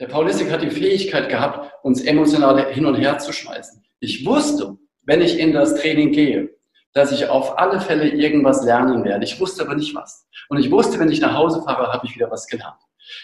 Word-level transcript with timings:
Der 0.00 0.06
Paulistik 0.06 0.50
hat 0.50 0.62
die 0.62 0.70
Fähigkeit 0.70 1.28
gehabt, 1.28 1.74
uns 1.82 2.00
emotional 2.00 2.72
hin 2.72 2.86
und 2.86 2.94
her 2.94 3.18
zu 3.18 3.34
schmeißen. 3.34 3.84
Ich 4.00 4.24
wusste, 4.24 4.78
wenn 5.02 5.20
ich 5.20 5.38
in 5.38 5.52
das 5.52 5.74
Training 5.74 6.10
gehe, 6.12 6.48
dass 6.94 7.12
ich 7.12 7.28
auf 7.28 7.58
alle 7.58 7.82
Fälle 7.82 8.08
irgendwas 8.08 8.64
lernen 8.64 9.04
werde. 9.04 9.24
Ich 9.24 9.38
wusste 9.38 9.62
aber 9.62 9.74
nicht 9.74 9.94
was. 9.94 10.26
Und 10.48 10.58
ich 10.58 10.70
wusste, 10.70 10.98
wenn 10.98 11.12
ich 11.12 11.20
nach 11.20 11.34
Hause 11.34 11.62
fahre, 11.62 11.92
habe 11.92 12.06
ich 12.06 12.14
wieder 12.14 12.30
was 12.30 12.46
gelernt. 12.46 12.78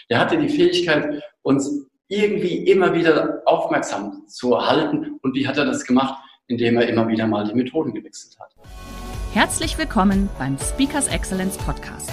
Er 0.07 0.19
hatte 0.19 0.37
die 0.37 0.49
Fähigkeit, 0.49 1.23
uns 1.41 1.87
irgendwie 2.09 2.69
immer 2.69 2.93
wieder 2.93 3.41
aufmerksam 3.45 4.27
zu 4.27 4.55
halten. 4.63 5.17
Und 5.23 5.33
wie 5.33 5.47
hat 5.47 5.57
er 5.57 5.65
das 5.65 5.83
gemacht? 5.83 6.13
Indem 6.45 6.77
er 6.77 6.87
immer 6.87 7.07
wieder 7.07 7.25
mal 7.25 7.43
die 7.47 7.55
Methoden 7.55 7.91
gewechselt 7.91 8.37
hat. 8.39 8.53
Herzlich 9.33 9.79
willkommen 9.79 10.29
beim 10.37 10.59
Speakers 10.59 11.07
Excellence 11.07 11.57
Podcast. 11.57 12.11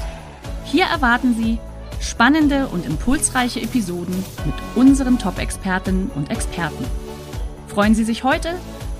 Hier 0.64 0.86
erwarten 0.86 1.34
Sie 1.34 1.58
Spannende 2.04 2.66
und 2.66 2.84
impulsreiche 2.84 3.62
Episoden 3.62 4.14
mit 4.44 4.54
unseren 4.76 5.18
Top-Expertinnen 5.18 6.10
und 6.14 6.30
Experten. 6.30 6.84
Freuen 7.66 7.94
Sie 7.94 8.04
sich 8.04 8.24
heute 8.24 8.54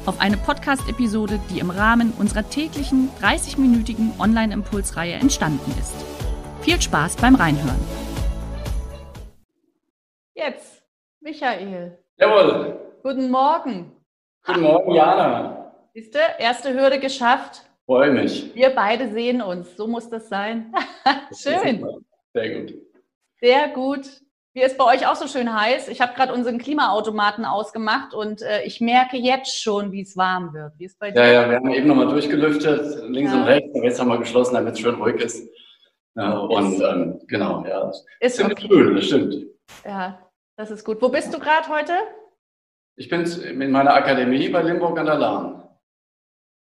auf 0.07 0.21
eine 0.23 0.39
Podcast-Episode, 0.39 1.39
die 1.51 1.59
im 1.59 1.69
Rahmen 1.69 2.15
unserer 2.19 2.49
täglichen 2.49 3.11
30-minütigen 3.21 4.19
Online-Impulsreihe 4.19 5.13
entstanden 5.15 5.71
ist. 5.79 5.95
Viel 6.63 6.81
Spaß 6.81 7.17
beim 7.17 7.35
Reinhören. 7.35 7.79
Jetzt, 10.35 10.83
Michael. 11.21 11.99
Jawohl. 12.17 12.81
Guten 13.03 13.31
Morgen. 13.31 13.93
Guten 14.47 14.63
Morgen, 14.63 14.93
Jana. 14.93 15.75
Siehst 15.93 16.15
du, 16.15 16.19
erste 16.39 16.73
Hürde 16.73 16.99
geschafft. 16.99 17.67
Freue 17.85 18.11
mich. 18.13 18.55
Wir 18.55 18.71
beide 18.71 19.13
sehen 19.13 19.43
uns. 19.43 19.77
So 19.77 19.87
muss 19.87 20.09
das 20.09 20.31
sein. 20.31 20.73
Schön. 21.39 21.87
Sehr 22.33 22.61
gut. 22.63 22.75
Sehr 23.45 23.69
gut. 23.69 24.07
Wie 24.55 24.63
ist 24.63 24.79
bei 24.79 24.87
euch 24.87 25.07
auch 25.07 25.17
so 25.17 25.27
schön 25.29 25.55
heiß? 25.55 25.89
Ich 25.89 26.01
habe 26.01 26.15
gerade 26.15 26.33
unseren 26.33 26.57
Klimaautomaten 26.57 27.45
ausgemacht 27.45 28.15
und 28.15 28.41
äh, 28.41 28.63
ich 28.63 28.81
merke 28.81 29.19
jetzt 29.19 29.61
schon, 29.61 29.93
wie 29.93 30.01
es 30.01 30.17
warm 30.17 30.55
wird. 30.55 30.73
Wie 30.79 30.87
ist 30.87 30.99
bei 30.99 31.11
dir? 31.11 31.21
Ja, 31.21 31.43
ja, 31.43 31.51
wir 31.51 31.57
haben 31.57 31.71
eben 31.71 31.87
nochmal 31.87 32.09
durchgelüftet, 32.09 33.11
links 33.11 33.33
Ja. 33.33 33.39
und 33.39 33.45
rechts, 33.45 33.77
aber 33.77 33.85
jetzt 33.85 34.01
haben 34.01 34.09
wir 34.09 34.17
geschlossen, 34.17 34.55
damit 34.55 34.73
es 34.73 34.81
schön 34.81 34.95
ruhig 34.95 35.21
ist. 35.21 35.47
Ja, 36.15 36.39
und 36.39 36.81
ähm, 36.81 37.21
genau, 37.27 37.67
ja. 37.67 37.93
Ist 38.21 38.37
Ziemlich 38.37 38.65
okay. 38.65 38.69
cool, 38.73 38.95
das 38.95 39.05
stimmt. 39.05 39.37
Ja, 39.85 40.27
das 40.57 40.71
ist 40.71 40.83
gut. 40.83 41.03
Wo 41.03 41.11
bist 41.11 41.35
du 41.35 41.39
gerade 41.39 41.69
heute? 41.69 41.93
Ich 42.97 43.11
bin 43.11 43.27
in 43.27 43.71
meiner 43.73 43.93
Akademie 43.93 44.49
bei 44.49 44.63
Limburg 44.63 44.99
an 44.99 45.05
der 45.05 45.17
Lahn. 45.17 45.69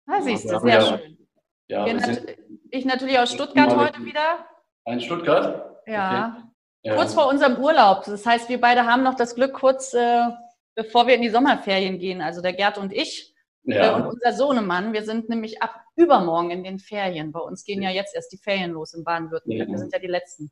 Ah, 0.06 0.20
siehst 0.20 0.52
du, 0.52 0.58
sehr 0.58 0.68
ja. 0.68 0.80
schön. 0.82 1.28
Ja, 1.68 1.90
nat 1.94 2.26
ich 2.70 2.84
natürlich 2.84 3.18
aus 3.18 3.32
Stuttgart 3.32 3.74
heute 3.74 4.04
wieder. 4.04 4.44
in 4.84 5.00
Stuttgart. 5.00 5.80
Ja. 5.86 6.36
Okay. 6.36 6.50
Ja. 6.84 6.96
Kurz 6.96 7.14
vor 7.14 7.28
unserem 7.28 7.56
Urlaub. 7.56 8.04
Das 8.04 8.26
heißt, 8.26 8.48
wir 8.50 8.60
beide 8.60 8.84
haben 8.84 9.02
noch 9.02 9.14
das 9.14 9.34
Glück, 9.34 9.54
kurz 9.54 9.94
äh, 9.94 10.28
bevor 10.74 11.06
wir 11.06 11.14
in 11.14 11.22
die 11.22 11.30
Sommerferien 11.30 11.98
gehen, 11.98 12.20
also 12.20 12.42
der 12.42 12.52
Gerd 12.52 12.76
und 12.76 12.92
ich 12.92 13.34
äh, 13.64 13.88
und 13.90 14.00
ja. 14.00 14.06
unser 14.06 14.32
Sohnemann. 14.34 14.92
Wir 14.92 15.02
sind 15.02 15.30
nämlich 15.30 15.62
ab 15.62 15.74
übermorgen 15.96 16.50
in 16.50 16.62
den 16.62 16.78
Ferien. 16.78 17.32
Bei 17.32 17.40
uns 17.40 17.64
gehen 17.64 17.82
ja 17.82 17.90
jetzt 17.90 18.14
erst 18.14 18.32
die 18.32 18.36
Ferien 18.36 18.72
los 18.72 18.92
in 18.92 19.02
Baden-Württemberg. 19.02 19.68
Wir 19.68 19.78
sind 19.78 19.92
ja 19.92 19.98
die 19.98 20.08
Letzten. 20.08 20.50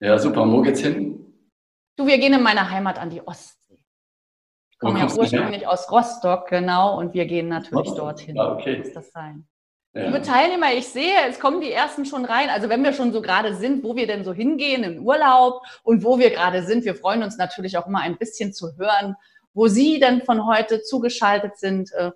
ja, 0.00 0.16
super. 0.18 0.42
Und 0.42 0.52
wo 0.52 0.62
geht's 0.62 0.80
hin? 0.80 1.24
Du, 1.96 2.06
wir 2.06 2.18
gehen 2.18 2.34
in 2.34 2.42
meine 2.42 2.70
Heimat 2.70 3.00
an 3.00 3.10
die 3.10 3.26
Ostsee. 3.26 3.82
Ich 4.70 4.78
komme 4.78 5.00
ja 5.00 5.06
ursprünglich 5.06 5.66
aus 5.66 5.90
Rostock, 5.90 6.48
genau, 6.48 6.96
und 6.96 7.12
wir 7.12 7.26
gehen 7.26 7.48
natürlich 7.48 7.94
dorthin. 7.94 8.36
Ja, 8.36 8.52
okay. 8.52 8.78
Muss 8.78 8.92
das 8.92 9.10
sein. 9.10 9.48
Liebe 10.06 10.22
Teilnehmer, 10.22 10.72
ich 10.72 10.88
sehe, 10.88 11.26
es 11.28 11.40
kommen 11.40 11.60
die 11.60 11.72
ersten 11.72 12.04
schon 12.04 12.24
rein. 12.24 12.50
Also 12.50 12.68
wenn 12.68 12.84
wir 12.84 12.92
schon 12.92 13.12
so 13.12 13.20
gerade 13.20 13.54
sind, 13.54 13.82
wo 13.82 13.96
wir 13.96 14.06
denn 14.06 14.24
so 14.24 14.32
hingehen 14.32 14.84
im 14.84 15.04
Urlaub 15.04 15.62
und 15.82 16.04
wo 16.04 16.18
wir 16.18 16.30
gerade 16.30 16.62
sind, 16.62 16.84
wir 16.84 16.94
freuen 16.94 17.22
uns 17.22 17.36
natürlich 17.36 17.76
auch 17.78 17.86
immer 17.86 18.00
ein 18.00 18.16
bisschen 18.16 18.52
zu 18.52 18.76
hören, 18.76 19.16
wo 19.54 19.66
Sie 19.66 19.98
denn 19.98 20.22
von 20.22 20.46
heute 20.46 20.82
zugeschaltet 20.82 21.58
sind. 21.58 21.92
Äh, 21.92 22.12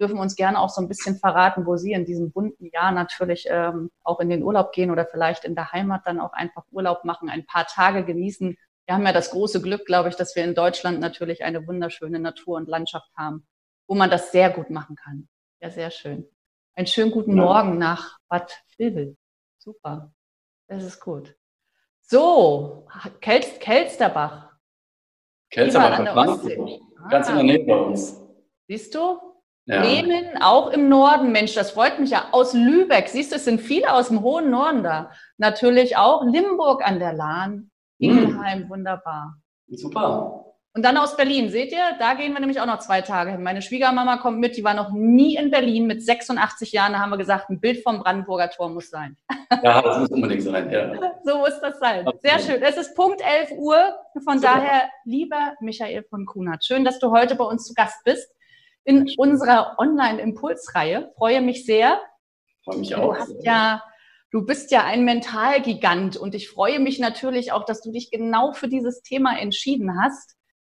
dürfen 0.00 0.18
uns 0.18 0.34
gerne 0.34 0.58
auch 0.58 0.70
so 0.70 0.80
ein 0.80 0.88
bisschen 0.88 1.16
verraten, 1.16 1.66
wo 1.66 1.76
Sie 1.76 1.92
in 1.92 2.04
diesem 2.04 2.32
bunten 2.32 2.68
Jahr 2.72 2.92
natürlich 2.92 3.46
ähm, 3.48 3.90
auch 4.02 4.20
in 4.20 4.28
den 4.28 4.42
Urlaub 4.42 4.72
gehen 4.72 4.90
oder 4.90 5.06
vielleicht 5.06 5.44
in 5.44 5.54
der 5.54 5.72
Heimat 5.72 6.02
dann 6.04 6.20
auch 6.20 6.32
einfach 6.32 6.64
Urlaub 6.72 7.04
machen, 7.04 7.28
ein 7.28 7.46
paar 7.46 7.66
Tage 7.66 8.04
genießen. 8.04 8.56
Wir 8.86 8.94
haben 8.94 9.06
ja 9.06 9.12
das 9.12 9.30
große 9.30 9.62
Glück, 9.62 9.86
glaube 9.86 10.08
ich, 10.08 10.16
dass 10.16 10.36
wir 10.36 10.44
in 10.44 10.54
Deutschland 10.54 11.00
natürlich 11.00 11.44
eine 11.44 11.66
wunderschöne 11.66 12.18
Natur 12.18 12.56
und 12.56 12.68
Landschaft 12.68 13.10
haben, 13.16 13.46
wo 13.86 13.94
man 13.94 14.10
das 14.10 14.32
sehr 14.32 14.50
gut 14.50 14.70
machen 14.70 14.96
kann. 14.96 15.28
Ja, 15.60 15.70
sehr 15.70 15.90
schön. 15.90 16.28
Einen 16.76 16.86
schönen 16.88 17.12
guten 17.12 17.36
Ja. 17.36 17.44
Morgen 17.44 17.78
nach 17.78 18.18
Bad 18.28 18.52
Vilbel. 18.76 19.16
Super. 19.58 20.12
Das 20.66 20.82
ist 20.82 21.00
gut. 21.00 21.36
So, 22.00 22.86
Kelst, 23.20 23.60
Kelsterbach. 23.60 24.50
Bei 25.54 25.62
an 25.70 26.04
der 26.04 26.16
Ostsee. 26.16 26.80
Ganz 27.10 27.28
in 27.28 27.34
Ah, 27.34 27.36
der 27.36 27.44
Nähe 27.44 27.64
bei 27.64 27.76
uns. 27.76 28.20
Siehst 28.66 28.94
du? 28.94 29.20
Ja. 29.66 29.80
Bremen, 29.80 30.42
auch 30.42 30.70
im 30.70 30.88
Norden. 30.88 31.32
Mensch, 31.32 31.54
das 31.54 31.70
freut 31.70 31.98
mich 32.00 32.10
ja. 32.10 32.28
Aus 32.32 32.52
Lübeck. 32.54 33.08
Siehst 33.08 33.30
du, 33.32 33.36
es 33.36 33.44
sind 33.44 33.60
viele 33.60 33.92
aus 33.92 34.08
dem 34.08 34.22
hohen 34.22 34.50
Norden 34.50 34.82
da. 34.82 35.10
Natürlich 35.38 35.96
auch 35.96 36.24
Limburg 36.24 36.86
an 36.86 36.98
der 36.98 37.12
Lahn. 37.12 37.70
Hm. 38.00 38.18
Ingelheim, 38.18 38.68
wunderbar. 38.68 39.36
Super. 39.68 40.53
Und 40.76 40.82
dann 40.84 40.96
aus 40.96 41.16
Berlin, 41.16 41.50
seht 41.50 41.70
ihr, 41.70 41.96
da 42.00 42.14
gehen 42.14 42.32
wir 42.32 42.40
nämlich 42.40 42.60
auch 42.60 42.66
noch 42.66 42.80
zwei 42.80 43.00
Tage 43.00 43.30
hin. 43.30 43.44
Meine 43.44 43.62
Schwiegermama 43.62 44.16
kommt 44.16 44.40
mit, 44.40 44.56
die 44.56 44.64
war 44.64 44.74
noch 44.74 44.90
nie 44.90 45.36
in 45.36 45.52
Berlin 45.52 45.86
mit 45.86 46.04
86 46.04 46.72
Jahren. 46.72 46.94
Da 46.94 46.98
haben 46.98 47.10
wir 47.10 47.16
gesagt, 47.16 47.48
ein 47.48 47.60
Bild 47.60 47.84
vom 47.84 48.00
Brandenburger 48.00 48.50
Tor 48.50 48.70
muss 48.70 48.90
sein. 48.90 49.16
Ja, 49.62 49.80
das 49.80 49.98
muss 50.00 50.10
unbedingt 50.10 50.42
sein. 50.42 50.68
Ja. 50.72 50.92
So 51.22 51.38
muss 51.38 51.60
das 51.60 51.78
sein. 51.78 52.04
Sehr 52.22 52.40
schön. 52.40 52.60
Es 52.60 52.76
ist 52.76 52.96
Punkt 52.96 53.20
11 53.20 53.52
Uhr. 53.52 53.94
Von 54.24 54.40
Super. 54.40 54.54
daher, 54.54 54.90
lieber 55.04 55.54
Michael 55.60 56.02
von 56.10 56.26
Kunert, 56.26 56.64
schön, 56.64 56.84
dass 56.84 56.98
du 56.98 57.12
heute 57.12 57.36
bei 57.36 57.44
uns 57.44 57.66
zu 57.66 57.72
Gast 57.74 58.02
bist 58.04 58.28
in 58.82 59.08
unserer 59.16 59.76
Online-Impulsreihe. 59.78 61.12
Freue 61.16 61.40
mich 61.40 61.64
sehr. 61.66 62.00
Freue 62.64 62.78
mich 62.78 62.90
Du 62.90 62.96
auch. 62.96 63.16
hast 63.16 63.32
ja, 63.42 63.80
du 64.32 64.44
bist 64.44 64.72
ja 64.72 64.82
ein 64.82 65.04
Mentalgigant 65.04 66.16
und 66.16 66.34
ich 66.34 66.48
freue 66.50 66.80
mich 66.80 66.98
natürlich 66.98 67.52
auch, 67.52 67.64
dass 67.64 67.80
du 67.80 67.92
dich 67.92 68.10
genau 68.10 68.52
für 68.52 68.68
dieses 68.68 69.02
Thema 69.02 69.38
entschieden 69.38 70.02
hast. 70.02 70.34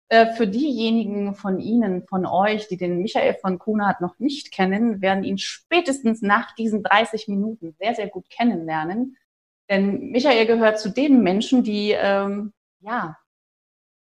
Äh, 0.08 0.34
Für 0.34 0.46
diejenigen 0.46 1.34
von 1.34 1.58
Ihnen, 1.58 2.06
von 2.06 2.26
euch, 2.26 2.68
die 2.68 2.76
den 2.76 2.98
Michael 3.00 3.34
von 3.34 3.58
Kunert 3.58 4.00
noch 4.00 4.18
nicht 4.18 4.52
kennen, 4.52 5.00
werden 5.00 5.24
ihn 5.24 5.38
spätestens 5.38 6.20
nach 6.20 6.54
diesen 6.54 6.82
30 6.82 7.28
Minuten 7.28 7.74
sehr, 7.78 7.94
sehr 7.94 8.08
gut 8.08 8.28
kennenlernen. 8.28 9.16
Denn 9.70 10.10
Michael 10.10 10.46
gehört 10.46 10.78
zu 10.78 10.90
den 10.90 11.22
Menschen, 11.22 11.62
die, 11.62 11.92
ähm, 11.92 12.52
ja, 12.80 13.16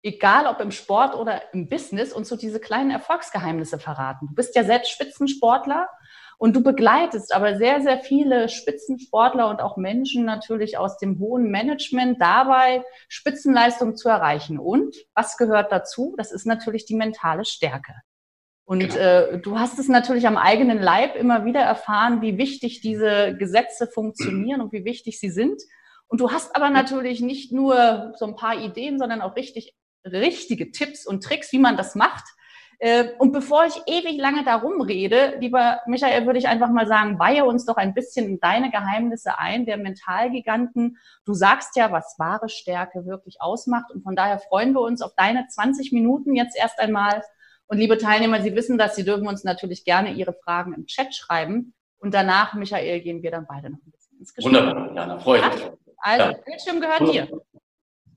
egal 0.02 0.46
ob 0.46 0.60
im 0.60 0.70
Sport 0.70 1.14
oder 1.14 1.52
im 1.54 1.68
Business, 1.68 2.12
uns 2.12 2.28
so 2.28 2.36
diese 2.36 2.60
kleinen 2.60 2.90
Erfolgsgeheimnisse 2.90 3.78
verraten. 3.78 4.28
Du 4.28 4.34
bist 4.34 4.54
ja 4.54 4.64
selbst 4.64 4.90
Spitzensportler 4.90 5.88
und 6.38 6.54
du 6.54 6.62
begleitest 6.62 7.34
aber 7.34 7.56
sehr, 7.56 7.80
sehr 7.80 7.98
viele 8.00 8.48
Spitzensportler 8.48 9.48
und 9.48 9.60
auch 9.60 9.76
Menschen 9.76 10.24
natürlich 10.24 10.76
aus 10.76 10.98
dem 10.98 11.18
hohen 11.18 11.50
Management 11.50 12.20
dabei, 12.20 12.84
Spitzenleistung 13.08 13.96
zu 13.96 14.08
erreichen. 14.08 14.58
Und 14.58 14.96
was 15.14 15.36
gehört 15.36 15.72
dazu? 15.72 16.14
Das 16.18 16.32
ist 16.32 16.46
natürlich 16.46 16.84
die 16.84 16.96
mentale 16.96 17.44
Stärke. 17.44 17.94
Und 18.66 18.80
Genau. 18.80 18.96
äh, 18.96 19.38
du 19.38 19.58
hast 19.58 19.78
es 19.78 19.88
natürlich 19.88 20.26
am 20.26 20.36
eigenen 20.36 20.82
Leib 20.82 21.14
immer 21.14 21.44
wieder 21.44 21.60
erfahren, 21.60 22.20
wie 22.20 22.36
wichtig 22.36 22.80
diese 22.80 23.34
Gesetze 23.36 23.86
funktionieren 23.86 24.60
und 24.60 24.72
wie 24.72 24.84
wichtig 24.84 25.20
sie 25.20 25.30
sind. 25.30 25.62
Und 26.08 26.20
du 26.20 26.32
hast 26.32 26.54
aber 26.54 26.68
natürlich 26.70 27.20
nicht 27.20 27.52
nur 27.52 28.12
so 28.18 28.26
ein 28.26 28.36
paar 28.36 28.60
Ideen, 28.60 28.98
sondern 28.98 29.22
auch 29.22 29.36
richtig, 29.36 29.74
richtige 30.04 30.70
Tipps 30.72 31.06
und 31.06 31.22
Tricks, 31.22 31.52
wie 31.52 31.58
man 31.58 31.76
das 31.76 31.94
macht. 31.94 32.24
Äh, 32.78 33.08
Und 33.18 33.32
bevor 33.32 33.64
ich 33.64 33.80
ewig 33.86 34.18
lange 34.18 34.44
darum 34.44 34.80
rede, 34.80 35.36
lieber 35.40 35.80
Michael, 35.86 36.26
würde 36.26 36.38
ich 36.38 36.48
einfach 36.48 36.68
mal 36.68 36.86
sagen, 36.86 37.18
weihe 37.18 37.44
uns 37.44 37.64
doch 37.64 37.76
ein 37.76 37.94
bisschen 37.94 38.26
in 38.26 38.40
deine 38.40 38.70
Geheimnisse 38.70 39.38
ein, 39.38 39.64
der 39.64 39.78
Mentalgiganten. 39.78 40.98
Du 41.24 41.32
sagst 41.32 41.76
ja, 41.76 41.90
was 41.90 42.16
wahre 42.18 42.48
Stärke 42.48 43.06
wirklich 43.06 43.40
ausmacht. 43.40 43.90
Und 43.92 44.02
von 44.02 44.14
daher 44.14 44.38
freuen 44.38 44.72
wir 44.74 44.80
uns 44.82 45.00
auf 45.00 45.14
deine 45.16 45.46
20 45.48 45.92
Minuten 45.92 46.34
jetzt 46.34 46.56
erst 46.56 46.78
einmal. 46.78 47.22
Und 47.68 47.78
liebe 47.78 47.98
Teilnehmer, 47.98 48.42
Sie 48.42 48.54
wissen 48.54 48.78
das, 48.78 48.94
Sie 48.94 49.04
dürfen 49.04 49.26
uns 49.26 49.42
natürlich 49.42 49.84
gerne 49.84 50.12
Ihre 50.12 50.34
Fragen 50.34 50.74
im 50.74 50.86
Chat 50.86 51.14
schreiben. 51.14 51.74
Und 51.98 52.12
danach, 52.14 52.54
Michael, 52.54 53.00
gehen 53.00 53.22
wir 53.22 53.30
dann 53.30 53.46
beide 53.48 53.70
noch 53.70 53.78
ein 53.78 53.90
bisschen 53.90 54.18
ins 54.18 54.34
Gespräch. 54.34 54.54
Wunderbar, 54.54 54.94
Jana. 54.94 55.18
Freue 55.18 55.40
mich. 55.40 55.70
Also, 55.98 56.24
Ja. 56.30 56.38
Bildschirm 56.44 56.80
gehört 56.80 57.12
dir. 57.12 57.28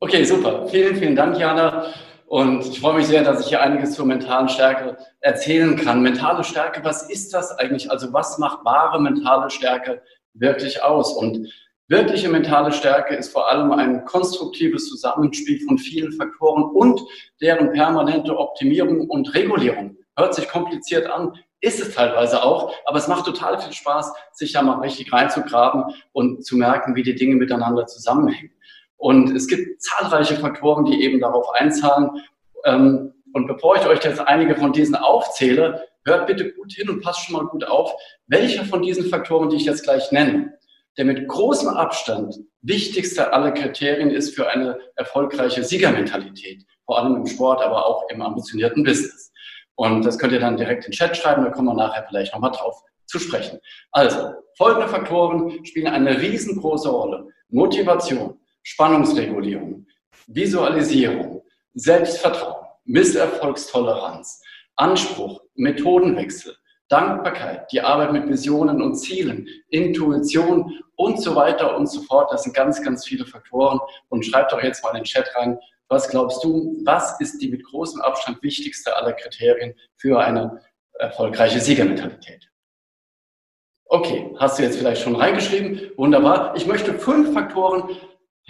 Okay, 0.02 0.24
super. 0.24 0.68
Vielen, 0.68 0.96
vielen 0.96 1.16
Dank, 1.16 1.38
Jana. 1.38 1.88
Und 2.30 2.64
ich 2.64 2.80
freue 2.80 2.94
mich 2.94 3.08
sehr, 3.08 3.24
dass 3.24 3.42
ich 3.42 3.48
hier 3.48 3.60
einiges 3.60 3.94
zur 3.94 4.06
mentalen 4.06 4.50
Stärke 4.50 4.98
erzählen 5.20 5.76
kann. 5.76 6.04
Mentale 6.04 6.44
Stärke, 6.44 6.84
was 6.84 7.10
ist 7.10 7.34
das 7.34 7.58
eigentlich? 7.58 7.90
Also 7.90 8.14
was 8.14 8.38
macht 8.38 8.64
wahre 8.64 9.02
mentale 9.02 9.50
Stärke 9.50 10.04
wirklich 10.36 10.84
aus? 10.84 11.12
Und 11.12 11.52
wirkliche 11.88 12.30
mentale 12.30 12.72
Stärke 12.72 13.16
ist 13.16 13.34
vor 13.34 13.50
allem 13.50 13.72
ein 13.72 14.06
konstruktives 14.06 14.90
Zusammenspiel 14.90 15.60
von 15.66 15.80
vielen 15.80 16.12
Faktoren 16.12 16.66
und 16.66 17.02
deren 17.42 17.72
permanente 17.72 18.38
Optimierung 18.38 19.10
und 19.10 19.34
Regulierung. 19.34 19.98
Hört 20.16 20.36
sich 20.36 20.48
kompliziert 20.48 21.08
an, 21.08 21.34
ist 21.62 21.82
es 21.82 21.96
teilweise 21.96 22.44
auch, 22.44 22.75
aber 22.86 23.00
es 23.00 23.08
macht 23.08 23.25
total 23.25 23.60
viel 23.60 23.74
Spaß, 23.74 24.14
sich 24.34 24.52
da 24.52 24.62
mal 24.62 24.82
richtig 24.82 25.12
reinzugraben 25.12 25.86
und 26.12 26.46
zu 26.46 26.58
merken, 26.58 26.96
wie 26.96 27.02
die 27.02 27.16
Dinge 27.16 27.38
miteinander 27.38 27.88
zusammenhängen. 27.88 28.52
Und 29.00 29.34
es 29.36 29.48
gibt 29.48 29.81
zahlreiche 29.81 30.36
Faktoren, 30.36 30.86
die 30.86 31.01
eben 31.04 31.19
darauf 31.19 31.50
einzahlen. 31.54 32.22
Ähm, 32.66 33.13
und 33.34 33.48
bevor 33.48 33.78
ich 33.78 33.86
euch 33.88 34.04
jetzt 34.04 34.19
einige 34.19 34.56
von 34.56 34.74
diesen 34.74 34.96
aufzähle, 34.96 35.88
hört 36.06 36.28
bitte 36.28 36.51
gut 36.51 36.74
hin 36.74 36.90
und 36.90 37.01
passt 37.01 37.25
schon 37.25 37.38
mal 37.38 37.48
gut 37.48 37.63
auf, 37.63 37.94
welcher 38.28 38.66
von 38.66 38.81
diesen 38.81 39.06
Faktoren, 39.06 39.50
die 39.50 39.56
ich 39.56 39.66
jetzt 39.66 39.84
gleich 39.84 40.12
nenne, 40.12 40.54
der 40.98 41.06
mit 41.06 41.28
großem 41.28 41.69
Abstand 41.69 42.36
wichtigste 42.62 43.31
aller 43.31 43.51
Kriterien 43.51 44.12
ist 44.12 44.36
für 44.36 44.50
eine 44.50 44.78
erfolgreiche 44.96 45.63
Siegermentalität, 45.63 46.66
vor 46.86 47.00
allem 47.00 47.16
im 47.16 47.25
Sport, 47.25 47.62
aber 47.62 47.86
auch 47.86 48.10
im 48.10 48.22
ambitionierten 48.22 48.84
Business. 48.84 49.31
Und 49.75 50.04
das 50.04 50.19
könnt 50.19 50.34
ihr 50.34 50.42
dann 50.42 50.57
direkt 50.57 50.86
in 50.86 50.92
den 50.92 50.98
Chat 50.98 51.16
schreiben, 51.16 51.46
da 51.46 51.51
kommen 51.51 51.69
wir 51.69 51.74
nachher 51.74 52.06
vielleicht 52.10 52.34
nochmal 52.34 52.51
drauf 52.51 52.84
zu 53.06 53.18
sprechen. 53.18 53.60
Also, 53.92 54.34
folgende 54.57 54.90
Faktoren 54.90 55.63
spielen 55.66 55.88
eine 55.88 56.19
riesengroße 56.19 56.90
Rolle. 56.90 57.28
Motivation, 57.50 58.38
Spannungsregulierung, 58.64 59.86
Visualisierung, 60.28 61.44
Selbstvertrauen, 61.74 62.66
Misserfolgstoleranz, 62.86 64.42
Anspruch, 64.76 65.42
Methodenwechsel, 65.56 66.56
Dankbarkeit, 66.90 67.72
die 67.72 67.82
Arbeit 67.82 68.14
mit 68.14 68.28
Visionen 68.28 68.82
und 68.82 68.96
Zielen, 68.96 69.48
Intuition 69.70 70.80
und 70.96 71.22
so 71.22 71.36
weiter 71.36 71.78
und 71.78 71.88
so 71.88 72.02
fort. 72.02 72.32
Das 72.32 72.44
sind 72.44 72.56
ganz, 72.56 72.84
ganz 72.84 73.06
viele 73.06 73.26
Faktoren. 73.26 73.80
Und 74.10 74.26
schreibt 74.26 74.52
doch 74.52 74.62
jetzt 74.62 74.84
mal 74.84 74.90
in 74.92 74.98
den 74.98 75.04
Chat 75.04 75.30
rein, 75.36 75.60
was 75.88 76.10
glaubst 76.10 76.44
du, 76.44 76.82
was 76.84 77.20
ist 77.20 77.42
die 77.42 77.50
mit 77.50 77.64
großem 77.64 78.02
Abstand 78.02 78.42
wichtigste 78.44 78.96
aller 78.96 79.14
Kriterien 79.14 79.76
für 79.98 80.20
eine 80.20 80.62
erfolgreiche 80.94 81.60
Siegermentalität? 81.60 82.50
Okay, 83.86 84.36
hast 84.38 84.60
du 84.60 84.64
jetzt 84.64 84.78
vielleicht 84.78 85.02
schon 85.02 85.16
reingeschrieben? 85.16 85.92
Wunderbar. 85.98 86.56
Ich 86.56 86.68
möchte 86.68 86.94
fünf 86.94 87.34
Faktoren 87.34 87.90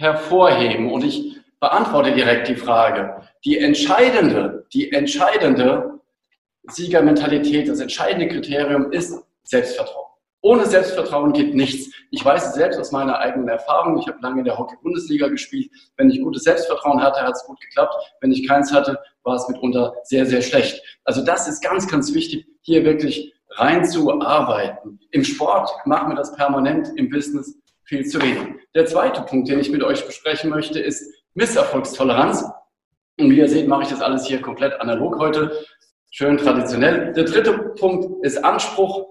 hervorheben 0.00 0.90
und 0.90 1.04
ich 1.04 1.36
beantworte 1.60 2.12
direkt 2.12 2.48
die 2.48 2.56
Frage. 2.56 3.22
Die 3.44 3.58
entscheidende, 3.58 4.66
die 4.72 4.90
entscheidende 4.92 6.00
Siegermentalität, 6.64 7.68
das 7.68 7.80
entscheidende 7.80 8.28
Kriterium 8.28 8.90
ist 8.92 9.22
Selbstvertrauen. 9.42 10.06
Ohne 10.42 10.64
Selbstvertrauen 10.64 11.34
geht 11.34 11.54
nichts. 11.54 11.94
Ich 12.10 12.24
weiß 12.24 12.46
es 12.46 12.54
selbst 12.54 12.80
aus 12.80 12.92
meiner 12.92 13.18
eigenen 13.18 13.48
Erfahrung. 13.48 13.98
Ich 13.98 14.06
habe 14.06 14.18
lange 14.22 14.38
in 14.38 14.46
der 14.46 14.56
Hockey-Bundesliga 14.56 15.28
gespielt. 15.28 15.70
Wenn 15.98 16.08
ich 16.08 16.22
gutes 16.22 16.44
Selbstvertrauen 16.44 17.02
hatte, 17.02 17.20
hat 17.20 17.34
es 17.34 17.44
gut 17.44 17.60
geklappt. 17.60 17.94
Wenn 18.22 18.32
ich 18.32 18.48
keins 18.48 18.72
hatte, 18.72 18.98
war 19.22 19.34
es 19.34 19.46
mitunter 19.48 19.94
sehr, 20.04 20.24
sehr 20.24 20.40
schlecht. 20.40 20.82
Also 21.04 21.22
das 21.22 21.46
ist 21.46 21.62
ganz, 21.62 21.86
ganz 21.88 22.14
wichtig, 22.14 22.46
hier 22.62 22.86
wirklich 22.86 23.34
reinzuarbeiten. 23.50 24.98
Im 25.10 25.24
Sport 25.24 25.70
machen 25.84 26.08
wir 26.08 26.16
das 26.16 26.34
permanent, 26.34 26.88
im 26.96 27.10
Business 27.10 27.59
viel 27.90 28.06
zu 28.06 28.22
wenig. 28.22 28.38
Der 28.76 28.86
zweite 28.86 29.22
Punkt, 29.22 29.48
den 29.48 29.58
ich 29.58 29.68
mit 29.68 29.82
euch 29.82 30.06
besprechen 30.06 30.48
möchte, 30.48 30.78
ist 30.78 31.12
Misserfolgstoleranz. 31.34 32.44
Und 33.18 33.30
wie 33.32 33.38
ihr 33.38 33.48
seht, 33.48 33.66
mache 33.66 33.82
ich 33.82 33.88
das 33.88 34.00
alles 34.00 34.26
hier 34.26 34.40
komplett 34.40 34.80
analog 34.80 35.18
heute. 35.18 35.66
Schön 36.12 36.36
traditionell. 36.36 37.12
Der 37.14 37.24
dritte 37.24 37.52
Punkt 37.80 38.24
ist 38.24 38.44
Anspruch. 38.44 39.08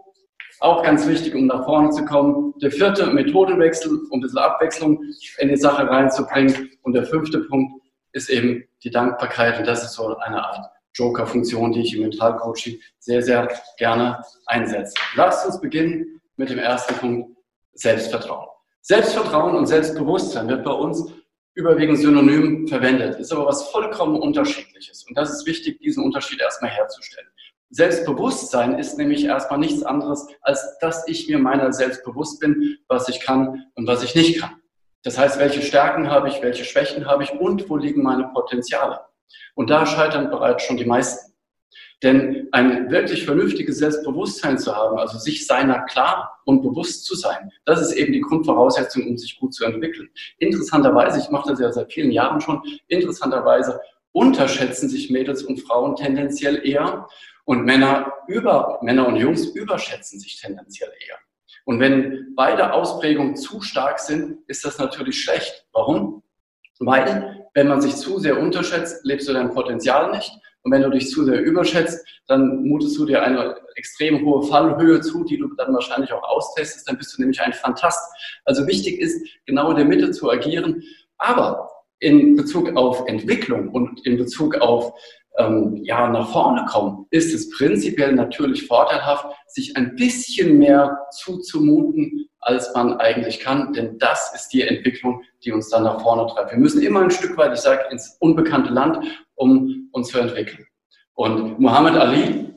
Auch 0.61 0.81
ganz 0.81 1.05
wichtig, 1.09 1.35
um 1.35 1.47
nach 1.47 1.65
vorne 1.65 1.89
zu 1.89 2.05
kommen. 2.05 2.53
Der 2.61 2.71
vierte, 2.71 3.07
Methodenwechsel, 3.07 3.99
um 4.11 4.19
ein 4.19 4.21
bisschen 4.21 4.39
Abwechslung 4.39 5.03
in 5.39 5.49
die 5.49 5.57
Sache 5.57 5.85
reinzubringen. 5.85 6.69
Und 6.81 6.93
der 6.93 7.03
fünfte 7.03 7.39
Punkt 7.39 7.83
ist 8.13 8.29
eben 8.29 8.63
die 8.85 8.91
Dankbarkeit. 8.91 9.59
Und 9.59 9.67
das 9.67 9.83
ist 9.83 9.91
so 9.91 10.15
eine 10.19 10.41
Art 10.41 10.57
Joker-Funktion, 10.93 11.73
die 11.73 11.81
ich 11.81 11.95
im 11.95 12.03
Mentalcoaching 12.03 12.79
sehr, 12.99 13.21
sehr 13.23 13.49
gerne 13.77 14.23
einsetze. 14.45 14.93
Lasst 15.15 15.45
uns 15.45 15.59
beginnen 15.59 16.21
mit 16.37 16.49
dem 16.49 16.59
ersten 16.59 16.95
Punkt, 16.95 17.35
Selbstvertrauen. 17.73 18.47
Selbstvertrauen 18.81 19.55
und 19.55 19.67
Selbstbewusstsein 19.67 20.47
wird 20.47 20.63
bei 20.63 20.71
uns 20.71 21.11
überwiegend 21.53 21.97
synonym 21.97 22.67
verwendet, 22.67 23.19
ist 23.19 23.31
aber 23.31 23.45
was 23.45 23.69
vollkommen 23.69 24.19
unterschiedliches. 24.19 25.05
Und 25.07 25.17
das 25.17 25.31
ist 25.31 25.45
wichtig, 25.45 25.79
diesen 25.79 26.03
Unterschied 26.03 26.39
erstmal 26.39 26.71
herzustellen. 26.71 27.27
Selbstbewusstsein 27.71 28.79
ist 28.79 28.97
nämlich 28.97 29.25
erstmal 29.25 29.59
nichts 29.59 29.83
anderes, 29.83 30.25
als 30.41 30.77
dass 30.79 31.07
ich 31.07 31.27
mir 31.27 31.37
meiner 31.37 31.71
selbst 31.71 32.03
bewusst 32.03 32.39
bin, 32.39 32.77
was 32.87 33.09
ich 33.09 33.19
kann 33.19 33.65
und 33.75 33.85
was 33.87 34.03
ich 34.03 34.15
nicht 34.15 34.41
kann. 34.41 34.55
Das 35.03 35.17
heißt, 35.17 35.39
welche 35.39 35.61
Stärken 35.61 36.09
habe 36.09 36.29
ich, 36.29 36.41
welche 36.41 36.65
Schwächen 36.65 37.05
habe 37.05 37.23
ich 37.23 37.31
und 37.31 37.69
wo 37.69 37.77
liegen 37.77 38.01
meine 38.01 38.29
Potenziale. 38.33 39.01
Und 39.53 39.69
da 39.69 39.85
scheitern 39.85 40.29
bereits 40.29 40.63
schon 40.63 40.77
die 40.77 40.85
meisten. 40.85 41.28
Denn 42.01 42.47
ein 42.53 42.89
wirklich 42.89 43.25
vernünftiges 43.25 43.79
Selbstbewusstsein 43.79 44.57
zu 44.57 44.73
haben, 44.73 44.97
also 44.97 45.17
sich 45.17 45.45
seiner 45.45 45.81
klar 45.81 46.39
und 46.45 46.61
bewusst 46.61 47.05
zu 47.05 47.15
sein, 47.15 47.51
das 47.65 47.81
ist 47.81 47.91
eben 47.91 48.13
die 48.13 48.21
Grundvoraussetzung, 48.21 49.05
um 49.07 49.17
sich 49.17 49.37
gut 49.37 49.53
zu 49.53 49.65
entwickeln. 49.65 50.09
Interessanterweise, 50.37 51.19
ich 51.19 51.29
mache 51.29 51.49
das 51.49 51.59
ja 51.59 51.71
seit 51.71 51.91
vielen 51.91 52.11
Jahren 52.11 52.39
schon, 52.39 52.61
interessanterweise 52.87 53.81
unterschätzen 54.11 54.89
sich 54.89 55.09
Mädels 55.09 55.43
und 55.43 55.61
Frauen 55.61 55.95
tendenziell 55.95 56.65
eher 56.65 57.07
und 57.45 57.65
Männer 57.65 58.13
über, 58.27 58.79
Männer 58.81 59.07
und 59.07 59.17
Jungs 59.17 59.45
überschätzen 59.47 60.19
sich 60.19 60.39
tendenziell 60.39 60.91
eher. 61.07 61.17
Und 61.65 61.79
wenn 61.79 62.33
beide 62.35 62.73
Ausprägungen 62.73 63.35
zu 63.35 63.61
stark 63.61 63.99
sind, 63.99 64.39
ist 64.47 64.65
das 64.65 64.79
natürlich 64.79 65.21
schlecht. 65.21 65.67
Warum? 65.71 66.23
Weil, 66.79 67.47
wenn 67.53 67.67
man 67.67 67.81
sich 67.81 67.95
zu 67.95 68.19
sehr 68.19 68.39
unterschätzt, 68.39 69.03
lebst 69.03 69.27
du 69.27 69.33
dein 69.33 69.53
Potenzial 69.53 70.11
nicht. 70.11 70.31
Und 70.63 70.71
wenn 70.71 70.81
du 70.81 70.89
dich 70.89 71.09
zu 71.09 71.23
sehr 71.23 71.41
überschätzt, 71.41 72.05
dann 72.27 72.63
mutest 72.63 72.97
du 72.97 73.05
dir 73.05 73.23
eine 73.23 73.55
extrem 73.75 74.25
hohe 74.25 74.43
Fallhöhe 74.43 75.01
zu, 75.01 75.23
die 75.23 75.37
du 75.37 75.53
dann 75.55 75.73
wahrscheinlich 75.73 76.11
auch 76.11 76.23
austestest. 76.23 76.87
Dann 76.87 76.97
bist 76.97 77.15
du 77.15 77.21
nämlich 77.21 77.41
ein 77.41 77.53
Fantast. 77.53 77.99
Also 78.45 78.67
wichtig 78.67 78.99
ist, 78.99 79.25
genau 79.45 79.71
in 79.71 79.77
der 79.77 79.85
Mitte 79.85 80.11
zu 80.11 80.29
agieren. 80.29 80.83
Aber 81.17 81.69
in 81.99 82.35
Bezug 82.35 82.75
auf 82.75 83.07
Entwicklung 83.07 83.69
und 83.69 84.05
in 84.05 84.17
Bezug 84.17 84.55
auf 84.55 84.93
ähm, 85.37 85.79
ja, 85.83 86.09
nach 86.09 86.31
vorne 86.31 86.65
kommen, 86.65 87.05
ist 87.11 87.33
es 87.33 87.49
prinzipiell 87.51 88.13
natürlich 88.13 88.67
vorteilhaft, 88.67 89.25
sich 89.47 89.75
ein 89.77 89.95
bisschen 89.95 90.57
mehr 90.57 90.97
zuzumuten, 91.11 92.29
als 92.41 92.73
man 92.73 92.97
eigentlich 92.99 93.39
kann, 93.39 93.73
denn 93.73 93.97
das 93.99 94.33
ist 94.33 94.49
die 94.49 94.61
Entwicklung, 94.61 95.23
die 95.43 95.51
uns 95.51 95.69
dann 95.69 95.83
nach 95.83 96.01
vorne 96.01 96.25
treibt. 96.31 96.51
Wir 96.51 96.57
müssen 96.57 96.81
immer 96.81 97.01
ein 97.01 97.11
Stück 97.11 97.37
weit, 97.37 97.53
ich 97.53 97.59
sage, 97.59 97.83
ins 97.91 98.17
unbekannte 98.19 98.71
Land, 98.71 99.05
um 99.39 99.89
uns 99.93 100.09
zu 100.09 100.19
entwickeln. 100.19 100.65
Und 101.13 101.59
Muhammad 101.59 101.95
Ali, 101.95 102.53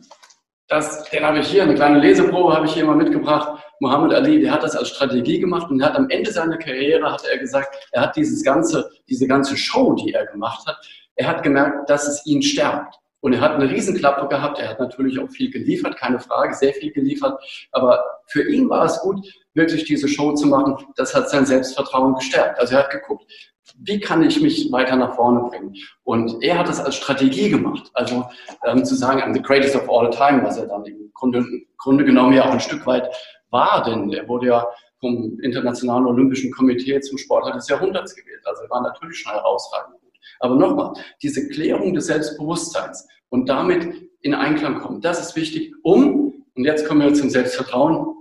das, 0.68 1.08
den 1.10 1.24
habe 1.24 1.38
ich 1.38 1.48
hier, 1.48 1.62
eine 1.62 1.74
kleine 1.74 2.00
Leseprobe 2.00 2.54
habe 2.54 2.66
ich 2.66 2.74
hier 2.74 2.84
mal 2.84 2.96
mitgebracht. 2.96 3.62
Muhammad 3.80 4.12
Ali, 4.14 4.40
der 4.40 4.52
hat 4.52 4.62
das 4.62 4.76
als 4.76 4.88
Strategie 4.88 5.38
gemacht 5.38 5.70
und 5.70 5.82
hat 5.82 5.96
am 5.96 6.08
Ende 6.10 6.30
seiner 6.32 6.56
Karriere, 6.56 7.12
hat 7.12 7.24
er 7.24 7.38
gesagt, 7.38 7.88
er 7.92 8.02
hat 8.02 8.16
dieses 8.16 8.42
ganze, 8.42 8.90
diese 9.08 9.26
ganze 9.26 9.56
Show, 9.56 9.94
die 9.94 10.12
er 10.12 10.26
gemacht 10.26 10.66
hat, 10.66 10.76
er 11.16 11.28
hat 11.28 11.42
gemerkt, 11.42 11.88
dass 11.88 12.06
es 12.08 12.26
ihn 12.26 12.42
stärkt. 12.42 12.96
Und 13.20 13.34
er 13.34 13.40
hat 13.40 13.52
eine 13.52 13.70
Riesenklappe 13.70 14.26
gehabt. 14.26 14.58
Er 14.58 14.70
hat 14.70 14.80
natürlich 14.80 15.20
auch 15.20 15.30
viel 15.30 15.50
geliefert, 15.50 15.96
keine 15.96 16.18
Frage, 16.18 16.54
sehr 16.54 16.72
viel 16.72 16.90
geliefert. 16.90 17.40
Aber 17.70 18.02
für 18.26 18.48
ihn 18.48 18.68
war 18.68 18.86
es 18.86 18.98
gut, 18.98 19.24
wirklich 19.54 19.84
diese 19.84 20.08
Show 20.08 20.32
zu 20.32 20.48
machen. 20.48 20.76
Das 20.96 21.14
hat 21.14 21.30
sein 21.30 21.46
Selbstvertrauen 21.46 22.14
gestärkt. 22.14 22.58
Also 22.58 22.74
er 22.74 22.80
hat 22.80 22.90
geguckt, 22.90 23.30
wie 23.76 24.00
kann 24.00 24.22
ich 24.22 24.40
mich 24.40 24.70
weiter 24.72 24.96
nach 24.96 25.14
vorne 25.14 25.48
bringen? 25.48 25.74
Und 26.04 26.42
er 26.42 26.58
hat 26.58 26.68
das 26.68 26.80
als 26.80 26.96
Strategie 26.96 27.50
gemacht. 27.50 27.90
Also 27.94 28.24
ähm, 28.64 28.84
zu 28.84 28.94
sagen, 28.94 29.20
I'm 29.20 29.34
the 29.34 29.42
greatest 29.42 29.76
of 29.76 29.88
all 29.88 30.10
time, 30.10 30.42
was 30.42 30.58
er 30.58 30.66
dann 30.66 30.84
im 30.84 31.10
Grunde, 31.14 31.44
Grunde 31.78 32.04
genommen 32.04 32.32
ja 32.32 32.44
auch 32.44 32.52
ein 32.52 32.60
Stück 32.60 32.86
weit 32.86 33.08
war, 33.50 33.82
denn 33.84 34.12
er 34.12 34.28
wurde 34.28 34.48
ja 34.48 34.66
vom 35.00 35.38
Internationalen 35.40 36.06
Olympischen 36.06 36.52
Komitee 36.52 37.00
zum 37.00 37.18
Sportler 37.18 37.52
des 37.52 37.68
Jahrhunderts 37.68 38.14
gewählt. 38.14 38.42
Also 38.44 38.62
er 38.62 38.70
war 38.70 38.82
natürlich 38.82 39.18
schon 39.18 39.32
herausragend. 39.32 39.96
Aber 40.40 40.56
nochmal, 40.56 40.92
diese 41.22 41.48
Klärung 41.48 41.94
des 41.94 42.06
Selbstbewusstseins 42.06 43.06
und 43.28 43.48
damit 43.48 44.10
in 44.20 44.34
Einklang 44.34 44.80
kommen, 44.80 45.00
das 45.00 45.20
ist 45.20 45.36
wichtig, 45.36 45.72
um, 45.82 46.44
und 46.54 46.64
jetzt 46.64 46.86
kommen 46.86 47.00
wir 47.00 47.14
zum 47.14 47.30
Selbstvertrauen, 47.30 48.16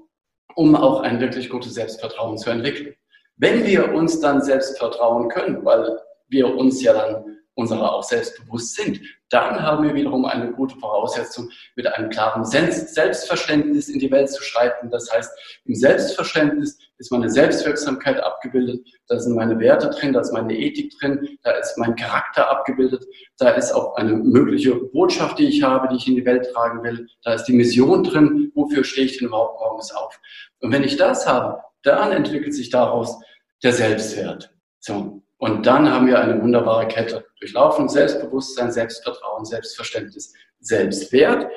um 0.55 0.75
auch 0.75 1.01
ein 1.01 1.19
wirklich 1.19 1.49
gutes 1.49 1.73
Selbstvertrauen 1.73 2.37
zu 2.37 2.49
entwickeln. 2.49 2.95
Wenn 3.41 3.65
wir 3.65 3.91
uns 3.91 4.19
dann 4.19 4.43
selbst 4.43 4.77
vertrauen 4.77 5.27
können, 5.27 5.65
weil 5.65 5.99
wir 6.29 6.55
uns 6.55 6.83
ja 6.83 6.93
dann 6.93 7.25
unserer 7.55 7.91
auch 7.91 8.03
selbstbewusst 8.03 8.75
sind, 8.75 9.01
dann 9.29 9.63
haben 9.63 9.83
wir 9.83 9.95
wiederum 9.95 10.25
eine 10.25 10.51
gute 10.51 10.77
Voraussetzung, 10.77 11.49
mit 11.75 11.87
einem 11.87 12.11
klaren 12.11 12.45
Selbstverständnis 12.45 13.89
in 13.89 13.97
die 13.97 14.11
Welt 14.11 14.29
zu 14.29 14.43
schreiten. 14.43 14.91
Das 14.91 15.11
heißt, 15.11 15.31
im 15.65 15.73
Selbstverständnis 15.73 16.77
ist 16.99 17.11
meine 17.11 17.31
Selbstwirksamkeit 17.31 18.19
abgebildet, 18.23 18.87
da 19.07 19.19
sind 19.19 19.35
meine 19.35 19.59
Werte 19.59 19.89
drin, 19.89 20.13
da 20.13 20.21
ist 20.21 20.31
meine 20.31 20.55
Ethik 20.55 20.93
drin, 20.99 21.37
da 21.41 21.51
ist 21.53 21.79
mein 21.79 21.95
Charakter 21.95 22.47
abgebildet, 22.47 23.05
da 23.39 23.49
ist 23.49 23.71
auch 23.71 23.95
eine 23.95 24.13
mögliche 24.13 24.75
Botschaft, 24.75 25.39
die 25.39 25.47
ich 25.47 25.63
habe, 25.63 25.87
die 25.87 25.95
ich 25.95 26.07
in 26.07 26.15
die 26.15 26.25
Welt 26.25 26.47
tragen 26.53 26.83
will, 26.83 27.07
da 27.23 27.33
ist 27.33 27.45
die 27.45 27.53
Mission 27.53 28.03
drin, 28.03 28.51
wofür 28.53 28.83
stehe 28.83 29.07
ich 29.07 29.17
denn 29.17 29.29
überhaupt 29.29 29.59
morgens 29.59 29.91
auf. 29.95 30.19
Und 30.59 30.71
wenn 30.71 30.83
ich 30.83 30.95
das 30.95 31.27
habe, 31.27 31.59
dann 31.83 32.11
entwickelt 32.11 32.53
sich 32.53 32.69
daraus 32.69 33.19
der 33.63 33.73
Selbstwert. 33.73 34.53
So. 34.79 35.21
Und 35.37 35.65
dann 35.65 35.89
haben 35.91 36.07
wir 36.07 36.19
eine 36.19 36.41
wunderbare 36.41 36.87
Kette 36.87 37.25
durchlaufen. 37.39 37.89
Selbstbewusstsein, 37.89 38.71
Selbstvertrauen, 38.71 39.43
Selbstverständnis, 39.43 40.33
Selbstwert. 40.59 41.47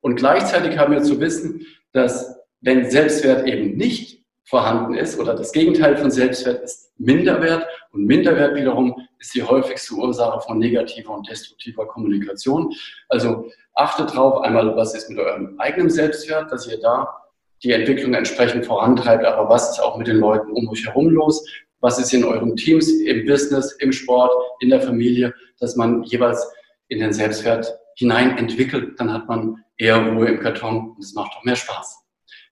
Und 0.00 0.16
gleichzeitig 0.16 0.78
haben 0.78 0.92
wir 0.92 1.02
zu 1.02 1.20
wissen, 1.20 1.66
dass 1.92 2.36
wenn 2.60 2.90
Selbstwert 2.90 3.46
eben 3.46 3.76
nicht 3.76 4.24
vorhanden 4.44 4.94
ist 4.94 5.18
oder 5.18 5.34
das 5.34 5.52
Gegenteil 5.52 5.96
von 5.96 6.10
Selbstwert 6.10 6.62
ist 6.62 6.92
Minderwert 6.98 7.66
und 7.92 8.06
Minderwert 8.06 8.54
wiederum 8.54 8.94
ist 9.18 9.34
die 9.34 9.42
häufigste 9.42 9.94
Ursache 9.94 10.40
von 10.40 10.58
negativer 10.58 11.14
und 11.14 11.28
destruktiver 11.28 11.86
Kommunikation. 11.86 12.72
Also 13.08 13.50
achtet 13.74 14.14
drauf, 14.14 14.42
einmal, 14.42 14.76
was 14.76 14.94
ist 14.94 15.10
mit 15.10 15.18
eurem 15.18 15.58
eigenen 15.58 15.90
Selbstwert, 15.90 16.50
dass 16.52 16.66
ihr 16.66 16.80
da 16.80 17.21
die 17.64 17.72
Entwicklung 17.72 18.14
entsprechend 18.14 18.66
vorantreibt, 18.66 19.24
aber 19.24 19.48
was 19.48 19.70
ist 19.70 19.80
auch 19.80 19.96
mit 19.96 20.06
den 20.06 20.16
Leuten 20.16 20.50
um 20.52 20.68
euch 20.68 20.86
herum 20.86 21.10
los? 21.10 21.44
was 21.82 21.98
ist 21.98 22.14
in 22.14 22.24
euren 22.24 22.56
Teams, 22.56 22.88
im 22.88 23.26
Business, 23.26 23.72
im 23.80 23.92
Sport, 23.92 24.30
in 24.60 24.70
der 24.70 24.80
Familie, 24.80 25.34
dass 25.58 25.76
man 25.76 26.04
jeweils 26.04 26.48
in 26.88 27.00
den 27.00 27.12
Selbstwert 27.12 27.76
hinein 27.96 28.38
entwickelt, 28.38 28.98
dann 28.98 29.12
hat 29.12 29.28
man 29.28 29.62
eher 29.76 29.96
Ruhe 29.96 30.28
im 30.28 30.40
Karton 30.40 30.92
und 30.92 31.04
es 31.04 31.12
macht 31.12 31.32
auch 31.36 31.44
mehr 31.44 31.56
Spaß. 31.56 31.98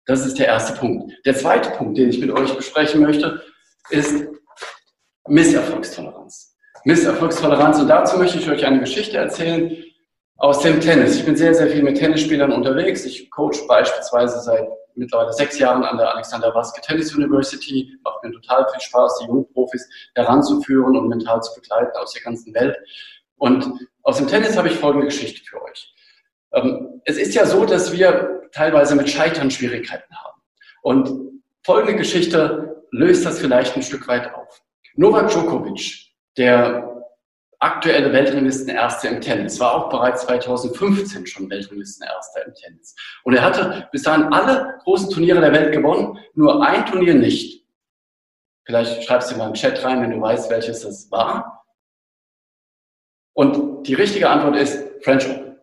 Das 0.04 0.26
ist 0.26 0.38
der 0.38 0.46
erste 0.46 0.78
Punkt. 0.78 1.14
Der 1.24 1.36
zweite 1.36 1.70
Punkt, 1.70 1.96
den 1.96 2.10
ich 2.10 2.18
mit 2.18 2.30
euch 2.30 2.52
besprechen 2.54 3.00
möchte, 3.00 3.40
ist 3.90 4.26
Misserfolgstoleranz. 5.28 6.56
Misserfolgstoleranz 6.84 7.78
und 7.78 7.88
dazu 7.88 8.18
möchte 8.18 8.38
ich 8.38 8.50
euch 8.50 8.66
eine 8.66 8.80
Geschichte 8.80 9.16
erzählen 9.16 9.76
aus 10.38 10.60
dem 10.60 10.80
Tennis. 10.80 11.16
Ich 11.16 11.24
bin 11.24 11.36
sehr, 11.36 11.54
sehr 11.54 11.68
viel 11.68 11.82
mit 11.82 11.98
Tennisspielern 11.98 12.50
unterwegs. 12.50 13.04
Ich 13.04 13.30
coach 13.30 13.58
beispielsweise 13.68 14.40
seit 14.40 14.66
mittlerweile 15.00 15.32
sechs 15.32 15.58
Jahren 15.58 15.82
an 15.82 15.96
der 15.96 16.14
Alexander 16.14 16.54
Waske 16.54 16.80
Tennis 16.80 17.14
University. 17.14 17.98
Macht 18.04 18.22
mir 18.22 18.32
total 18.32 18.66
viel 18.70 18.80
Spaß, 18.80 19.18
die 19.18 19.26
Jungprofis 19.26 19.88
heranzuführen 20.14 20.96
und 20.96 21.08
mental 21.08 21.42
zu 21.42 21.54
begleiten 21.54 21.96
aus 21.96 22.12
der 22.12 22.22
ganzen 22.22 22.54
Welt. 22.54 22.76
Und 23.36 23.88
aus 24.02 24.18
dem 24.18 24.28
Tennis 24.28 24.56
habe 24.56 24.68
ich 24.68 24.76
folgende 24.76 25.06
Geschichte 25.06 25.42
für 25.44 25.62
euch. 25.62 25.94
Ähm, 26.52 27.00
es 27.04 27.16
ist 27.16 27.34
ja 27.34 27.46
so, 27.46 27.64
dass 27.64 27.92
wir 27.92 28.42
teilweise 28.52 28.94
mit 28.94 29.08
Scheitern 29.08 29.50
Schwierigkeiten 29.50 30.14
haben. 30.14 30.40
Und 30.82 31.42
folgende 31.64 31.96
Geschichte 31.96 32.84
löst 32.90 33.24
das 33.24 33.38
vielleicht 33.38 33.76
ein 33.76 33.82
Stück 33.82 34.06
weit 34.08 34.34
auf. 34.34 34.62
Novak 34.94 35.30
Djokovic, 35.30 36.12
der 36.36 36.99
aktuelle 37.60 38.12
Weltranglistenerste 38.12 39.08
im 39.08 39.20
Tennis, 39.20 39.60
war 39.60 39.74
auch 39.74 39.88
bereits 39.90 40.22
2015 40.22 41.26
schon 41.26 41.50
Weltranglistenerster 41.50 42.46
im 42.46 42.54
Tennis. 42.54 42.96
Und 43.22 43.34
er 43.34 43.42
hatte 43.42 43.88
bis 43.92 44.02
dahin 44.02 44.32
alle 44.32 44.78
großen 44.82 45.10
Turniere 45.10 45.40
der 45.40 45.52
Welt 45.52 45.72
gewonnen, 45.72 46.18
nur 46.34 46.66
ein 46.66 46.86
Turnier 46.86 47.14
nicht. 47.14 47.66
Vielleicht 48.64 49.04
schreibst 49.04 49.30
du 49.30 49.36
mal 49.36 49.48
im 49.48 49.54
Chat 49.54 49.84
rein, 49.84 50.00
wenn 50.00 50.10
du 50.10 50.20
weißt, 50.20 50.50
welches 50.50 50.82
das 50.82 51.10
war. 51.10 51.64
Und 53.34 53.86
die 53.86 53.94
richtige 53.94 54.28
Antwort 54.28 54.56
ist 54.56 54.82
French 55.02 55.28
Open. 55.28 55.56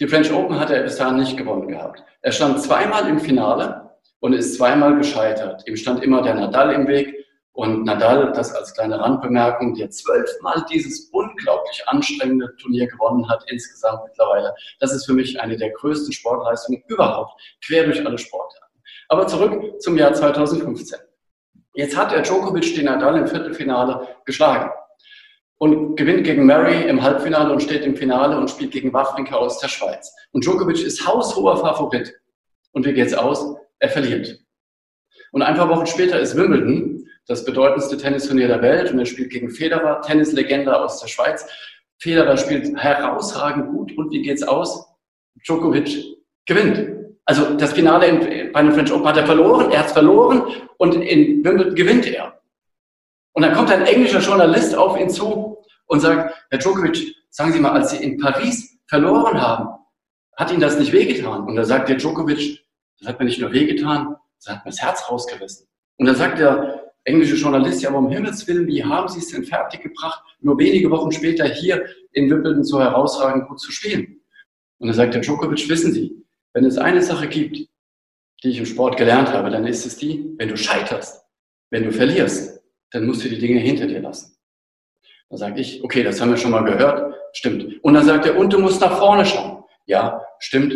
Die 0.00 0.08
French 0.08 0.32
Open 0.32 0.58
hatte 0.58 0.74
er 0.74 0.82
bis 0.82 0.96
dahin 0.96 1.16
nicht 1.16 1.36
gewonnen 1.36 1.68
gehabt. 1.68 2.02
Er 2.22 2.32
stand 2.32 2.60
zweimal 2.60 3.08
im 3.08 3.20
Finale 3.20 3.90
und 4.20 4.32
ist 4.32 4.56
zweimal 4.56 4.96
gescheitert. 4.96 5.62
Ihm 5.68 5.76
stand 5.76 6.02
immer 6.02 6.22
der 6.22 6.34
Nadal 6.34 6.72
im 6.72 6.88
Weg 6.88 7.14
und 7.54 7.84
Nadal, 7.84 8.32
das 8.32 8.52
als 8.52 8.74
kleine 8.74 8.98
Randbemerkung, 8.98 9.74
der 9.74 9.88
zwölfmal 9.88 10.64
dieses 10.70 11.08
unglaublich 11.12 11.84
anstrengende 11.86 12.54
Turnier 12.60 12.88
gewonnen 12.88 13.28
hat, 13.28 13.44
insgesamt 13.46 14.02
mittlerweile. 14.04 14.52
Das 14.80 14.92
ist 14.92 15.06
für 15.06 15.12
mich 15.12 15.40
eine 15.40 15.56
der 15.56 15.70
größten 15.70 16.12
Sportleistungen 16.12 16.82
überhaupt, 16.88 17.40
quer 17.64 17.84
durch 17.84 18.04
alle 18.04 18.18
Sportarten. 18.18 18.80
Aber 19.08 19.28
zurück 19.28 19.80
zum 19.80 19.96
Jahr 19.96 20.12
2015. 20.12 20.98
Jetzt 21.74 21.96
hat 21.96 22.12
er 22.12 22.22
Djokovic 22.22 22.74
den 22.74 22.86
Nadal 22.86 23.18
im 23.18 23.28
Viertelfinale 23.28 24.08
geschlagen 24.24 24.70
und 25.58 25.94
gewinnt 25.94 26.24
gegen 26.24 26.46
Murray 26.46 26.88
im 26.88 27.00
Halbfinale 27.02 27.52
und 27.52 27.62
steht 27.62 27.84
im 27.84 27.96
Finale 27.96 28.36
und 28.36 28.50
spielt 28.50 28.72
gegen 28.72 28.92
Wawrinka 28.92 29.36
aus 29.36 29.60
der 29.60 29.68
Schweiz. 29.68 30.12
Und 30.32 30.44
Djokovic 30.44 30.82
ist 30.84 31.06
haushoher 31.06 31.56
Favorit. 31.58 32.12
Und 32.72 32.84
wie 32.84 32.92
geht's 32.92 33.14
aus? 33.14 33.56
Er 33.78 33.90
verliert. 33.90 34.40
Und 35.30 35.42
ein 35.42 35.54
paar 35.54 35.68
Wochen 35.68 35.86
später 35.86 36.18
ist 36.18 36.36
Wimbledon 36.36 36.93
das 37.26 37.44
bedeutendste 37.44 37.96
Tennisturnier 37.96 38.48
der 38.48 38.62
Welt 38.62 38.92
und 38.92 38.98
er 38.98 39.06
spielt 39.06 39.30
gegen 39.30 39.50
Federer, 39.50 40.02
Tennislegende 40.02 40.78
aus 40.78 41.00
der 41.00 41.08
Schweiz. 41.08 41.46
Federer 41.98 42.36
spielt 42.36 42.76
herausragend 42.76 43.70
gut 43.70 43.96
und 43.96 44.10
wie 44.10 44.22
geht's 44.22 44.42
aus? 44.42 44.86
Djokovic 45.46 46.04
gewinnt. 46.46 47.04
Also 47.24 47.54
das 47.54 47.72
Finale 47.72 48.06
in, 48.06 48.52
bei 48.52 48.62
den 48.62 48.72
French 48.72 48.92
Open 48.92 49.06
hat 49.06 49.16
er 49.16 49.26
verloren, 49.26 49.70
er 49.70 49.80
hat 49.80 49.90
verloren 49.90 50.42
und 50.76 50.94
in 50.94 51.42
Wimbledon 51.44 51.74
gewinnt 51.74 52.06
er. 52.06 52.40
Und 53.32 53.42
dann 53.42 53.54
kommt 53.54 53.70
ein 53.70 53.86
englischer 53.86 54.20
Journalist 54.20 54.74
auf 54.76 54.98
ihn 54.98 55.08
zu 55.08 55.58
und 55.86 56.00
sagt, 56.00 56.34
Herr 56.50 56.58
Djokovic, 56.58 57.14
sagen 57.30 57.52
Sie 57.52 57.60
mal, 57.60 57.72
als 57.72 57.90
Sie 57.90 58.04
in 58.04 58.18
Paris 58.18 58.78
verloren 58.86 59.40
haben, 59.40 59.68
hat 60.36 60.50
Ihnen 60.50 60.60
das 60.60 60.78
nicht 60.78 60.92
wehgetan? 60.92 61.44
Und 61.44 61.56
da 61.56 61.64
sagt 61.64 61.88
der 61.88 61.96
Djokovic, 61.96 62.60
das 62.98 63.08
hat 63.08 63.18
mir 63.18 63.24
nicht 63.24 63.40
nur 63.40 63.52
wehgetan, 63.52 64.16
das 64.38 64.54
hat 64.54 64.64
mir 64.64 64.70
das 64.70 64.82
Herz 64.82 65.10
rausgerissen. 65.10 65.66
Und 65.96 66.06
dann 66.06 66.16
sagt 66.16 66.38
der 66.38 66.83
englische 67.04 67.36
Journalist, 67.36 67.82
ja, 67.82 67.90
aber 67.90 67.98
um 67.98 68.10
Himmels 68.10 68.46
Willen, 68.48 68.66
wie 68.66 68.82
haben 68.82 69.08
Sie 69.08 69.18
es 69.18 69.28
denn 69.28 69.44
fertiggebracht, 69.44 70.22
nur 70.40 70.58
wenige 70.58 70.90
Wochen 70.90 71.12
später 71.12 71.44
hier 71.46 71.84
in 72.12 72.30
Wimbledon 72.30 72.64
so 72.64 72.80
herausragend 72.80 73.48
gut 73.48 73.60
zu 73.60 73.72
spielen? 73.72 74.20
Und 74.78 74.88
dann 74.88 74.96
sagt 74.96 75.14
der 75.14 75.20
Djokovic, 75.20 75.68
wissen 75.68 75.92
Sie, 75.92 76.24
wenn 76.52 76.64
es 76.64 76.78
eine 76.78 77.02
Sache 77.02 77.28
gibt, 77.28 77.68
die 78.42 78.48
ich 78.50 78.58
im 78.58 78.66
Sport 78.66 78.96
gelernt 78.96 79.30
habe, 79.32 79.50
dann 79.50 79.66
ist 79.66 79.86
es 79.86 79.96
die, 79.96 80.34
wenn 80.38 80.48
du 80.48 80.56
scheiterst, 80.56 81.24
wenn 81.70 81.84
du 81.84 81.92
verlierst, 81.92 82.62
dann 82.90 83.06
musst 83.06 83.24
du 83.24 83.28
die 83.28 83.38
Dinge 83.38 83.60
hinter 83.60 83.86
dir 83.86 84.00
lassen. 84.00 84.36
Dann 85.30 85.38
sage 85.38 85.60
ich, 85.60 85.82
okay, 85.82 86.02
das 86.02 86.20
haben 86.20 86.30
wir 86.30 86.36
schon 86.36 86.50
mal 86.50 86.64
gehört, 86.64 87.14
stimmt. 87.32 87.82
Und 87.82 87.94
dann 87.94 88.04
sagt 88.04 88.26
er, 88.26 88.36
und 88.36 88.52
du 88.52 88.58
musst 88.58 88.80
nach 88.80 88.98
vorne 88.98 89.24
schauen. 89.24 89.64
Ja, 89.86 90.22
stimmt, 90.38 90.74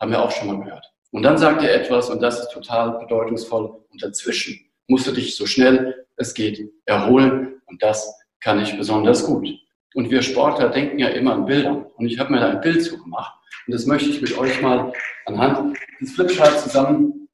haben 0.00 0.10
wir 0.10 0.22
auch 0.22 0.30
schon 0.30 0.48
mal 0.48 0.62
gehört. 0.62 0.92
Und 1.10 1.22
dann 1.22 1.38
sagt 1.38 1.62
er 1.62 1.74
etwas, 1.74 2.10
und 2.10 2.20
das 2.20 2.40
ist 2.40 2.50
total 2.50 2.98
bedeutungsvoll, 2.98 3.84
und 3.90 4.02
dazwischen 4.02 4.58
musst 4.88 5.06
du 5.06 5.12
dich 5.12 5.36
so 5.36 5.46
schnell 5.46 6.06
es 6.16 6.34
geht 6.34 6.70
erholen 6.84 7.60
und 7.66 7.82
das 7.82 8.14
kann 8.40 8.60
ich 8.60 8.76
besonders 8.76 9.26
gut. 9.26 9.48
Und 9.94 10.10
wir 10.10 10.22
Sportler 10.22 10.68
denken 10.68 10.98
ja 10.98 11.08
immer 11.08 11.34
an 11.34 11.46
Bilder 11.46 11.90
und 11.96 12.06
ich 12.06 12.18
habe 12.18 12.32
mir 12.32 12.40
da 12.40 12.50
ein 12.50 12.60
Bild 12.60 12.84
zugemacht 12.84 13.34
und 13.66 13.72
das 13.74 13.86
möchte 13.86 14.10
ich 14.10 14.20
mit 14.20 14.36
euch 14.36 14.60
mal 14.60 14.92
anhand 15.26 15.76
des 16.00 16.12
Flipcharts 16.12 16.64
zusammen 16.64 17.28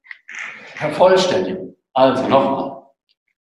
vervollständigen. 0.76 1.76
Also 1.92 2.28
nochmal. 2.28 2.83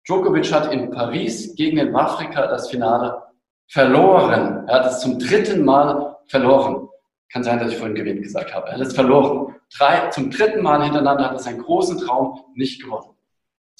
Djokovic 0.08 0.52
hat 0.52 0.74
in 0.74 0.90
Paris 0.92 1.56
gegen 1.56 1.78
den 1.78 1.96
Afrika 1.96 2.48
das 2.48 2.70
Finale 2.70 3.22
verloren. 3.68 4.68
Er 4.68 4.76
hat 4.80 4.92
es 4.92 5.00
zum 5.00 5.20
dritten 5.20 5.64
Mal 5.64 6.18
verloren. 6.28 6.90
Kann 7.32 7.44
sein, 7.44 7.60
dass 7.60 7.72
ich 7.72 7.78
vorhin 7.78 7.96
gewinnt 7.96 8.24
gesagt 8.24 8.54
habe. 8.54 8.68
Er 8.68 8.74
hat 8.74 8.82
es 8.82 8.94
verloren. 8.94 9.56
Drei, 9.78 10.10
zum 10.10 10.30
dritten 10.32 10.62
Mal 10.62 10.84
hintereinander 10.84 11.26
hat 11.26 11.34
er 11.34 11.40
seinen 11.40 11.62
großen 11.62 12.00
Traum 12.00 12.44
nicht 12.56 12.82
gewonnen. 12.82 13.11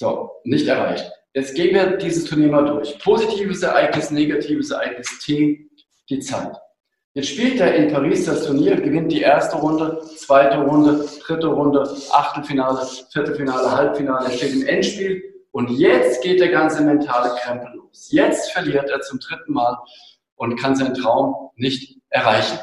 So, 0.02 0.32
nicht 0.42 0.66
erreicht. 0.66 1.12
Jetzt 1.32 1.54
gehen 1.54 1.76
wir 1.76 1.96
dieses 1.96 2.24
Turnier 2.24 2.48
mal 2.48 2.66
durch. 2.66 2.98
Positives 2.98 3.62
Ereignis, 3.62 4.10
negatives 4.10 4.72
Ereignis, 4.72 5.20
T, 5.20 5.70
die 6.10 6.18
Zeit. 6.18 6.56
Jetzt 7.14 7.28
spielt 7.28 7.60
er 7.60 7.76
in 7.76 7.92
Paris 7.92 8.24
das 8.24 8.44
Turnier, 8.44 8.80
gewinnt 8.80 9.12
die 9.12 9.20
erste 9.20 9.58
Runde, 9.58 10.02
zweite 10.16 10.58
Runde, 10.58 11.08
dritte 11.24 11.46
Runde, 11.46 11.88
Achtelfinale, 12.10 12.84
Viertelfinale, 13.12 13.70
Halbfinale, 13.70 14.24
er 14.24 14.32
steht 14.32 14.54
im 14.54 14.66
Endspiel 14.66 15.22
und 15.52 15.70
jetzt 15.70 16.20
geht 16.24 16.40
der 16.40 16.48
ganze 16.48 16.82
mentale 16.82 17.36
Krempel 17.36 17.72
los. 17.76 18.08
Jetzt 18.10 18.50
verliert 18.50 18.90
er 18.90 19.02
zum 19.02 19.20
dritten 19.20 19.52
Mal 19.52 19.78
und 20.34 20.56
kann 20.56 20.74
seinen 20.74 20.94
Traum 20.94 21.50
nicht 21.54 21.96
erreichen. 22.08 22.58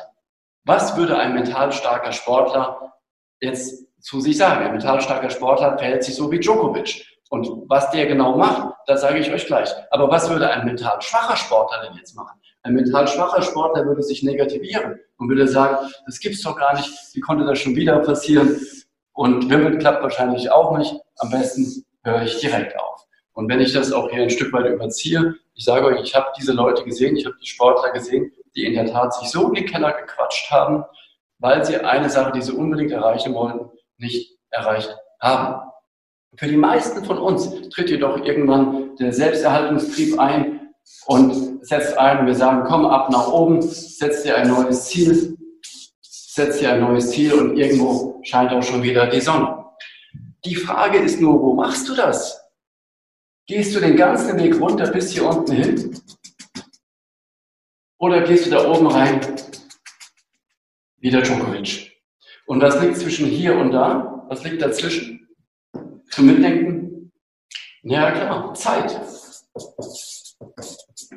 Was 0.65 0.98
würde 0.98 1.17
ein 1.17 1.34
mental 1.34 1.72
starker 1.72 2.12
Sportler 2.12 2.96
jetzt 3.39 3.86
zu 4.01 4.19
sich 4.19 4.36
sagen? 4.36 4.65
Ein 4.65 4.72
mental 4.74 5.00
starker 5.00 5.29
Sportler 5.29 5.77
verhält 5.77 6.03
sich 6.03 6.15
so 6.15 6.29
wie 6.34 6.39
Djokovic. 6.41 7.09
Und 7.29 7.69
was 7.69 7.91
der 7.91 8.07
genau 8.07 8.36
macht, 8.36 8.75
das 8.88 9.01
sage 9.01 9.19
ich 9.19 9.31
euch 9.31 9.45
gleich. 9.45 9.69
Aber 9.91 10.09
was 10.09 10.29
würde 10.29 10.50
ein 10.50 10.65
mental 10.65 11.01
schwacher 11.01 11.36
Sportler 11.36 11.83
denn 11.83 11.98
jetzt 11.98 12.15
machen? 12.15 12.39
Ein 12.63 12.74
mental 12.74 13.07
schwacher 13.07 13.41
Sportler 13.41 13.86
würde 13.86 14.03
sich 14.03 14.24
negativieren 14.24 15.00
und 15.17 15.29
würde 15.29 15.48
sagen, 15.48 15.77
das 16.05 16.19
gibt's 16.19 16.41
doch 16.41 16.57
gar 16.57 16.75
nicht, 16.75 16.89
wie 17.13 17.19
konnte 17.21 17.45
das 17.45 17.59
schon 17.59 17.75
wieder 17.75 18.00
passieren? 18.00 18.59
Und 19.13 19.50
Wimbledon 19.50 19.79
klappt 19.79 20.01
wahrscheinlich 20.01 20.51
auch 20.51 20.77
nicht. 20.77 20.95
Am 21.17 21.29
besten 21.29 21.86
höre 22.03 22.24
ich 22.24 22.39
direkt 22.39 22.77
auf. 22.79 23.05
Und 23.33 23.48
wenn 23.48 23.62
ich 23.62 23.74
das 23.74 23.93
auch 23.93 24.09
hier 24.09 24.24
ein 24.24 24.29
Stück 24.29 24.51
weit 24.51 24.65
überziehe, 24.65 25.36
ich 25.53 25.63
sage 25.63 25.86
euch, 25.86 26.01
ich 26.01 26.15
habe 26.15 26.27
diese 26.38 26.53
Leute 26.53 26.83
gesehen, 26.83 27.15
ich 27.15 27.25
habe 27.25 27.36
die 27.41 27.48
Sportler 27.48 27.91
gesehen, 27.91 28.31
die 28.55 28.65
in 28.65 28.74
der 28.74 28.86
Tat 28.88 29.13
sich 29.13 29.29
so 29.29 29.48
in 29.48 29.53
den 29.53 29.65
Keller 29.65 29.93
gequatscht 29.93 30.50
haben, 30.50 30.83
weil 31.38 31.63
sie 31.63 31.77
eine 31.77 32.09
Sache, 32.09 32.31
die 32.31 32.41
sie 32.41 32.53
unbedingt 32.53 32.91
erreichen 32.91 33.33
wollten, 33.33 33.69
nicht 33.98 34.38
erreicht 34.50 34.95
haben. 35.21 35.69
Für 36.38 36.48
die 36.48 36.57
meisten 36.57 37.03
von 37.03 37.17
uns 37.17 37.69
tritt 37.69 37.89
jedoch 37.89 38.24
irgendwann 38.24 38.95
der 38.98 39.12
Selbsterhaltungstrieb 39.12 40.19
ein 40.19 40.69
und 41.05 41.65
setzt 41.65 41.98
ein 41.98 42.25
wir 42.25 42.36
sagen, 42.36 42.63
komm 42.67 42.86
ab 42.86 43.09
nach 43.09 43.27
oben, 43.27 43.62
setz 43.62 44.24
dir 44.24 44.38
ein 44.38 44.48
neues 44.48 44.86
Ziel, 44.86 45.36
setz 46.01 46.59
dir 46.59 46.74
ein 46.74 46.81
neues 46.81 47.09
Ziel 47.12 47.33
und 47.33 47.57
irgendwo 47.57 48.21
scheint 48.24 48.51
auch 48.51 48.63
schon 48.63 48.83
wieder 48.83 49.07
die 49.07 49.21
Sonne. 49.21 49.65
Die 50.45 50.55
Frage 50.55 51.00
ist 51.00 51.19
nur, 51.19 51.41
wo 51.41 51.53
machst 51.53 51.89
du 51.89 51.95
das? 51.95 52.39
Gehst 53.48 53.75
du 53.75 53.79
den 53.79 53.98
ganzen 53.98 54.38
Weg 54.38 54.59
runter 54.59 54.89
bis 54.91 55.12
hier 55.12 55.25
unten 55.25 55.51
hin? 55.51 56.00
Oder 57.98 58.21
gehst 58.21 58.45
du 58.45 58.51
da 58.51 58.69
oben 58.69 58.88
rein 58.88 59.19
wie 60.98 61.09
der 61.09 61.24
Djokovic? 61.24 61.91
Und 62.45 62.62
was 62.62 62.79
liegt 62.81 62.98
zwischen 62.98 63.25
hier 63.25 63.57
und 63.57 63.71
da? 63.71 64.25
Was 64.29 64.43
liegt 64.43 64.62
dazwischen? 64.62 65.19
Zum 66.20 66.28
Mitdenken? 66.28 67.12
Ja 67.84 68.12
klar, 68.12 68.54
Zeit. 68.54 69.00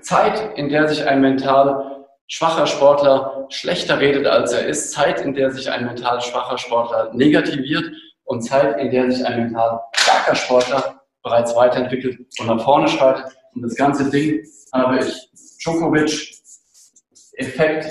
Zeit, 0.01 0.57
in 0.57 0.69
der 0.69 0.87
sich 0.87 1.05
ein 1.05 1.21
mental 1.21 2.07
schwacher 2.29 2.69
Sportler 2.69 3.49
schlechter 3.49 3.99
redet, 3.99 4.29
als 4.29 4.53
er 4.53 4.69
ist. 4.69 4.93
Zeit, 4.93 5.21
in 5.23 5.35
der 5.35 5.51
sich 5.51 5.69
ein 5.69 5.87
mental 5.87 6.21
schwacher 6.21 6.57
Sportler 6.57 7.11
negativiert. 7.15 7.91
Und 8.23 8.43
Zeit, 8.43 8.79
in 8.79 8.93
der 8.93 9.11
sich 9.11 9.27
ein 9.27 9.41
mental 9.41 9.81
starker 9.93 10.37
Sportler 10.37 11.03
bereits 11.25 11.57
weiterentwickelt 11.57 12.21
und 12.39 12.47
nach 12.47 12.63
vorne 12.63 12.87
schreitet. 12.87 13.25
Und 13.57 13.63
das 13.63 13.75
ganze 13.75 14.09
Ding 14.09 14.47
habe 14.73 15.01
ich 15.01 15.31
Djokovic-Effekt 15.65 17.89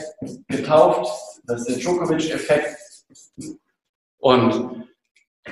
getauft. 0.48 1.12
Das 1.44 1.68
ist 1.68 1.72
der 1.72 1.75
Djokovic-Effekt. 1.75 2.77
Und 4.20 4.88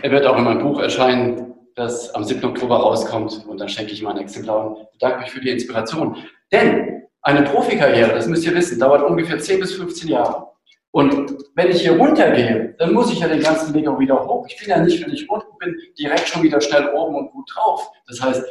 er 0.01 0.11
wird 0.11 0.25
auch 0.25 0.37
in 0.37 0.45
meinem 0.45 0.61
Buch 0.61 0.79
erscheinen, 0.79 1.48
das 1.79 2.13
am 2.13 2.23
7. 2.23 2.43
Oktober 2.45 2.77
rauskommt. 2.77 3.45
Und 3.47 3.59
dann 3.59 3.69
schenke 3.69 3.93
ich 3.93 4.01
mal 4.01 4.11
ein 4.11 4.21
Exemplar 4.21 4.67
und 4.67 4.91
bedanke 4.91 5.21
mich 5.21 5.31
für 5.31 5.41
die 5.41 5.49
Inspiration. 5.49 6.17
Denn 6.51 7.03
eine 7.21 7.43
Profikarriere, 7.43 8.13
das 8.13 8.27
müsst 8.27 8.45
ihr 8.45 8.53
wissen, 8.53 8.79
dauert 8.79 9.03
ungefähr 9.03 9.39
10 9.39 9.59
bis 9.59 9.73
15 9.73 10.09
Jahre. 10.09 10.47
Und 10.91 11.35
wenn 11.55 11.69
ich 11.69 11.81
hier 11.81 11.97
runtergehe, 11.97 12.75
dann 12.79 12.93
muss 12.93 13.11
ich 13.11 13.19
ja 13.19 13.27
den 13.27 13.41
ganzen 13.41 13.73
Weg 13.73 13.87
auch 13.87 13.99
wieder 13.99 14.25
hoch. 14.25 14.47
Ich 14.49 14.57
bin 14.57 14.69
ja 14.69 14.81
nicht, 14.81 15.03
wenn 15.03 15.13
ich 15.13 15.29
unten 15.29 15.57
bin, 15.59 15.75
direkt 15.97 16.27
schon 16.27 16.43
wieder 16.43 16.59
schnell 16.61 16.89
oben 16.95 17.15
und 17.15 17.31
gut 17.31 17.49
drauf. 17.53 17.91
Das 18.07 18.21
heißt, 18.21 18.43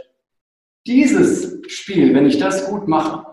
dieses 0.87 1.59
Spiel, 1.69 2.15
wenn 2.15 2.27
ich 2.27 2.39
das 2.39 2.69
gut 2.71 2.87
mache, 2.87 3.27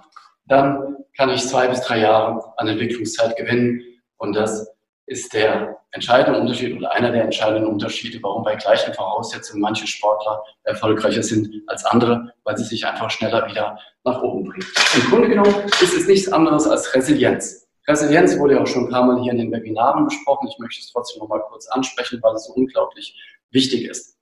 dann 0.48 0.98
kann 1.16 1.30
ich 1.30 1.48
zwei 1.48 1.68
bis 1.68 1.82
drei 1.82 2.00
Jahre 2.00 2.54
an 2.58 2.68
Entwicklungszeit 2.68 3.36
gewinnen. 3.38 3.82
Und 4.18 4.36
das 4.36 4.75
ist 5.08 5.34
der 5.34 5.78
entscheidende 5.92 6.40
Unterschied 6.40 6.76
oder 6.76 6.92
einer 6.92 7.12
der 7.12 7.24
entscheidenden 7.24 7.68
Unterschiede, 7.68 8.20
warum 8.22 8.44
bei 8.44 8.56
gleichen 8.56 8.94
Voraussetzungen 8.94 9.62
manche 9.62 9.86
Sportler 9.86 10.44
erfolgreicher 10.64 11.22
sind 11.22 11.50
als 11.68 11.86
andere, 11.86 12.34
weil 12.44 12.58
sie 12.58 12.64
sich 12.64 12.86
einfach 12.86 13.10
schneller 13.10 13.48
wieder 13.48 13.78
nach 14.04 14.22
oben 14.22 14.46
bringen. 14.46 14.68
Im 14.96 15.10
Grunde 15.10 15.30
genommen 15.30 15.54
ist 15.82 15.94
es 15.94 16.08
nichts 16.08 16.32
anderes 16.32 16.68
als 16.68 16.94
Resilienz. 16.96 17.68
Resilienz 17.88 18.38
wurde 18.40 18.56
ja 18.56 18.62
auch 18.62 18.68
schon 18.68 18.86
ein 18.86 18.90
paar 18.90 19.06
Mal 19.06 19.22
hier 19.22 19.32
in 19.32 19.38
den 19.38 19.52
Webinaren 19.52 20.06
besprochen. 20.06 20.48
Ich 20.48 20.58
möchte 20.58 20.82
es 20.82 20.92
trotzdem 20.92 21.22
noch 21.22 21.30
mal 21.30 21.42
kurz 21.42 21.68
ansprechen, 21.68 22.20
weil 22.24 22.34
es 22.34 22.46
so 22.46 22.54
unglaublich 22.54 23.16
wichtig 23.52 23.86
ist. 23.86 24.18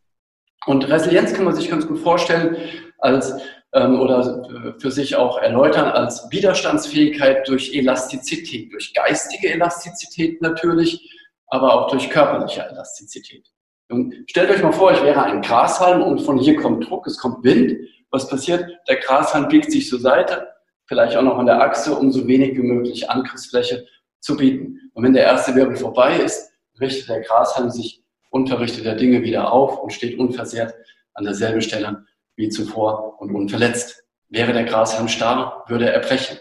Und 0.65 0.87
Resilienz 0.89 1.33
kann 1.33 1.45
man 1.45 1.55
sich 1.55 1.69
ganz 1.69 1.87
gut 1.87 1.99
vorstellen 1.99 2.57
als 2.99 3.33
oder 3.73 4.47
äh, 4.49 4.79
für 4.79 4.91
sich 4.91 5.15
auch 5.15 5.39
erläutern 5.39 5.87
als 5.87 6.29
Widerstandsfähigkeit 6.29 7.47
durch 7.47 7.73
Elastizität, 7.73 8.71
durch 8.71 8.93
geistige 8.93 9.53
Elastizität 9.53 10.41
natürlich, 10.41 11.09
aber 11.47 11.73
auch 11.73 11.89
durch 11.89 12.09
körperliche 12.09 12.61
Elastizität. 12.61 13.47
Und 13.89 14.13
stellt 14.27 14.49
euch 14.51 14.61
mal 14.61 14.71
vor, 14.71 14.91
ich 14.91 15.03
wäre 15.03 15.23
ein 15.23 15.41
Grashalm 15.41 16.01
und 16.01 16.19
von 16.19 16.37
hier 16.37 16.55
kommt 16.55 16.87
Druck, 16.87 17.07
es 17.07 17.17
kommt 17.17 17.43
Wind. 17.43 17.89
Was 18.11 18.27
passiert? 18.27 18.69
Der 18.87 18.97
Grashalm 18.97 19.47
biegt 19.47 19.71
sich 19.71 19.89
zur 19.89 19.99
Seite, 19.99 20.47
vielleicht 20.85 21.17
auch 21.17 21.23
noch 21.23 21.37
an 21.37 21.47
der 21.47 21.61
Achse, 21.61 21.95
um 21.95 22.11
so 22.11 22.27
wenig 22.27 22.55
wie 22.55 22.63
möglich 22.63 23.09
Angriffsfläche 23.09 23.85
zu 24.19 24.37
bieten. 24.37 24.79
Und 24.93 25.03
wenn 25.03 25.13
der 25.13 25.23
erste 25.23 25.55
Wirbel 25.55 25.75
vorbei 25.75 26.17
ist, 26.17 26.51
richtet 26.79 27.09
der 27.09 27.21
Grashalm 27.21 27.69
sich 27.71 28.03
unterrichtet 28.29 28.85
der 28.85 28.95
Dinge 28.95 29.21
wieder 29.23 29.51
auf 29.51 29.79
und 29.79 29.93
steht 29.93 30.17
unversehrt 30.17 30.73
an 31.13 31.25
derselben 31.25 31.61
Stelle 31.61 32.05
wie 32.35 32.49
zuvor 32.49 33.19
und 33.21 33.33
unverletzt. 33.33 34.03
Wäre 34.29 34.53
der 34.53 34.63
Grashalm 34.63 35.07
starr, 35.07 35.63
würde 35.67 35.91
er 35.91 35.99
brechen. 35.99 36.37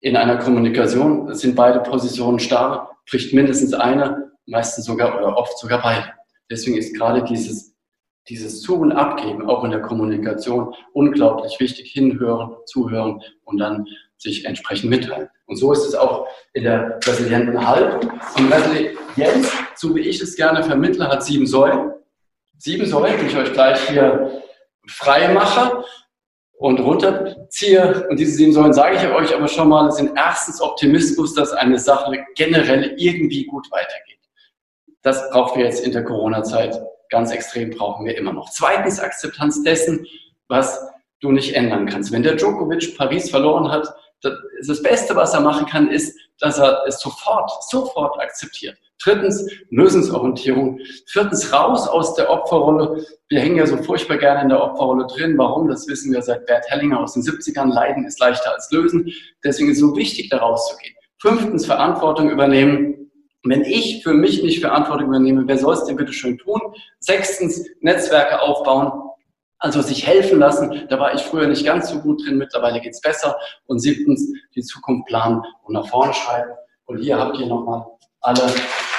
In 0.00 0.16
einer 0.16 0.36
Kommunikation 0.36 1.34
sind 1.34 1.56
beide 1.56 1.80
Positionen 1.80 2.38
starr, 2.38 2.98
bricht 3.08 3.32
mindestens 3.32 3.72
eine, 3.72 4.32
meistens 4.46 4.84
sogar 4.84 5.16
oder 5.16 5.36
oft 5.36 5.58
sogar 5.58 5.80
beide. 5.80 6.12
Deswegen 6.50 6.76
ist 6.76 6.94
gerade 6.94 7.24
dieses, 7.24 7.74
dieses 8.28 8.60
Zu- 8.60 8.76
und 8.76 8.92
Abgeben 8.92 9.48
auch 9.48 9.64
in 9.64 9.70
der 9.70 9.80
Kommunikation 9.80 10.74
unglaublich 10.92 11.58
wichtig. 11.58 11.90
Hinhören, 11.92 12.56
zuhören 12.66 13.22
und 13.44 13.58
dann 13.58 13.86
sich 14.18 14.44
entsprechend 14.44 14.90
mitteilen. 14.90 15.28
Und 15.46 15.56
so 15.56 15.72
ist 15.72 15.86
es 15.86 15.94
auch 15.94 16.26
in 16.52 16.64
der 16.64 16.98
resilienten 17.04 17.66
Haltung. 17.66 18.10
Und 18.36 18.52
Resilienz, 18.52 19.52
so 19.74 19.94
wie 19.94 20.00
ich 20.00 20.20
es 20.20 20.36
gerne 20.36 20.62
vermittle, 20.62 21.08
hat 21.08 21.24
sieben 21.24 21.46
Säulen. 21.46 21.92
Sieben 22.58 22.86
Säulen, 22.86 23.18
die 23.20 23.26
ich 23.26 23.36
euch 23.36 23.52
gleich 23.52 23.88
hier 23.88 24.42
frei 24.86 25.32
mache 25.32 25.84
und 26.58 26.80
runterziehe. 26.80 28.06
Und 28.08 28.18
diese 28.18 28.32
sieben 28.32 28.52
Säulen 28.52 28.72
sage 28.72 28.96
ich 28.96 29.06
euch 29.08 29.34
aber 29.34 29.48
schon 29.48 29.68
mal, 29.68 29.90
sind 29.90 30.12
erstens 30.16 30.60
Optimismus, 30.60 31.34
dass 31.34 31.52
eine 31.52 31.78
Sache 31.78 32.24
generell 32.34 32.94
irgendwie 32.96 33.46
gut 33.46 33.70
weitergeht. 33.70 34.18
Das 35.02 35.30
brauchen 35.30 35.58
wir 35.58 35.66
jetzt 35.66 35.84
in 35.84 35.92
der 35.92 36.04
Corona-Zeit 36.04 36.80
ganz 37.10 37.30
extrem, 37.30 37.70
brauchen 37.70 38.06
wir 38.06 38.16
immer 38.16 38.32
noch. 38.32 38.50
Zweitens 38.50 38.98
Akzeptanz 38.98 39.62
dessen, 39.62 40.06
was 40.48 40.80
du 41.20 41.32
nicht 41.32 41.54
ändern 41.54 41.86
kannst. 41.86 42.12
Wenn 42.12 42.22
der 42.22 42.36
Djokovic 42.36 42.96
Paris 42.96 43.30
verloren 43.30 43.70
hat, 43.70 43.86
das 44.66 44.82
Beste, 44.82 45.14
was 45.16 45.34
er 45.34 45.40
machen 45.40 45.66
kann, 45.66 45.88
ist, 45.88 46.18
dass 46.40 46.58
er 46.58 46.82
es 46.86 47.00
sofort, 47.00 47.50
sofort 47.70 48.20
akzeptiert. 48.20 48.76
Drittens, 49.02 49.46
Lösungsorientierung. 49.70 50.78
Viertens, 51.06 51.52
raus 51.52 51.86
aus 51.86 52.14
der 52.14 52.30
Opferrolle. 52.30 53.04
Wir 53.28 53.40
hängen 53.40 53.56
ja 53.56 53.66
so 53.66 53.76
furchtbar 53.76 54.16
gerne 54.16 54.42
in 54.42 54.48
der 54.48 54.62
Opferrolle 54.62 55.06
drin. 55.06 55.36
Warum? 55.36 55.68
Das 55.68 55.86
wissen 55.88 56.12
wir 56.12 56.22
seit 56.22 56.46
Bert 56.46 56.64
Hellinger 56.68 57.00
aus 57.00 57.12
den 57.12 57.22
70ern. 57.22 57.72
Leiden 57.72 58.06
ist 58.06 58.18
leichter 58.20 58.52
als 58.52 58.70
lösen. 58.70 59.12
Deswegen 59.44 59.70
ist 59.70 59.76
es 59.76 59.80
so 59.80 59.96
wichtig, 59.96 60.30
da 60.30 60.38
rauszugehen. 60.38 60.94
Fünftens, 61.20 61.66
Verantwortung 61.66 62.30
übernehmen. 62.30 63.10
Wenn 63.42 63.62
ich 63.62 64.02
für 64.02 64.14
mich 64.14 64.42
nicht 64.42 64.60
Verantwortung 64.60 65.08
übernehme, 65.08 65.42
wer 65.46 65.58
soll 65.58 65.74
es 65.74 65.84
denn 65.84 65.96
bitte 65.96 66.14
schön 66.14 66.38
tun? 66.38 66.60
Sechstens, 66.98 67.66
Netzwerke 67.80 68.40
aufbauen. 68.40 69.10
Also 69.64 69.80
sich 69.80 70.06
helfen 70.06 70.40
lassen, 70.40 70.86
da 70.90 71.00
war 71.00 71.14
ich 71.14 71.22
früher 71.22 71.46
nicht 71.46 71.64
ganz 71.64 71.88
so 71.88 71.98
gut 71.98 72.22
drin, 72.22 72.36
mittlerweile 72.36 72.82
geht's 72.82 73.00
besser. 73.00 73.34
Und 73.64 73.78
siebtens, 73.78 74.30
die 74.54 74.60
Zukunft 74.60 75.06
planen 75.06 75.42
und 75.62 75.72
nach 75.72 75.88
vorne 75.88 76.12
schreiben. 76.12 76.50
Und 76.84 76.98
hier 76.98 77.18
habt 77.18 77.38
ihr 77.38 77.46
nochmal 77.46 77.82
alle 78.20 78.42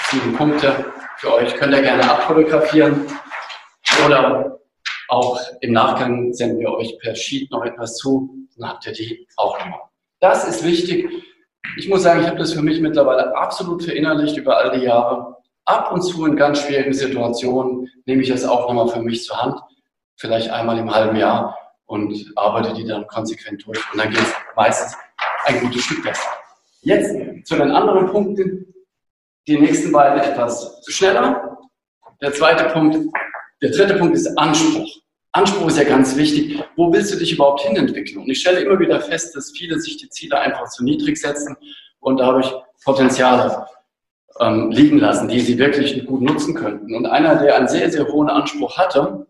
sieben 0.10 0.36
Punkte 0.36 0.73
für 1.17 1.36
euch. 1.36 1.54
Könnt 1.54 1.71
ihr 1.71 1.84
gerne 1.84 2.10
abfotografieren 2.10 3.06
oder 4.08 4.60
auch 5.10 5.39
im 5.62 5.71
Nachgang 5.71 6.34
senden 6.34 6.58
wir 6.58 6.71
euch 6.71 6.97
per 6.97 7.13
Sheet 7.13 7.51
noch 7.51 7.63
etwas 7.63 7.97
zu, 7.97 8.28
dann 8.58 8.69
habt 8.71 8.88
ihr 8.88 8.93
die 8.93 9.28
auch 9.38 9.60
nochmal. 9.60 9.82
Das 10.19 10.47
ist 10.47 10.63
wichtig. 10.63 11.08
Ich 11.78 11.88
muss 11.88 12.01
sagen, 12.01 12.21
ich 12.21 12.28
habe 12.28 12.39
das 12.39 12.54
für 12.54 12.63
mich 12.63 12.82
mittlerweile 12.82 13.38
absolut 13.38 13.84
verinnerlicht 13.84 14.36
über 14.36 14.58
all 14.58 14.80
die 14.80 14.86
Jahre. 14.86 15.38
Ab 15.65 15.91
und 15.91 16.01
zu 16.01 16.25
in 16.25 16.36
ganz 16.36 16.62
schwierigen 16.62 16.93
Situationen 16.93 17.88
nehme 18.06 18.23
ich 18.23 18.30
das 18.30 18.45
auch 18.45 18.67
nochmal 18.67 18.88
für 18.88 19.04
mich 19.04 19.23
zur 19.23 19.39
Hand, 19.39 19.60
vielleicht 20.15 20.49
einmal 20.49 20.78
im 20.78 20.93
halben 20.93 21.15
Jahr 21.15 21.58
und 21.86 22.32
arbeite 22.36 22.73
die 22.73 22.86
dann 22.86 23.08
konsequent 23.08 23.65
durch. 23.65 23.80
Und 23.91 23.99
dann 23.99 24.10
geht 24.10 24.19
es 24.19 24.34
meistens 24.56 24.97
ein 25.45 25.60
gutes 25.62 25.84
Stück 25.84 26.04
besser. 26.04 26.30
Jetzt 26.82 27.15
zu 27.45 27.56
den 27.56 27.71
anderen 27.71 28.08
Punkten, 28.08 28.73
die 29.47 29.60
nächsten 29.60 29.91
beiden 29.91 30.19
etwas 30.19 30.82
schneller. 30.88 31.58
Der 32.21 32.34
zweite 32.34 32.65
Punkt, 32.71 32.97
der 33.62 33.71
dritte 33.71 33.95
Punkt 33.95 34.15
ist 34.15 34.38
Anspruch. 34.38 34.89
Anspruch 35.32 35.67
ist 35.67 35.78
ja 35.78 35.84
ganz 35.84 36.15
wichtig. 36.15 36.63
Wo 36.75 36.91
willst 36.91 37.13
du 37.13 37.17
dich 37.17 37.34
überhaupt 37.34 37.62
hinentwickeln? 37.62 38.23
Und 38.23 38.30
ich 38.30 38.39
stelle 38.39 38.62
immer 38.62 38.80
wieder 38.80 39.01
fest, 39.01 39.36
dass 39.36 39.51
viele 39.51 39.80
sich 39.80 39.97
die 39.97 40.10
Ziele 40.10 40.39
einfach 40.39 40.69
zu 40.69 40.84
niedrig 40.84 41.17
setzen 41.17 41.58
und 41.99 42.17
dadurch 42.19 42.51
Potenziale 42.84 43.67
ähm, 44.39 44.71
liegen 44.71 44.99
lassen, 44.99 45.28
die 45.28 45.39
sie 45.39 45.58
wirklich 45.58 46.06
gut 46.06 46.21
nutzen 46.21 46.56
könnten. 46.56 46.95
Und 46.95 47.06
einer, 47.06 47.36
der 47.36 47.56
einen 47.56 47.67
sehr, 47.67 47.91
sehr 47.91 48.08
hohen 48.08 48.30
Anspruch 48.30 48.78
hatte 48.78 49.28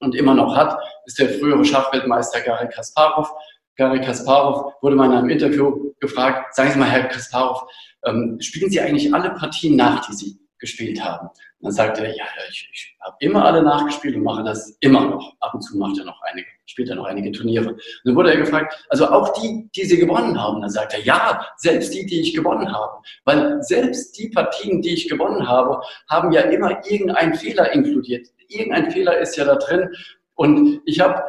und 0.00 0.14
immer 0.14 0.34
noch 0.34 0.56
hat, 0.56 0.78
ist 1.06 1.18
der 1.18 1.28
frühere 1.28 1.64
Schachweltmeister 1.64 2.40
Gary 2.40 2.68
Kasparov. 2.68 3.30
Gary 3.76 4.00
Kasparov 4.00 4.74
wurde 4.82 4.96
mal 4.96 5.06
in 5.06 5.12
einem 5.12 5.30
Interview 5.30 5.92
gefragt, 6.00 6.54
sagen 6.54 6.72
Sie 6.72 6.78
mal, 6.78 6.88
Herr 6.88 7.04
Kasparov, 7.04 7.62
ähm, 8.04 8.38
spielen 8.40 8.70
Sie 8.70 8.80
eigentlich 8.80 9.12
alle 9.12 9.30
Partien 9.30 9.76
nach, 9.76 10.06
die 10.06 10.14
Sie 10.14 10.38
gespielt 10.58 11.02
haben? 11.04 11.28
dann 11.60 11.72
sagt 11.72 11.98
er, 11.98 12.14
ja, 12.14 12.24
ich, 12.48 12.68
ich 12.72 12.96
habe 13.00 13.16
immer 13.20 13.44
alle 13.44 13.62
nachgespielt 13.62 14.14
und 14.14 14.22
mache 14.22 14.44
das 14.44 14.76
immer 14.80 15.06
noch. 15.06 15.34
Ab 15.40 15.54
und 15.54 15.62
zu 15.62 15.76
macht 15.76 15.98
er 15.98 16.04
noch 16.04 16.20
einige, 16.22 16.46
spielt 16.66 16.88
er 16.88 16.96
noch 16.96 17.06
einige 17.06 17.32
Turniere. 17.32 17.70
Und 17.70 17.80
dann 18.04 18.14
wurde 18.14 18.30
er 18.30 18.36
gefragt, 18.36 18.86
also 18.88 19.08
auch 19.08 19.32
die, 19.40 19.68
die 19.74 19.84
sie 19.84 19.98
gewonnen 19.98 20.40
haben. 20.40 20.60
Dann 20.60 20.70
sagt 20.70 20.94
er, 20.94 21.00
ja, 21.00 21.44
selbst 21.56 21.92
die, 21.94 22.06
die 22.06 22.20
ich 22.20 22.34
gewonnen 22.34 22.72
habe. 22.72 23.02
Weil 23.24 23.60
selbst 23.62 24.16
die 24.18 24.28
Partien, 24.28 24.82
die 24.82 24.94
ich 24.94 25.08
gewonnen 25.08 25.48
habe, 25.48 25.80
haben 26.08 26.30
ja 26.30 26.42
immer 26.42 26.70
irgendeinen 26.88 27.34
Fehler 27.34 27.72
inkludiert. 27.72 28.28
Irgendein 28.48 28.92
Fehler 28.92 29.18
ist 29.18 29.36
ja 29.36 29.44
da 29.44 29.56
drin. 29.56 29.88
Und 30.34 30.80
ich 30.86 31.00
habe 31.00 31.24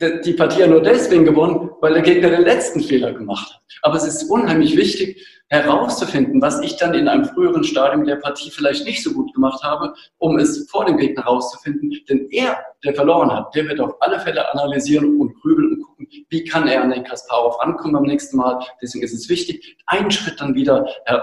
die 0.00 0.34
Partie 0.34 0.60
ja 0.60 0.66
nur 0.66 0.82
deswegen 0.82 1.24
gewonnen, 1.24 1.70
weil 1.80 1.94
der 1.94 2.02
Gegner 2.02 2.30
den 2.30 2.42
letzten 2.42 2.80
Fehler 2.80 3.12
gemacht 3.12 3.52
hat. 3.52 3.62
Aber 3.82 3.96
es 3.96 4.04
ist 4.04 4.30
unheimlich 4.30 4.76
wichtig 4.76 5.26
herauszufinden, 5.50 6.42
was 6.42 6.60
ich 6.60 6.76
dann 6.76 6.94
in 6.94 7.08
einem 7.08 7.24
früheren 7.24 7.64
Stadium 7.64 8.04
der 8.04 8.16
Partie 8.16 8.50
vielleicht 8.50 8.84
nicht 8.84 9.02
so 9.02 9.12
gut 9.12 9.32
gemacht 9.34 9.62
habe, 9.62 9.94
um 10.18 10.38
es 10.38 10.68
vor 10.70 10.84
dem 10.84 10.98
Gegner 10.98 11.24
herauszufinden. 11.24 11.92
Denn 12.08 12.28
er, 12.30 12.58
der 12.84 12.94
verloren 12.94 13.32
hat, 13.32 13.54
der 13.54 13.66
wird 13.66 13.80
auf 13.80 13.94
alle 14.00 14.20
Fälle 14.20 14.52
analysieren 14.52 15.18
und 15.18 15.34
grübeln 15.40 15.72
und 15.72 15.82
gucken, 15.82 16.08
wie 16.28 16.44
kann 16.44 16.68
er 16.68 16.82
an 16.82 16.90
den 16.90 17.04
Kasparov 17.04 17.58
ankommen 17.60 17.94
beim 17.94 18.02
nächsten 18.02 18.36
Mal. 18.36 18.62
Deswegen 18.82 19.04
ist 19.04 19.14
es 19.14 19.28
wichtig, 19.28 19.76
einen 19.86 20.10
Schritt 20.10 20.40
dann 20.40 20.54
wieder 20.54 20.86
äh, 21.06 21.18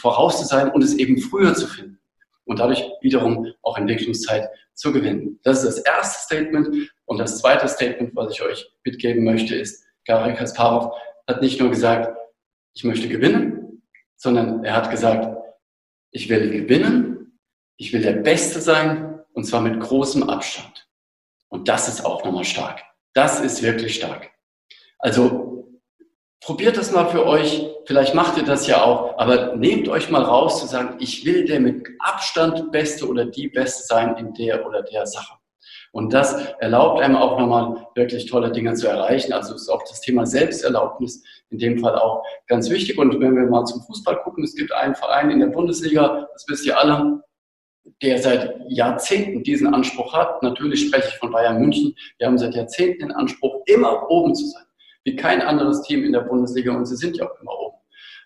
voraus 0.00 0.40
zu 0.40 0.46
sein 0.46 0.70
und 0.70 0.82
es 0.82 0.94
eben 0.94 1.18
früher 1.18 1.54
zu 1.54 1.66
finden 1.66 1.98
und 2.44 2.60
dadurch 2.60 2.84
wiederum 3.00 3.52
auch 3.62 3.76
Entwicklungszeit 3.76 4.48
zu 4.74 4.92
gewinnen. 4.92 5.40
Das 5.42 5.64
ist 5.64 5.78
das 5.78 5.84
erste 5.84 6.22
Statement. 6.22 6.90
Und 7.06 7.18
das 7.18 7.38
zweite 7.38 7.68
Statement, 7.68 8.14
was 8.14 8.32
ich 8.32 8.42
euch 8.42 8.70
mitgeben 8.84 9.24
möchte, 9.24 9.54
ist, 9.54 9.84
Gary 10.04 10.34
Kasparov 10.34 10.94
hat 11.26 11.42
nicht 11.42 11.60
nur 11.60 11.70
gesagt, 11.70 12.16
ich 12.76 12.84
möchte 12.84 13.08
gewinnen, 13.08 13.82
sondern 14.16 14.62
er 14.62 14.76
hat 14.76 14.90
gesagt, 14.90 15.34
ich 16.10 16.28
will 16.28 16.50
gewinnen, 16.50 17.40
ich 17.78 17.92
will 17.92 18.02
der 18.02 18.12
Beste 18.12 18.60
sein 18.60 19.20
und 19.32 19.44
zwar 19.44 19.62
mit 19.62 19.80
großem 19.80 20.28
Abstand. 20.28 20.86
Und 21.48 21.68
das 21.68 21.88
ist 21.88 22.04
auch 22.04 22.22
nochmal 22.22 22.44
stark. 22.44 22.82
Das 23.14 23.40
ist 23.40 23.62
wirklich 23.62 23.94
stark. 23.94 24.30
Also 24.98 25.70
probiert 26.40 26.76
das 26.76 26.92
mal 26.92 27.08
für 27.08 27.26
euch. 27.26 27.66
Vielleicht 27.86 28.14
macht 28.14 28.36
ihr 28.36 28.44
das 28.44 28.66
ja 28.66 28.82
auch, 28.82 29.18
aber 29.18 29.56
nehmt 29.56 29.88
euch 29.88 30.10
mal 30.10 30.22
raus 30.22 30.60
zu 30.60 30.66
sagen, 30.66 30.96
ich 31.00 31.24
will 31.24 31.46
der 31.46 31.60
mit 31.60 31.88
Abstand 32.00 32.72
Beste 32.72 33.08
oder 33.08 33.24
die 33.24 33.48
Beste 33.48 33.84
sein 33.84 34.16
in 34.16 34.34
der 34.34 34.66
oder 34.66 34.82
der 34.82 35.06
Sache. 35.06 35.38
Und 35.92 36.12
das 36.12 36.34
erlaubt 36.58 37.00
einem 37.00 37.16
auch 37.16 37.38
nochmal 37.38 37.86
wirklich 37.94 38.26
tolle 38.26 38.52
Dinge 38.52 38.74
zu 38.74 38.86
erreichen. 38.86 39.32
Also 39.32 39.54
ist 39.54 39.70
auch 39.70 39.82
das 39.88 40.02
Thema 40.02 40.26
Selbsterlaubnis 40.26 41.22
in 41.50 41.58
dem 41.58 41.78
Fall 41.78 41.96
auch 41.96 42.22
ganz 42.46 42.70
wichtig. 42.70 42.98
Und 42.98 43.18
wenn 43.20 43.36
wir 43.36 43.46
mal 43.46 43.64
zum 43.64 43.82
Fußball 43.82 44.22
gucken, 44.22 44.44
es 44.44 44.54
gibt 44.54 44.72
einen 44.72 44.94
Verein 44.94 45.30
in 45.30 45.40
der 45.40 45.48
Bundesliga, 45.48 46.28
das 46.32 46.44
wisst 46.48 46.66
ihr 46.66 46.78
alle, 46.78 47.22
der 48.02 48.18
seit 48.18 48.56
Jahrzehnten 48.68 49.42
diesen 49.42 49.72
Anspruch 49.72 50.12
hat. 50.12 50.42
Natürlich 50.42 50.88
spreche 50.88 51.08
ich 51.08 51.18
von 51.18 51.30
Bayern 51.30 51.60
München. 51.60 51.94
Wir 52.18 52.26
haben 52.26 52.38
seit 52.38 52.54
Jahrzehnten 52.54 53.00
den 53.00 53.12
Anspruch, 53.12 53.62
immer 53.66 54.10
oben 54.10 54.34
zu 54.34 54.46
sein. 54.46 54.64
Wie 55.04 55.14
kein 55.16 55.40
anderes 55.40 55.82
Team 55.82 56.04
in 56.04 56.12
der 56.12 56.20
Bundesliga 56.20 56.74
und 56.74 56.86
sie 56.86 56.96
sind 56.96 57.16
ja 57.16 57.26
auch 57.26 57.40
immer 57.40 57.52
oben. 57.52 57.76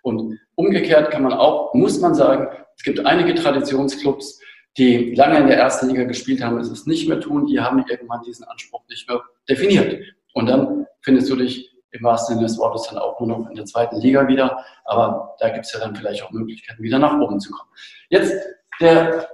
Und 0.02 0.38
umgekehrt 0.54 1.10
kann 1.10 1.22
man 1.22 1.34
auch, 1.34 1.74
muss 1.74 2.00
man 2.00 2.14
sagen, 2.14 2.48
es 2.76 2.82
gibt 2.82 3.04
einige 3.04 3.34
Traditionsclubs, 3.34 4.40
die 4.78 5.14
lange 5.14 5.38
in 5.38 5.48
der 5.48 5.58
ersten 5.58 5.88
Liga 5.88 6.04
gespielt 6.04 6.42
haben, 6.42 6.56
es 6.58 6.86
nicht 6.86 7.08
mehr 7.08 7.20
tun, 7.20 7.46
die 7.46 7.60
haben 7.60 7.84
irgendwann 7.88 8.22
diesen 8.22 8.44
Anspruch 8.44 8.82
nicht 8.88 9.06
mehr 9.08 9.20
definiert. 9.48 10.02
Und 10.32 10.46
dann 10.46 10.86
findest 11.02 11.28
du 11.28 11.36
dich 11.36 11.69
im 11.92 12.02
wahrsten 12.02 12.36
Sinne 12.36 12.46
des 12.46 12.58
Wortes 12.58 12.88
dann 12.88 12.98
auch 12.98 13.18
nur 13.20 13.28
noch 13.28 13.48
in 13.48 13.56
der 13.56 13.64
zweiten 13.64 14.00
Liga 14.00 14.26
wieder. 14.28 14.64
Aber 14.84 15.34
da 15.38 15.48
gibt 15.50 15.66
es 15.66 15.72
ja 15.72 15.80
dann 15.80 15.94
vielleicht 15.94 16.22
auch 16.22 16.30
Möglichkeiten, 16.30 16.82
wieder 16.82 16.98
nach 16.98 17.18
oben 17.18 17.40
zu 17.40 17.50
kommen. 17.50 17.70
Jetzt 18.08 18.34
der 18.80 19.28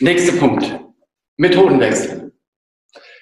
nächste 0.00 0.32
Punkt. 0.38 0.78
Methodenwechsel. 1.36 2.32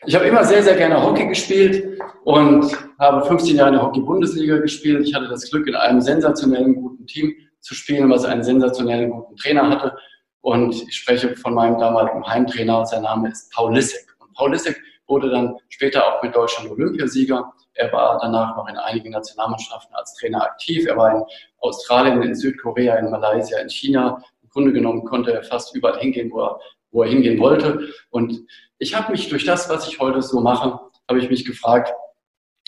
Ich 0.07 0.15
habe 0.15 0.27
immer 0.27 0.45
sehr, 0.45 0.63
sehr 0.63 0.77
gerne 0.77 1.03
Hockey 1.03 1.27
gespielt 1.27 2.01
und 2.25 2.67
habe 2.99 3.27
15 3.27 3.57
Jahre 3.57 3.71
in 3.71 3.75
der 3.77 3.83
Hockey-Bundesliga 3.85 4.59
gespielt. 4.59 5.07
Ich 5.07 5.15
hatte 5.15 5.29
das 5.29 5.51
Glück, 5.51 5.67
in 5.67 5.75
einem 5.75 6.01
sensationellen 6.01 6.75
guten 6.75 7.07
Team 7.07 7.35
zu 7.61 7.75
spielen, 7.75 8.11
was 8.11 8.25
einen 8.25 8.43
sensationellen 8.43 9.11
guten 9.11 9.37
Trainer 9.37 9.69
hatte. 9.69 9.97
Und 10.41 10.75
ich 10.75 10.97
spreche 10.97 11.37
von 11.37 11.55
meinem 11.55 11.79
damaligen 11.79 12.27
Heimtrainer, 12.27 12.87
sein 12.87 13.03
Name 13.03 13.31
ist 13.31 13.53
Paul 13.53 13.75
Lissek. 13.75 14.07
Und 14.19 14.33
Paul 14.35 14.53
Lissek 14.53 14.81
wurde 15.09 15.31
dann 15.31 15.57
später 15.69 16.07
auch 16.07 16.23
mit 16.23 16.37
Deutschland 16.37 16.71
Olympiasieger. 16.71 17.53
Er 17.75 17.93
war 17.93 18.19
danach 18.21 18.57
noch 18.57 18.69
in 18.69 18.77
einigen 18.77 19.11
Nationalmannschaften 19.11 19.95
als 19.95 20.15
Trainer 20.15 20.43
aktiv. 20.43 20.87
Er 20.87 20.97
war 20.97 21.17
in 21.17 21.23
Australien, 21.59 22.23
in 22.23 22.35
Südkorea, 22.35 22.97
in 22.97 23.11
Malaysia, 23.11 23.59
in 23.59 23.71
China. 23.71 24.23
Im 24.43 24.49
Grunde 24.51 24.73
genommen 24.73 25.05
konnte 25.05 25.33
er 25.33 25.43
fast 25.43 25.75
überall 25.75 25.99
hingehen, 25.99 26.31
wo 26.31 26.43
er, 26.43 26.61
wo 26.91 27.03
er 27.03 27.09
hingehen 27.09 27.41
wollte. 27.41 27.89
Und 28.11 28.47
ich 28.79 28.95
habe 28.95 29.13
mich 29.13 29.29
durch 29.29 29.45
das, 29.45 29.69
was 29.69 29.89
ich 29.89 29.99
heute 29.99 30.23
so 30.23 30.41
mache, 30.41 30.79
habe 31.09 31.19
ich 31.19 31.31
mich 31.31 31.45
gefragt, 31.45 31.93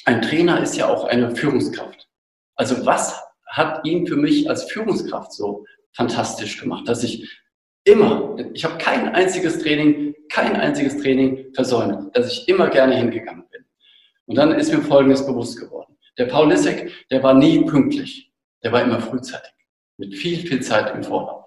ein 0.07 0.23
Trainer 0.23 0.63
ist 0.63 0.77
ja 0.77 0.89
auch 0.89 1.05
eine 1.05 1.37
Führungskraft. 1.37 2.09
Also 2.57 2.87
was 2.87 3.23
hat 3.47 3.85
ihn 3.85 4.07
für 4.07 4.17
mich 4.17 4.49
als 4.49 4.65
Führungskraft 4.65 5.33
so 5.33 5.67
fantastisch 5.93 6.59
gemacht, 6.59 6.89
dass 6.89 7.03
ich 7.03 7.29
immer, 7.85 8.37
ich 8.55 8.65
habe 8.65 8.79
kein 8.79 9.15
einziges 9.15 9.59
Training, 9.59 10.10
kein 10.31 10.57
einziges 10.57 10.97
Training 10.99 11.53
versäumt, 11.55 12.17
dass 12.17 12.33
ich 12.33 12.49
immer 12.49 12.69
gerne 12.69 12.97
hingegangen 12.97 13.45
bin. 13.51 13.65
Und 14.27 14.37
dann 14.37 14.53
ist 14.53 14.73
mir 14.73 14.81
Folgendes 14.81 15.27
bewusst 15.27 15.59
geworden. 15.59 15.97
Der 16.19 16.27
Paul 16.27 16.51
Lissek, 16.51 16.93
der 17.11 17.23
war 17.23 17.35
nie 17.35 17.65
pünktlich. 17.65 18.33
Der 18.63 18.73
war 18.73 18.83
immer 18.83 19.01
frühzeitig. 19.01 19.53
Mit 19.97 20.15
viel, 20.15 20.39
viel 20.39 20.63
Zeit 20.63 20.95
im 20.95 21.03
Vorlauf. 21.03 21.47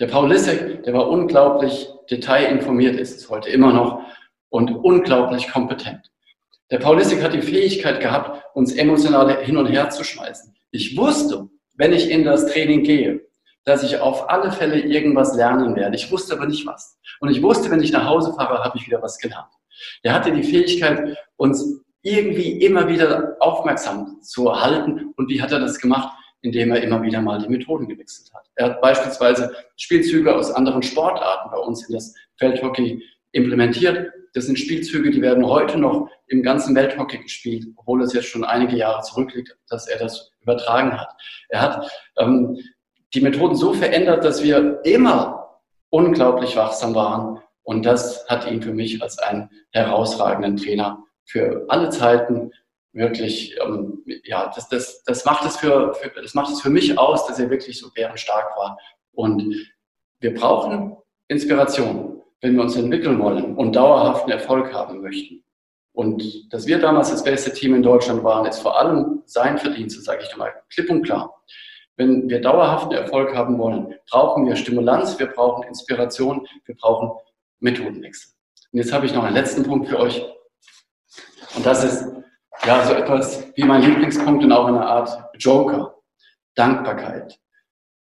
Der 0.00 0.06
Paul 0.06 0.28
Lissek, 0.30 0.82
der 0.84 0.94
war 0.94 1.08
unglaublich 1.08 1.88
detailinformiert, 2.10 2.96
ist 2.96 3.16
es 3.16 3.28
heute 3.28 3.48
immer 3.50 3.72
noch, 3.72 4.02
und 4.50 4.70
unglaublich 4.70 5.48
kompetent. 5.48 6.10
Der 6.70 6.78
Paul 6.78 6.98
Lissek 6.98 7.22
hat 7.22 7.34
die 7.34 7.42
Fähigkeit 7.42 8.00
gehabt, 8.00 8.44
uns 8.54 8.72
emotional 8.74 9.42
hin 9.44 9.56
und 9.56 9.66
her 9.66 9.90
zu 9.90 10.04
schmeißen. 10.04 10.54
Ich 10.70 10.96
wusste, 10.96 11.48
wenn 11.76 11.92
ich 11.92 12.10
in 12.10 12.24
das 12.24 12.46
Training 12.46 12.82
gehe, 12.82 13.27
dass 13.64 13.82
ich 13.82 13.98
auf 13.98 14.30
alle 14.30 14.50
Fälle 14.50 14.80
irgendwas 14.80 15.34
lernen 15.36 15.76
werde. 15.76 15.96
Ich 15.96 16.10
wusste 16.10 16.34
aber 16.34 16.46
nicht 16.46 16.66
was. 16.66 16.98
Und 17.20 17.30
ich 17.30 17.42
wusste, 17.42 17.70
wenn 17.70 17.82
ich 17.82 17.92
nach 17.92 18.06
Hause 18.06 18.32
fahre, 18.34 18.64
habe 18.64 18.78
ich 18.78 18.86
wieder 18.86 19.02
was 19.02 19.18
gelernt. 19.18 19.50
Der 20.04 20.14
hatte 20.14 20.32
die 20.32 20.42
Fähigkeit, 20.42 21.16
uns 21.36 21.82
irgendwie 22.02 22.62
immer 22.62 22.88
wieder 22.88 23.36
aufmerksam 23.40 24.20
zu 24.22 24.60
halten. 24.60 25.12
Und 25.16 25.28
wie 25.28 25.42
hat 25.42 25.52
er 25.52 25.60
das 25.60 25.78
gemacht? 25.78 26.16
Indem 26.40 26.70
er 26.70 26.82
immer 26.82 27.02
wieder 27.02 27.20
mal 27.20 27.40
die 27.40 27.48
Methoden 27.48 27.88
gewechselt 27.88 28.32
hat. 28.32 28.46
Er 28.54 28.66
hat 28.66 28.80
beispielsweise 28.80 29.52
Spielzüge 29.76 30.34
aus 30.34 30.50
anderen 30.52 30.82
Sportarten 30.82 31.50
bei 31.50 31.58
uns 31.58 31.88
in 31.88 31.94
das 31.94 32.14
Feldhockey 32.36 33.02
implementiert. 33.32 34.12
Das 34.34 34.46
sind 34.46 34.58
Spielzüge, 34.58 35.10
die 35.10 35.20
werden 35.20 35.44
heute 35.46 35.78
noch 35.78 36.08
im 36.28 36.42
ganzen 36.42 36.74
Welthockey 36.74 37.18
gespielt, 37.18 37.66
obwohl 37.76 38.02
es 38.02 38.12
jetzt 38.12 38.28
schon 38.28 38.44
einige 38.44 38.76
Jahre 38.76 39.02
zurückliegt, 39.02 39.56
dass 39.68 39.88
er 39.88 39.98
das 39.98 40.30
übertragen 40.40 40.98
hat. 40.98 41.08
Er 41.48 41.60
hat 41.60 41.90
ähm, 42.18 42.58
die 43.14 43.20
Methoden 43.20 43.56
so 43.56 43.72
verändert, 43.72 44.24
dass 44.24 44.42
wir 44.42 44.80
immer 44.84 45.60
unglaublich 45.90 46.56
wachsam 46.56 46.94
waren. 46.94 47.40
Und 47.62 47.84
das 47.84 48.26
hat 48.28 48.50
ihn 48.50 48.62
für 48.62 48.72
mich 48.72 49.02
als 49.02 49.18
einen 49.18 49.50
herausragenden 49.70 50.56
Trainer 50.56 51.04
für 51.24 51.64
alle 51.68 51.90
Zeiten 51.90 52.52
wirklich, 52.92 53.56
ähm, 53.62 54.02
ja, 54.24 54.50
das, 54.54 54.68
das, 54.68 55.02
das, 55.04 55.24
macht 55.24 55.44
es 55.46 55.56
für, 55.56 55.94
für, 55.94 56.10
das 56.20 56.34
macht 56.34 56.52
es 56.52 56.60
für 56.60 56.70
mich 56.70 56.98
aus, 56.98 57.26
dass 57.26 57.38
er 57.38 57.50
wirklich 57.50 57.78
so 57.78 57.90
bärenstark 57.92 58.56
war. 58.56 58.78
Und 59.12 59.54
wir 60.20 60.34
brauchen 60.34 60.96
Inspiration, 61.28 62.22
wenn 62.40 62.56
wir 62.56 62.62
uns 62.62 62.76
entwickeln 62.76 63.18
wollen 63.20 63.56
und 63.56 63.76
dauerhaften 63.76 64.32
Erfolg 64.32 64.72
haben 64.72 65.02
möchten. 65.02 65.44
Und 65.92 66.52
dass 66.52 66.66
wir 66.66 66.78
damals 66.78 67.10
das 67.10 67.24
beste 67.24 67.52
Team 67.52 67.74
in 67.74 67.82
Deutschland 67.82 68.22
waren, 68.22 68.46
ist 68.46 68.60
vor 68.60 68.78
allem 68.78 69.22
sein 69.26 69.58
Verdienst, 69.58 70.02
sage 70.04 70.22
ich 70.22 70.30
nochmal 70.30 70.54
klipp 70.70 70.90
und 70.90 71.02
klar. 71.02 71.34
Wenn 71.98 72.28
wir 72.28 72.40
dauerhaften 72.40 72.92
Erfolg 72.92 73.34
haben 73.34 73.58
wollen, 73.58 73.92
brauchen 74.08 74.46
wir 74.46 74.54
Stimulanz, 74.54 75.18
wir 75.18 75.26
brauchen 75.26 75.64
Inspiration, 75.64 76.46
wir 76.64 76.76
brauchen 76.76 77.10
Methodenwechsel. 77.58 78.34
Und 78.72 78.78
jetzt 78.78 78.92
habe 78.92 79.04
ich 79.04 79.14
noch 79.14 79.24
einen 79.24 79.34
letzten 79.34 79.64
Punkt 79.64 79.88
für 79.88 79.98
euch. 79.98 80.24
Und 81.56 81.66
das 81.66 81.82
ist 81.82 82.06
ja 82.64 82.84
so 82.86 82.94
etwas 82.94 83.52
wie 83.56 83.64
mein 83.64 83.82
Lieblingspunkt 83.82 84.44
und 84.44 84.52
auch 84.52 84.66
eine 84.66 84.86
Art 84.86 85.10
Joker. 85.38 85.96
Dankbarkeit. 86.54 87.38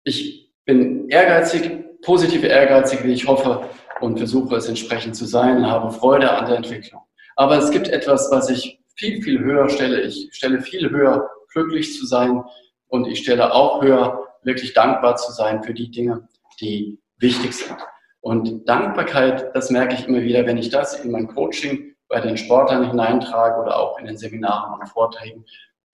Ich 0.04 0.52
bin 0.66 1.08
ehrgeizig, 1.08 2.00
positiv 2.02 2.44
ehrgeizig, 2.44 3.02
wie 3.04 3.12
ich 3.12 3.26
hoffe, 3.26 3.68
und 4.00 4.18
versuche 4.18 4.56
es 4.56 4.68
entsprechend 4.68 5.16
zu 5.16 5.24
sein 5.24 5.58
und 5.58 5.66
habe 5.66 5.90
Freude 5.90 6.30
an 6.30 6.46
der 6.46 6.56
Entwicklung. 6.56 7.02
Aber 7.36 7.56
es 7.56 7.70
gibt 7.70 7.88
etwas, 7.88 8.30
was 8.30 8.50
ich 8.50 8.78
viel, 8.96 9.22
viel 9.22 9.38
höher 9.40 9.70
stelle. 9.70 10.02
Ich 10.02 10.28
stelle 10.32 10.60
viel 10.60 10.90
höher, 10.90 11.30
glücklich 11.52 11.98
zu 11.98 12.06
sein, 12.06 12.42
und 12.90 13.06
ich 13.06 13.20
stelle 13.20 13.54
auch 13.54 13.82
höher, 13.82 14.26
wirklich 14.42 14.74
dankbar 14.74 15.16
zu 15.16 15.32
sein 15.32 15.62
für 15.62 15.74
die 15.74 15.90
Dinge, 15.90 16.28
die 16.60 17.00
wichtig 17.18 17.54
sind. 17.54 17.76
Und 18.20 18.68
Dankbarkeit, 18.68 19.54
das 19.54 19.70
merke 19.70 19.94
ich 19.94 20.06
immer 20.06 20.20
wieder, 20.20 20.44
wenn 20.44 20.58
ich 20.58 20.68
das 20.68 21.02
in 21.02 21.10
mein 21.10 21.28
Coaching 21.28 21.94
bei 22.08 22.20
den 22.20 22.36
Sportlern 22.36 22.88
hineintrage 22.88 23.60
oder 23.60 23.78
auch 23.78 23.98
in 23.98 24.06
den 24.06 24.18
Seminaren 24.18 24.78
und 24.78 24.86
Vorträgen, 24.88 25.44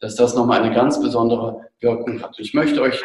dass 0.00 0.16
das 0.16 0.34
nochmal 0.34 0.62
eine 0.62 0.74
ganz 0.74 1.00
besondere 1.00 1.68
Wirkung 1.80 2.22
hat. 2.22 2.38
Ich 2.38 2.54
möchte 2.54 2.80
euch 2.80 3.04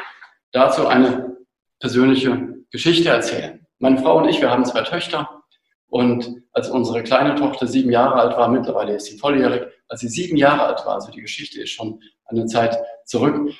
dazu 0.52 0.88
eine 0.88 1.38
persönliche 1.80 2.56
Geschichte 2.72 3.10
erzählen. 3.10 3.66
Meine 3.80 3.98
Frau 3.98 4.18
und 4.18 4.30
ich, 4.30 4.42
wir 4.42 4.50
haben 4.50 4.66
zwei 4.66 4.82
Töchter. 4.82 5.30
Und 5.88 6.44
als 6.54 6.70
unsere 6.70 7.04
kleine 7.04 7.36
Tochter 7.36 7.68
sieben 7.68 7.92
Jahre 7.92 8.16
alt 8.16 8.38
war, 8.38 8.48
mittlerweile 8.48 8.96
ist 8.96 9.08
sie 9.08 9.18
volljährig, 9.18 9.64
als 9.90 10.00
sie 10.00 10.08
sieben 10.08 10.38
Jahre 10.38 10.64
alt 10.64 10.86
war, 10.86 10.96
also 10.96 11.12
die 11.12 11.22
Geschichte 11.22 11.62
ist 11.62 11.72
schon 11.72 12.00
eine 12.26 12.46
Zeit 12.46 12.78
zurück, 13.06 13.52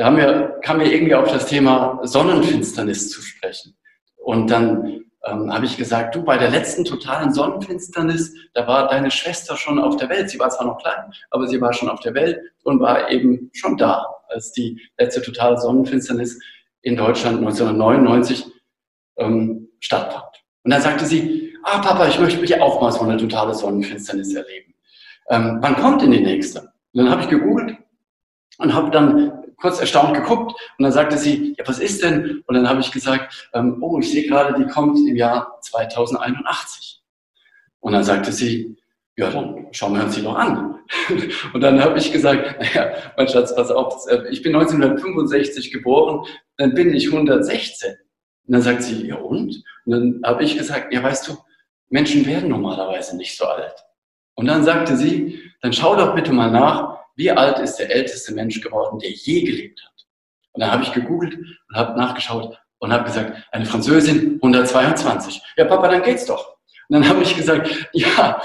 da 0.00 0.06
haben 0.06 0.16
wir, 0.16 0.58
kamen 0.62 0.80
wir 0.80 0.90
irgendwie 0.90 1.14
auf 1.14 1.30
das 1.30 1.44
Thema 1.44 2.00
Sonnenfinsternis 2.04 3.10
zu 3.10 3.20
sprechen. 3.20 3.76
Und 4.16 4.50
dann 4.50 5.02
ähm, 5.26 5.52
habe 5.52 5.66
ich 5.66 5.76
gesagt, 5.76 6.14
du, 6.14 6.24
bei 6.24 6.38
der 6.38 6.48
letzten 6.48 6.86
totalen 6.86 7.34
Sonnenfinsternis, 7.34 8.32
da 8.54 8.66
war 8.66 8.88
deine 8.88 9.10
Schwester 9.10 9.58
schon 9.58 9.78
auf 9.78 9.98
der 9.98 10.08
Welt. 10.08 10.30
Sie 10.30 10.38
war 10.38 10.48
zwar 10.48 10.68
noch 10.68 10.78
klein, 10.78 11.12
aber 11.28 11.46
sie 11.48 11.60
war 11.60 11.74
schon 11.74 11.90
auf 11.90 12.00
der 12.00 12.14
Welt 12.14 12.40
und 12.62 12.80
war 12.80 13.10
eben 13.10 13.50
schon 13.52 13.76
da, 13.76 14.06
als 14.30 14.52
die 14.52 14.80
letzte 14.96 15.20
totale 15.20 15.58
Sonnenfinsternis 15.58 16.40
in 16.80 16.96
Deutschland 16.96 17.36
1999 17.36 18.46
ähm, 19.18 19.68
stattfand. 19.80 20.42
Und 20.64 20.70
dann 20.70 20.80
sagte 20.80 21.04
sie, 21.04 21.52
ah 21.62 21.80
Papa, 21.80 22.08
ich 22.08 22.18
möchte 22.18 22.40
mich 22.40 22.58
auch 22.58 22.80
mal 22.80 22.90
so 22.90 23.02
eine 23.02 23.18
totale 23.18 23.52
Sonnenfinsternis 23.52 24.34
erleben. 24.34 24.72
Ähm, 25.28 25.58
wann 25.60 25.76
kommt 25.76 26.00
denn 26.00 26.12
die 26.12 26.22
nächste? 26.22 26.60
Und 26.60 27.04
dann 27.04 27.10
habe 27.10 27.20
ich 27.20 27.28
gegoogelt 27.28 27.76
und 28.56 28.72
habe 28.72 28.90
dann 28.90 29.39
kurz 29.60 29.80
erstaunt 29.80 30.14
geguckt 30.14 30.52
und 30.78 30.82
dann 30.82 30.92
sagte 30.92 31.18
sie, 31.18 31.54
ja, 31.58 31.66
was 31.66 31.78
ist 31.78 32.02
denn? 32.02 32.42
Und 32.46 32.54
dann 32.54 32.68
habe 32.68 32.80
ich 32.80 32.90
gesagt, 32.90 33.50
ähm, 33.54 33.78
oh, 33.80 33.98
ich 33.98 34.10
sehe 34.10 34.26
gerade, 34.26 34.54
die 34.58 34.66
kommt 34.70 34.98
im 34.98 35.16
Jahr 35.16 35.58
2081. 35.60 37.02
Und 37.80 37.92
dann 37.92 38.04
sagte 38.04 38.32
sie, 38.32 38.76
ja, 39.16 39.30
dann 39.30 39.68
schauen 39.72 39.94
wir 39.94 40.04
uns 40.04 40.14
die 40.14 40.22
doch 40.22 40.36
an. 40.36 40.78
Und 41.52 41.60
dann 41.60 41.82
habe 41.82 41.98
ich 41.98 42.10
gesagt, 42.10 42.58
naja, 42.58 42.92
mein 43.16 43.28
Schatz, 43.28 43.54
pass 43.54 43.70
auf, 43.70 44.06
äh, 44.08 44.28
ich 44.30 44.42
bin 44.42 44.54
1965 44.54 45.72
geboren, 45.72 46.26
dann 46.56 46.74
bin 46.74 46.94
ich 46.94 47.06
116. 47.06 47.90
Und 48.46 48.54
dann 48.54 48.62
sagt 48.62 48.82
sie, 48.82 49.06
ja 49.06 49.16
und? 49.16 49.62
Und 49.84 49.92
dann 49.92 50.20
habe 50.24 50.42
ich 50.42 50.56
gesagt, 50.56 50.92
ja, 50.92 51.02
weißt 51.02 51.28
du, 51.28 51.36
Menschen 51.90 52.24
werden 52.26 52.48
normalerweise 52.48 53.16
nicht 53.16 53.36
so 53.36 53.44
alt. 53.44 53.74
Und 54.34 54.46
dann 54.46 54.64
sagte 54.64 54.96
sie, 54.96 55.38
dann 55.60 55.72
schau 55.72 55.96
doch 55.96 56.14
bitte 56.14 56.32
mal 56.32 56.50
nach, 56.50 56.99
wie 57.20 57.30
alt 57.30 57.58
ist 57.58 57.76
der 57.76 57.94
älteste 57.94 58.32
Mensch 58.32 58.62
geworden, 58.62 58.98
der 58.98 59.10
je 59.10 59.42
gelebt 59.42 59.82
hat? 59.84 60.06
Und 60.52 60.62
dann 60.62 60.72
habe 60.72 60.82
ich 60.82 60.92
gegoogelt 60.92 61.36
und 61.36 61.76
habe 61.76 61.98
nachgeschaut 61.98 62.58
und 62.78 62.92
habe 62.92 63.04
gesagt, 63.04 63.46
eine 63.52 63.66
Französin 63.66 64.40
122. 64.42 65.42
Ja, 65.58 65.66
Papa, 65.66 65.88
dann 65.88 66.02
geht's 66.02 66.24
doch. 66.24 66.56
Und 66.88 66.94
dann 66.94 67.08
habe 67.08 67.22
ich 67.22 67.36
gesagt, 67.36 67.88
ja, 67.92 68.40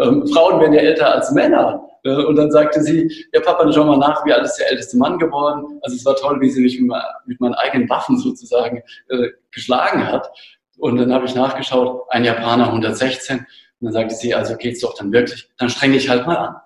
ähm, 0.00 0.24
Frauen 0.28 0.60
werden 0.60 0.74
ja 0.74 0.80
älter 0.80 1.12
als 1.12 1.32
Männer. 1.32 1.82
Äh, 2.04 2.24
und 2.24 2.36
dann 2.36 2.52
sagte 2.52 2.80
sie, 2.82 3.26
ja 3.32 3.40
Papa, 3.40 3.64
dann 3.64 3.72
schau 3.72 3.84
mal 3.84 3.98
nach, 3.98 4.24
wie 4.24 4.32
alt 4.32 4.44
ist 4.44 4.58
der 4.58 4.70
älteste 4.70 4.96
Mann 4.96 5.18
geworden. 5.18 5.80
Also 5.82 5.96
es 5.96 6.04
war 6.06 6.14
toll, 6.14 6.40
wie 6.40 6.50
sie 6.50 6.60
mich 6.60 6.80
mit, 7.26 7.40
meinen 7.40 7.54
eigenen 7.54 7.88
Waffen 7.88 8.16
sozusagen 8.16 8.80
äh, 9.08 9.30
geschlagen 9.50 10.06
hat. 10.06 10.30
Und 10.78 10.98
dann 10.98 11.12
habe 11.12 11.26
ich 11.26 11.34
nachgeschaut, 11.34 12.04
ein 12.10 12.24
Japaner 12.24 12.66
116. 12.66 13.38
Und 13.38 13.46
dann 13.80 13.92
sagte 13.92 14.14
sie, 14.14 14.36
also 14.36 14.56
geht's 14.56 14.82
doch 14.82 14.94
dann 14.94 15.10
wirklich, 15.12 15.50
dann 15.58 15.68
strenge 15.68 15.96
ich 15.96 16.08
halt 16.08 16.28
mal 16.28 16.36
an. 16.36 16.56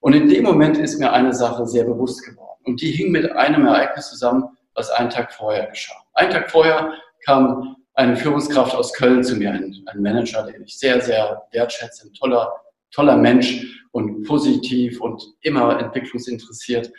Und 0.00 0.14
in 0.14 0.28
dem 0.28 0.44
Moment 0.44 0.78
ist 0.78 0.98
mir 0.98 1.12
eine 1.12 1.32
Sache 1.32 1.66
sehr 1.66 1.84
bewusst 1.84 2.24
geworden. 2.24 2.60
Und 2.64 2.80
die 2.80 2.90
hing 2.90 3.10
mit 3.10 3.30
einem 3.32 3.66
Ereignis 3.66 4.10
zusammen, 4.10 4.44
was 4.74 4.90
einen 4.90 5.10
Tag 5.10 5.32
vorher 5.32 5.66
geschah. 5.66 5.94
Einen 6.14 6.30
Tag 6.30 6.50
vorher 6.50 6.92
kam 7.24 7.76
eine 7.94 8.16
Führungskraft 8.16 8.74
aus 8.74 8.92
Köln 8.94 9.22
zu 9.22 9.36
mir, 9.36 9.50
ein, 9.50 9.74
ein 9.86 10.00
Manager, 10.02 10.44
den 10.44 10.62
ich 10.62 10.78
sehr, 10.78 11.00
sehr 11.00 11.42
wertschätze, 11.52 12.08
ein 12.08 12.14
toller, 12.14 12.52
toller 12.92 13.16
Mensch 13.16 13.84
und 13.92 14.24
positiv 14.26 15.00
und 15.00 15.22
immer 15.42 15.78
entwicklungsinteressiert. 15.78 16.90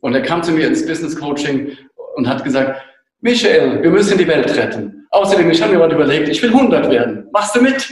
Und 0.00 0.14
er 0.14 0.22
kam 0.22 0.42
zu 0.42 0.52
mir 0.52 0.66
ins 0.66 0.84
Business 0.84 1.16
Coaching 1.16 1.76
und 2.16 2.28
hat 2.28 2.42
gesagt, 2.42 2.82
Michael, 3.20 3.82
wir 3.82 3.90
müssen 3.90 4.18
die 4.18 4.26
Welt 4.26 4.56
retten. 4.56 5.06
Außerdem, 5.10 5.50
ich 5.50 5.62
habe 5.62 5.72
mir 5.72 5.78
mal 5.78 5.92
überlegt, 5.92 6.28
ich 6.28 6.42
will 6.42 6.50
100 6.50 6.90
werden. 6.90 7.28
Machst 7.32 7.54
du 7.54 7.62
mit? 7.62 7.88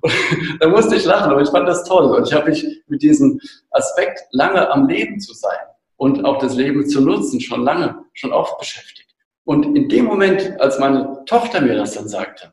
Und 0.00 0.12
da 0.60 0.68
musste 0.68 0.96
ich 0.96 1.04
lachen, 1.04 1.30
aber 1.30 1.42
ich 1.42 1.48
fand 1.48 1.68
das 1.68 1.84
toll. 1.84 2.04
Und 2.16 2.26
ich 2.26 2.32
habe 2.32 2.50
mich 2.50 2.66
mit 2.86 3.02
diesem 3.02 3.40
Aspekt, 3.70 4.20
lange 4.32 4.70
am 4.70 4.88
Leben 4.88 5.20
zu 5.20 5.34
sein 5.34 5.58
und 5.96 6.24
auch 6.24 6.38
das 6.38 6.54
Leben 6.54 6.88
zu 6.88 7.00
nutzen, 7.00 7.40
schon 7.40 7.64
lange, 7.64 8.04
schon 8.14 8.32
oft 8.32 8.58
beschäftigt. 8.58 9.14
Und 9.44 9.76
in 9.76 9.88
dem 9.88 10.04
Moment, 10.04 10.60
als 10.60 10.78
meine 10.78 11.22
Tochter 11.26 11.60
mir 11.60 11.74
das 11.74 11.94
dann 11.94 12.08
sagte, 12.08 12.52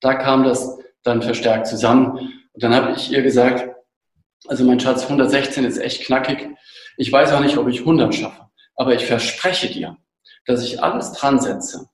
da 0.00 0.14
kam 0.14 0.44
das 0.44 0.78
dann 1.02 1.22
verstärkt 1.22 1.66
zusammen. 1.66 2.18
Und 2.52 2.62
dann 2.62 2.74
habe 2.74 2.92
ich 2.92 3.10
ihr 3.10 3.22
gesagt, 3.22 3.74
also 4.46 4.64
mein 4.64 4.78
Schatz, 4.78 5.04
116 5.04 5.64
ist 5.64 5.78
echt 5.78 6.04
knackig. 6.04 6.50
Ich 6.96 7.10
weiß 7.10 7.32
auch 7.32 7.40
nicht, 7.40 7.56
ob 7.56 7.68
ich 7.68 7.80
100 7.80 8.14
schaffe, 8.14 8.42
aber 8.76 8.94
ich 8.94 9.06
verspreche 9.06 9.68
dir, 9.72 9.96
dass 10.46 10.62
ich 10.62 10.82
alles 10.82 11.12
dran 11.12 11.40
setze, 11.40 11.88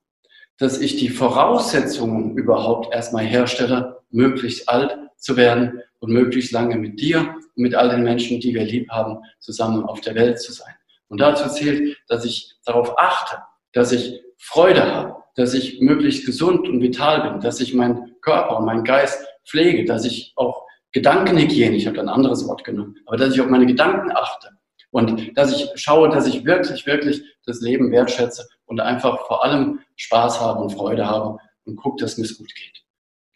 dass 0.58 0.78
ich 0.78 0.96
die 0.96 1.08
Voraussetzungen 1.08 2.36
überhaupt 2.36 2.92
erstmal 2.92 3.24
herstelle, 3.24 3.99
möglichst 4.10 4.68
alt 4.68 4.96
zu 5.16 5.36
werden 5.36 5.80
und 5.98 6.12
möglichst 6.12 6.52
lange 6.52 6.76
mit 6.76 7.00
dir 7.00 7.20
und 7.20 7.62
mit 7.62 7.74
all 7.74 7.90
den 7.90 8.02
Menschen, 8.02 8.40
die 8.40 8.54
wir 8.54 8.64
lieb 8.64 8.90
haben, 8.90 9.18
zusammen 9.38 9.84
auf 9.84 10.00
der 10.00 10.14
Welt 10.14 10.40
zu 10.40 10.52
sein. 10.52 10.74
Und 11.08 11.20
dazu 11.20 11.48
zählt, 11.48 11.96
dass 12.08 12.24
ich 12.24 12.56
darauf 12.64 12.98
achte, 12.98 13.38
dass 13.72 13.92
ich 13.92 14.22
Freude 14.38 14.84
habe, 14.84 15.16
dass 15.34 15.54
ich 15.54 15.80
möglichst 15.80 16.24
gesund 16.24 16.68
und 16.68 16.80
vital 16.80 17.30
bin, 17.30 17.40
dass 17.40 17.60
ich 17.60 17.74
meinen 17.74 18.16
Körper 18.20 18.58
und 18.58 18.64
meinen 18.64 18.84
Geist 18.84 19.24
pflege, 19.44 19.84
dass 19.84 20.04
ich 20.04 20.32
auch 20.36 20.66
Gedankenhygiene, 20.92 21.76
ich 21.76 21.86
habe 21.86 22.00
ein 22.00 22.08
anderes 22.08 22.46
Wort 22.48 22.64
genommen, 22.64 22.96
aber 23.06 23.16
dass 23.16 23.34
ich 23.34 23.40
auf 23.40 23.48
meine 23.48 23.66
Gedanken 23.66 24.10
achte 24.12 24.50
und 24.90 25.36
dass 25.36 25.52
ich 25.52 25.70
schaue, 25.76 26.08
dass 26.08 26.26
ich 26.26 26.44
wirklich, 26.44 26.86
wirklich 26.86 27.22
das 27.46 27.60
Leben 27.60 27.92
wertschätze 27.92 28.48
und 28.66 28.80
einfach 28.80 29.26
vor 29.26 29.44
allem 29.44 29.80
Spaß 29.96 30.40
habe 30.40 30.60
und 30.60 30.70
Freude 30.70 31.06
habe 31.06 31.38
und 31.64 31.76
gucke, 31.76 32.02
dass 32.02 32.18
mir 32.18 32.24
es 32.24 32.38
gut 32.38 32.52
geht. 32.54 32.82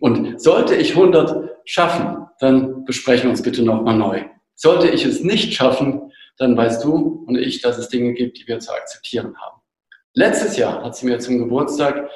Und 0.00 0.40
sollte 0.40 0.74
ich 0.74 0.96
100 0.96 1.50
schaffen, 1.64 2.26
dann 2.40 2.84
besprechen 2.84 3.24
wir 3.24 3.30
uns 3.30 3.42
bitte 3.42 3.62
nochmal 3.62 3.96
neu. 3.96 4.24
Sollte 4.54 4.88
ich 4.88 5.04
es 5.04 5.22
nicht 5.22 5.54
schaffen, 5.54 6.12
dann 6.36 6.56
weißt 6.56 6.84
du 6.84 7.24
und 7.26 7.36
ich, 7.36 7.60
dass 7.62 7.78
es 7.78 7.88
Dinge 7.88 8.12
gibt, 8.14 8.38
die 8.38 8.46
wir 8.46 8.58
zu 8.58 8.72
akzeptieren 8.72 9.34
haben. 9.40 9.60
Letztes 10.14 10.56
Jahr 10.56 10.82
hat 10.82 10.96
sie 10.96 11.06
mir 11.06 11.18
zum 11.18 11.38
Geburtstag 11.38 12.08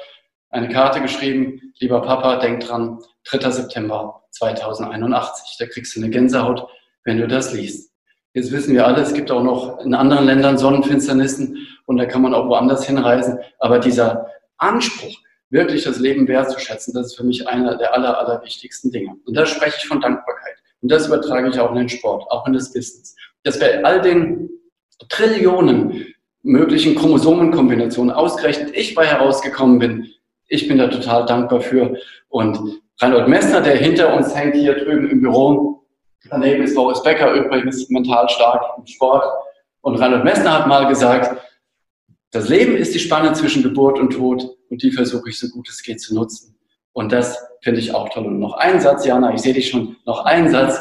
eine 0.49 0.69
Karte 0.69 1.01
geschrieben, 1.01 1.73
lieber 1.79 2.01
Papa, 2.01 2.37
denk 2.37 2.61
dran, 2.61 2.99
3. 3.25 3.49
September 3.51 4.23
2081. 4.31 5.57
Da 5.59 5.65
kriegst 5.65 5.95
du 5.95 6.01
eine 6.01 6.09
Gänsehaut, 6.09 6.67
wenn 7.03 7.17
du 7.17 7.27
das 7.27 7.53
liest. 7.53 7.93
Jetzt 8.33 8.51
wissen 8.51 8.73
wir 8.73 8.85
alle, 8.85 9.01
es 9.01 9.13
gibt 9.13 9.31
auch 9.31 9.43
noch 9.43 9.79
in 9.79 9.93
anderen 9.93 10.25
Ländern 10.25 10.57
Sonnenfinsternissen 10.57 11.67
und 11.85 11.97
da 11.97 12.05
kann 12.05 12.21
man 12.21 12.33
auch 12.33 12.47
woanders 12.47 12.85
hinreisen. 12.85 13.39
Aber 13.59 13.79
dieser 13.79 14.27
Anspruch, 14.57 15.17
wirklich 15.49 15.83
das 15.83 15.99
Leben 15.99 16.27
wertzuschätzen, 16.27 16.93
das 16.93 17.07
ist 17.07 17.17
für 17.17 17.23
mich 17.23 17.47
einer 17.47 17.75
der 17.77 17.93
aller, 17.93 18.17
aller 18.17 18.43
wichtigsten 18.43 18.91
Dinge. 18.91 19.15
Und 19.25 19.35
da 19.35 19.45
spreche 19.45 19.77
ich 19.77 19.87
von 19.87 20.01
Dankbarkeit. 20.01 20.55
Und 20.81 20.91
das 20.91 21.07
übertrage 21.07 21.49
ich 21.49 21.59
auch 21.59 21.71
in 21.71 21.77
den 21.77 21.89
Sport, 21.89 22.29
auch 22.29 22.45
in 22.47 22.53
das 22.53 22.71
Business. 22.71 23.15
Dass 23.43 23.59
wir 23.59 23.85
all 23.85 24.01
den 24.01 24.49
Trillionen 25.09 26.13
möglichen 26.41 26.95
Chromosomenkombinationen 26.95 28.13
ausgerechnet 28.13 28.75
ich 28.75 28.95
bei 28.95 29.05
herausgekommen 29.05 29.79
bin, 29.79 30.07
ich 30.47 30.67
bin 30.67 30.77
da 30.77 30.87
total 30.87 31.25
dankbar 31.25 31.61
für. 31.61 31.97
Und 32.29 32.81
Reinhold 32.99 33.27
Messner, 33.27 33.61
der 33.61 33.75
hinter 33.75 34.13
uns 34.15 34.35
hängt 34.35 34.55
hier 34.55 34.73
drüben 34.73 35.09
im 35.09 35.21
Büro, 35.21 35.83
daneben 36.29 36.63
ist 36.63 36.75
Boris 36.75 37.01
Becker 37.03 37.33
übrigens 37.33 37.89
mental 37.89 38.27
stark 38.29 38.77
im 38.77 38.85
Sport. 38.87 39.25
Und 39.81 39.95
Reinhold 39.95 40.23
Messner 40.23 40.59
hat 40.59 40.67
mal 40.67 40.87
gesagt, 40.87 41.39
das 42.31 42.49
Leben 42.49 42.75
ist 42.75 42.93
die 42.93 42.99
Spanne 42.99 43.33
zwischen 43.33 43.63
Geburt 43.63 43.99
und 43.99 44.11
Tod 44.11 44.58
und 44.69 44.81
die 44.81 44.91
versuche 44.91 45.29
ich 45.29 45.39
so 45.39 45.47
gut 45.49 45.69
es 45.69 45.81
geht 45.81 46.01
zu 46.01 46.15
nutzen. 46.15 46.55
Und 46.93 47.11
das 47.11 47.37
finde 47.61 47.79
ich 47.79 47.93
auch 47.93 48.09
toll. 48.09 48.25
Und 48.25 48.39
noch 48.39 48.53
ein 48.53 48.79
Satz, 48.81 49.05
Jana, 49.05 49.33
ich 49.33 49.41
sehe 49.41 49.53
dich 49.53 49.69
schon, 49.69 49.97
noch 50.05 50.25
ein 50.25 50.49
Satz. 50.49 50.79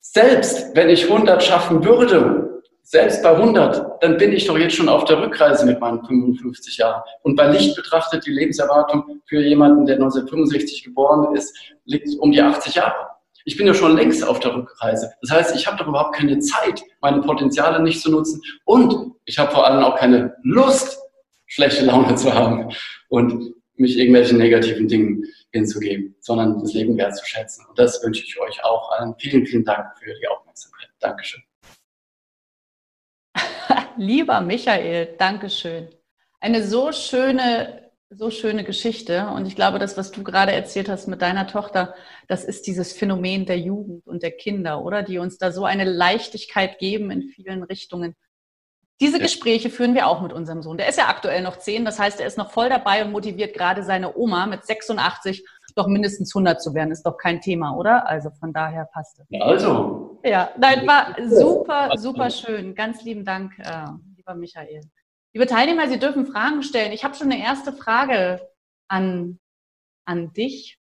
Selbst 0.00 0.74
wenn 0.74 0.90
ich 0.90 1.10
100 1.10 1.42
schaffen 1.42 1.84
würde, 1.84 2.62
selbst 2.82 3.22
bei 3.22 3.30
100, 3.30 4.02
dann 4.02 4.18
bin 4.18 4.32
ich 4.32 4.46
doch 4.46 4.58
jetzt 4.58 4.74
schon 4.74 4.88
auf 4.88 5.04
der 5.04 5.22
Rückreise 5.22 5.64
mit 5.64 5.80
meinen 5.80 6.04
55 6.04 6.76
Jahren. 6.78 7.02
Und 7.22 7.36
bei 7.36 7.46
Licht 7.46 7.76
betrachtet, 7.76 8.26
die 8.26 8.32
Lebenserwartung 8.32 9.22
für 9.26 9.40
jemanden, 9.40 9.86
der 9.86 9.96
1965 9.96 10.84
geboren 10.84 11.34
ist, 11.34 11.56
liegt 11.84 12.08
um 12.18 12.32
die 12.32 12.42
80 12.42 12.74
Jahre. 12.74 13.12
Ich 13.44 13.56
bin 13.56 13.66
ja 13.66 13.74
schon 13.74 13.96
längst 13.96 14.26
auf 14.26 14.40
der 14.40 14.54
Rückreise. 14.54 15.12
Das 15.20 15.30
heißt, 15.30 15.56
ich 15.56 15.66
habe 15.66 15.76
doch 15.78 15.88
überhaupt 15.88 16.14
keine 16.14 16.38
Zeit, 16.40 16.82
meine 17.00 17.20
Potenziale 17.20 17.80
nicht 17.82 18.00
zu 18.00 18.10
nutzen. 18.10 18.40
Und 18.64 19.14
ich 19.24 19.38
habe 19.38 19.52
vor 19.52 19.66
allem 19.66 19.82
auch 19.82 19.96
keine 19.96 20.36
Lust, 20.42 20.98
schlechte 21.52 21.84
Laune 21.84 22.14
zu 22.14 22.32
haben 22.32 22.74
und 23.08 23.54
mich 23.74 23.98
irgendwelchen 23.98 24.38
negativen 24.38 24.88
Dingen 24.88 25.26
hinzugeben, 25.50 26.16
sondern 26.20 26.58
das 26.60 26.72
Leben 26.72 26.96
wertzuschätzen. 26.96 27.66
Und 27.68 27.78
das 27.78 28.02
wünsche 28.02 28.24
ich 28.24 28.40
euch 28.40 28.64
auch 28.64 28.90
allen. 28.92 29.14
Vielen, 29.18 29.44
vielen 29.44 29.64
Dank 29.64 29.98
für 29.98 30.14
die 30.18 30.26
Aufmerksamkeit. 30.28 30.88
Dankeschön. 30.98 31.42
Lieber 33.98 34.40
Michael, 34.40 35.14
Dankeschön. 35.18 35.90
Eine 36.40 36.62
so 36.66 36.90
schöne 36.90 37.82
so 38.14 38.30
schöne 38.30 38.62
Geschichte. 38.64 39.28
Und 39.28 39.46
ich 39.46 39.56
glaube, 39.56 39.78
das, 39.78 39.96
was 39.96 40.10
du 40.10 40.22
gerade 40.22 40.52
erzählt 40.52 40.88
hast 40.88 41.08
mit 41.08 41.22
deiner 41.22 41.46
Tochter, 41.46 41.94
das 42.28 42.44
ist 42.44 42.66
dieses 42.66 42.92
Phänomen 42.92 43.46
der 43.46 43.58
Jugend 43.58 44.06
und 44.06 44.22
der 44.22 44.32
Kinder, 44.32 44.84
oder? 44.84 45.02
Die 45.02 45.18
uns 45.18 45.38
da 45.38 45.50
so 45.50 45.64
eine 45.64 45.84
Leichtigkeit 45.84 46.78
geben 46.78 47.10
in 47.10 47.22
vielen 47.22 47.62
Richtungen, 47.62 48.14
Diese 49.02 49.18
Gespräche 49.18 49.68
führen 49.68 49.94
wir 49.94 50.06
auch 50.06 50.22
mit 50.22 50.32
unserem 50.32 50.62
Sohn. 50.62 50.76
Der 50.76 50.88
ist 50.88 50.96
ja 50.96 51.08
aktuell 51.08 51.42
noch 51.42 51.58
zehn, 51.58 51.84
das 51.84 51.98
heißt, 51.98 52.20
er 52.20 52.26
ist 52.28 52.38
noch 52.38 52.52
voll 52.52 52.68
dabei 52.68 53.04
und 53.04 53.10
motiviert 53.10 53.52
gerade 53.52 53.82
seine 53.82 54.16
Oma 54.16 54.46
mit 54.46 54.64
86 54.64 55.44
doch 55.74 55.88
mindestens 55.88 56.32
100 56.32 56.62
zu 56.62 56.72
werden. 56.72 56.92
Ist 56.92 57.02
doch 57.02 57.16
kein 57.16 57.40
Thema, 57.40 57.74
oder? 57.74 58.08
Also 58.08 58.30
von 58.30 58.52
daher 58.52 58.84
passt 58.84 59.18
es. 59.18 59.40
Also. 59.40 60.20
Ja, 60.22 60.50
nein, 60.56 60.86
war 60.86 61.16
super, 61.28 61.90
super 61.96 62.30
schön. 62.30 62.76
Ganz 62.76 63.02
lieben 63.02 63.24
Dank, 63.24 63.58
äh, 63.58 63.86
lieber 64.16 64.36
Michael. 64.36 64.82
Liebe 65.32 65.46
Teilnehmer, 65.46 65.88
Sie 65.88 65.98
dürfen 65.98 66.26
Fragen 66.26 66.62
stellen. 66.62 66.92
Ich 66.92 67.02
habe 67.02 67.16
schon 67.16 67.32
eine 67.32 67.42
erste 67.42 67.72
Frage 67.72 68.40
an, 68.86 69.40
an 70.04 70.32
dich. 70.32 70.78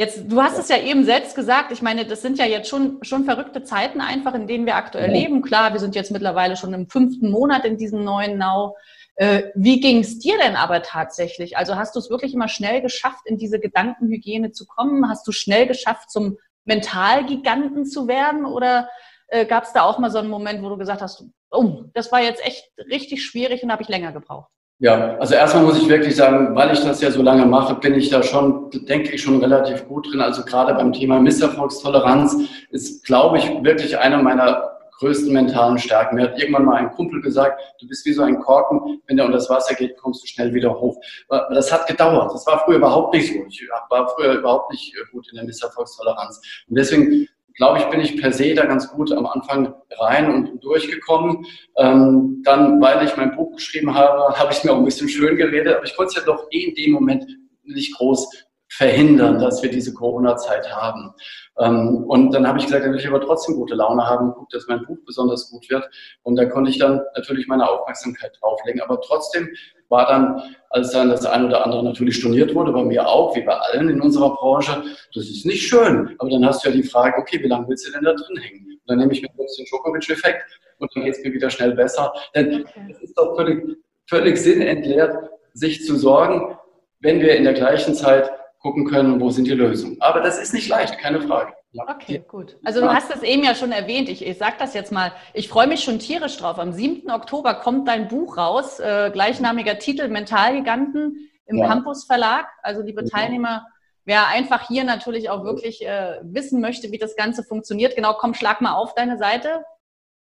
Jetzt, 0.00 0.32
du 0.32 0.42
hast 0.42 0.58
es 0.58 0.70
ja 0.70 0.78
eben 0.78 1.04
selbst 1.04 1.34
gesagt. 1.34 1.72
Ich 1.72 1.82
meine, 1.82 2.06
das 2.06 2.22
sind 2.22 2.38
ja 2.38 2.46
jetzt 2.46 2.70
schon, 2.70 3.04
schon 3.04 3.26
verrückte 3.26 3.64
Zeiten 3.64 4.00
einfach, 4.00 4.32
in 4.32 4.46
denen 4.46 4.64
wir 4.64 4.76
aktuell 4.76 5.10
leben. 5.10 5.42
Klar, 5.42 5.74
wir 5.74 5.78
sind 5.78 5.94
jetzt 5.94 6.10
mittlerweile 6.10 6.56
schon 6.56 6.72
im 6.72 6.88
fünften 6.88 7.30
Monat 7.30 7.66
in 7.66 7.76
diesem 7.76 8.02
neuen 8.02 8.38
Now. 8.38 8.78
Äh, 9.16 9.50
wie 9.54 9.78
ging 9.78 9.98
es 9.98 10.18
dir 10.18 10.38
denn 10.38 10.56
aber 10.56 10.80
tatsächlich? 10.80 11.58
Also 11.58 11.76
hast 11.76 11.94
du 11.94 11.98
es 11.98 12.08
wirklich 12.08 12.32
immer 12.32 12.48
schnell 12.48 12.80
geschafft, 12.80 13.26
in 13.26 13.36
diese 13.36 13.60
Gedankenhygiene 13.60 14.52
zu 14.52 14.64
kommen? 14.64 15.06
Hast 15.06 15.26
du 15.26 15.32
schnell 15.32 15.66
geschafft, 15.66 16.10
zum 16.10 16.38
Mentalgiganten 16.64 17.84
zu 17.84 18.08
werden? 18.08 18.46
Oder 18.46 18.88
äh, 19.26 19.44
gab 19.44 19.64
es 19.64 19.74
da 19.74 19.82
auch 19.82 19.98
mal 19.98 20.10
so 20.10 20.16
einen 20.16 20.30
Moment, 20.30 20.62
wo 20.62 20.70
du 20.70 20.78
gesagt 20.78 21.02
hast, 21.02 21.26
oh, 21.50 21.82
das 21.92 22.10
war 22.10 22.22
jetzt 22.22 22.42
echt 22.42 22.72
richtig 22.90 23.22
schwierig 23.22 23.62
und 23.62 23.70
habe 23.70 23.82
ich 23.82 23.88
länger 23.90 24.12
gebraucht? 24.12 24.48
Ja, 24.82 25.18
also 25.18 25.34
erstmal 25.34 25.64
muss 25.64 25.76
ich 25.76 25.88
wirklich 25.90 26.16
sagen, 26.16 26.56
weil 26.56 26.72
ich 26.72 26.80
das 26.80 27.02
ja 27.02 27.10
so 27.10 27.20
lange 27.20 27.44
mache, 27.44 27.74
bin 27.74 27.94
ich 27.94 28.08
da 28.08 28.22
schon, 28.22 28.70
denke 28.70 29.12
ich, 29.12 29.22
schon 29.22 29.38
relativ 29.38 29.86
gut 29.86 30.10
drin. 30.10 30.22
Also 30.22 30.42
gerade 30.42 30.72
beim 30.72 30.94
Thema 30.94 31.20
Misserfolgstoleranz 31.20 32.34
ist, 32.70 33.04
glaube 33.04 33.36
ich, 33.36 33.44
wirklich 33.62 33.98
einer 33.98 34.22
meiner 34.22 34.70
größten 34.98 35.34
mentalen 35.34 35.76
Stärken. 35.76 36.16
Mir 36.16 36.24
hat 36.24 36.38
irgendwann 36.38 36.64
mal 36.64 36.76
ein 36.76 36.92
Kumpel 36.92 37.20
gesagt, 37.20 37.60
du 37.78 37.88
bist 37.88 38.06
wie 38.06 38.14
so 38.14 38.22
ein 38.22 38.40
Korken, 38.40 39.02
wenn 39.06 39.18
der 39.18 39.26
unter 39.26 39.36
das 39.36 39.50
Wasser 39.50 39.74
geht, 39.74 39.98
kommst 39.98 40.22
du 40.22 40.26
schnell 40.26 40.54
wieder 40.54 40.72
hoch. 40.80 40.98
Das 41.28 41.70
hat 41.70 41.86
gedauert. 41.86 42.32
Das 42.32 42.46
war 42.46 42.60
früher 42.64 42.76
überhaupt 42.76 43.14
nicht 43.14 43.30
so. 43.30 43.38
Ich 43.48 43.68
war 43.90 44.08
früher 44.16 44.32
überhaupt 44.32 44.70
nicht 44.70 44.94
gut 45.12 45.28
in 45.30 45.36
der 45.36 45.44
Misserfolgstoleranz. 45.44 46.40
Und 46.68 46.78
deswegen 46.78 47.28
glaube 47.60 47.78
ich, 47.78 47.84
bin 47.90 48.00
ich 48.00 48.16
per 48.18 48.32
se 48.32 48.54
da 48.54 48.64
ganz 48.64 48.88
gut 48.88 49.12
am 49.12 49.26
Anfang 49.26 49.74
rein 49.98 50.32
und 50.32 50.64
durchgekommen. 50.64 51.44
Ähm, 51.76 52.40
dann, 52.42 52.80
weil 52.80 53.04
ich 53.04 53.14
mein 53.18 53.36
Buch 53.36 53.54
geschrieben 53.54 53.94
habe, 53.94 54.34
habe 54.38 54.50
ich 54.50 54.64
mir 54.64 54.72
auch 54.72 54.78
ein 54.78 54.84
bisschen 54.86 55.10
schön 55.10 55.36
geredet, 55.36 55.76
aber 55.76 55.84
ich 55.84 55.94
konnte 55.94 56.08
es 56.08 56.16
ja 56.16 56.22
doch 56.24 56.46
eh 56.50 56.64
in 56.64 56.74
dem 56.74 56.92
Moment 56.92 57.26
nicht 57.64 57.94
groß 57.98 58.30
verhindern, 58.66 59.38
dass 59.38 59.62
wir 59.62 59.68
diese 59.68 59.92
Corona-Zeit 59.92 60.74
haben. 60.74 61.12
Ähm, 61.58 62.04
und 62.08 62.32
dann 62.32 62.46
habe 62.46 62.58
ich 62.58 62.66
gesagt, 62.66 62.84
dann 62.84 62.92
will 62.92 63.00
ich 63.00 63.08
aber 63.08 63.20
trotzdem 63.20 63.56
gute 63.56 63.74
Laune 63.74 64.06
haben, 64.06 64.32
guck, 64.34 64.48
dass 64.50 64.66
mein 64.68 64.84
Buch 64.84 64.98
besonders 65.04 65.50
gut 65.50 65.68
wird. 65.68 65.88
Und 66.22 66.36
da 66.36 66.46
konnte 66.46 66.70
ich 66.70 66.78
dann 66.78 67.00
natürlich 67.16 67.48
meine 67.48 67.68
Aufmerksamkeit 67.68 68.36
drauflegen. 68.40 68.80
Aber 68.80 69.00
trotzdem 69.00 69.48
war 69.88 70.06
dann, 70.06 70.54
als 70.70 70.92
dann 70.92 71.10
das 71.10 71.26
eine 71.26 71.46
oder 71.46 71.64
andere 71.64 71.84
natürlich 71.84 72.16
storniert 72.16 72.54
wurde, 72.54 72.72
bei 72.72 72.84
mir 72.84 73.06
auch, 73.06 73.34
wie 73.36 73.42
bei 73.42 73.56
allen 73.56 73.88
in 73.88 74.00
unserer 74.00 74.34
Branche, 74.36 74.82
das 75.14 75.24
ist 75.24 75.44
nicht 75.44 75.66
schön. 75.66 76.14
Aber 76.18 76.30
dann 76.30 76.46
hast 76.46 76.64
du 76.64 76.70
ja 76.70 76.74
die 76.74 76.84
Frage, 76.84 77.18
okay, 77.18 77.42
wie 77.42 77.48
lange 77.48 77.68
willst 77.68 77.86
du 77.86 77.92
denn 77.92 78.04
da 78.04 78.14
drin 78.14 78.36
hängen? 78.36 78.66
Und 78.70 78.80
dann 78.86 78.98
nehme 78.98 79.12
ich 79.12 79.20
mir 79.20 79.28
kurz 79.36 79.56
den 79.56 79.66
Djokovic-Effekt 79.66 80.42
und 80.78 80.90
dann 80.94 81.04
geht 81.04 81.16
es 81.16 81.24
mir 81.24 81.32
wieder 81.32 81.50
schnell 81.50 81.72
besser. 81.72 82.12
Denn 82.34 82.64
es 82.88 83.02
ist 83.02 83.18
doch 83.18 83.36
völlig, 83.36 83.76
völlig 84.08 84.38
sinnentleert, 84.38 85.14
sich 85.52 85.84
zu 85.84 85.96
sorgen, 85.96 86.56
wenn 87.00 87.20
wir 87.20 87.36
in 87.36 87.44
der 87.44 87.54
gleichen 87.54 87.94
Zeit 87.94 88.30
gucken 88.60 88.84
können, 88.84 89.20
wo 89.20 89.30
sind 89.30 89.46
die 89.46 89.54
Lösungen. 89.54 89.96
Aber 90.00 90.20
das 90.20 90.38
ist 90.38 90.52
nicht 90.52 90.68
leicht, 90.68 90.98
keine 90.98 91.20
Frage. 91.22 91.52
Ja. 91.72 91.84
Okay, 91.88 92.22
gut. 92.26 92.58
Also 92.64 92.80
du 92.80 92.88
hast 92.88 93.10
das 93.10 93.22
eben 93.22 93.44
ja 93.44 93.54
schon 93.54 93.72
erwähnt. 93.72 94.08
Ich, 94.08 94.26
ich 94.26 94.38
sage 94.38 94.56
das 94.58 94.74
jetzt 94.74 94.92
mal. 94.92 95.12
Ich 95.34 95.48
freue 95.48 95.66
mich 95.66 95.84
schon 95.84 95.98
tierisch 95.98 96.36
drauf. 96.36 96.58
Am 96.58 96.72
7. 96.72 97.10
Oktober 97.10 97.54
kommt 97.54 97.88
dein 97.88 98.08
Buch 98.08 98.36
raus, 98.36 98.80
äh, 98.80 99.10
gleichnamiger 99.12 99.78
Titel 99.78 100.08
Mentalgiganten 100.08 101.30
im 101.46 101.56
ja. 101.56 101.68
Campus 101.68 102.04
Verlag. 102.04 102.46
Also 102.62 102.82
liebe 102.82 103.04
Teilnehmer, 103.04 103.66
wer 104.04 104.28
einfach 104.28 104.66
hier 104.66 104.84
natürlich 104.84 105.30
auch 105.30 105.44
wirklich 105.44 105.86
äh, 105.86 106.18
wissen 106.22 106.60
möchte, 106.60 106.90
wie 106.90 106.98
das 106.98 107.16
Ganze 107.16 107.44
funktioniert, 107.44 107.94
genau, 107.94 108.14
komm, 108.14 108.34
schlag 108.34 108.60
mal 108.60 108.74
auf 108.74 108.94
deine 108.94 109.16
Seite. 109.16 109.64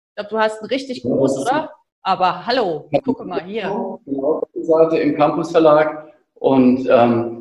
Ich 0.10 0.16
glaube, 0.16 0.30
du 0.30 0.40
hast 0.40 0.60
einen 0.60 0.70
richtig 0.70 1.02
groß, 1.02 1.40
oder? 1.40 1.72
Aber 2.04 2.46
hallo, 2.46 2.90
gucke 3.04 3.24
mal 3.26 3.44
hier. 3.44 3.64
Genau, 4.06 4.48
die 4.56 4.64
Seite 4.64 4.98
im 5.00 5.16
Campus 5.16 5.52
Verlag. 5.52 6.14
Und 6.36 6.88
ähm, 6.90 7.41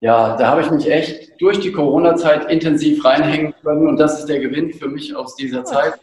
ja, 0.00 0.36
da 0.36 0.48
habe 0.48 0.60
ich 0.60 0.70
mich 0.70 0.90
echt 0.90 1.40
durch 1.40 1.58
die 1.60 1.72
Corona-Zeit 1.72 2.50
intensiv 2.50 3.04
reinhängen 3.04 3.54
können 3.62 3.88
und 3.88 3.98
das 3.98 4.20
ist 4.20 4.26
der 4.28 4.38
Gewinn 4.38 4.72
für 4.72 4.88
mich 4.88 5.14
aus 5.14 5.34
dieser 5.34 5.64
Zeit. 5.64 5.94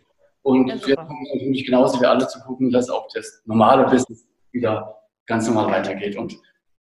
Und 0.42 0.68
ja, 0.68 0.88
wir 0.88 0.96
kommen 0.98 1.26
natürlich 1.34 1.66
genauso 1.66 2.00
wie 2.02 2.06
alle 2.06 2.28
zu 2.28 2.40
gucken, 2.42 2.72
dass 2.72 2.90
auch 2.90 3.08
das 3.14 3.42
normale 3.46 3.86
Business 3.86 4.28
wieder 4.52 5.02
ganz 5.26 5.48
normal 5.48 5.72
weitergeht. 5.72 6.18
Und 6.18 6.38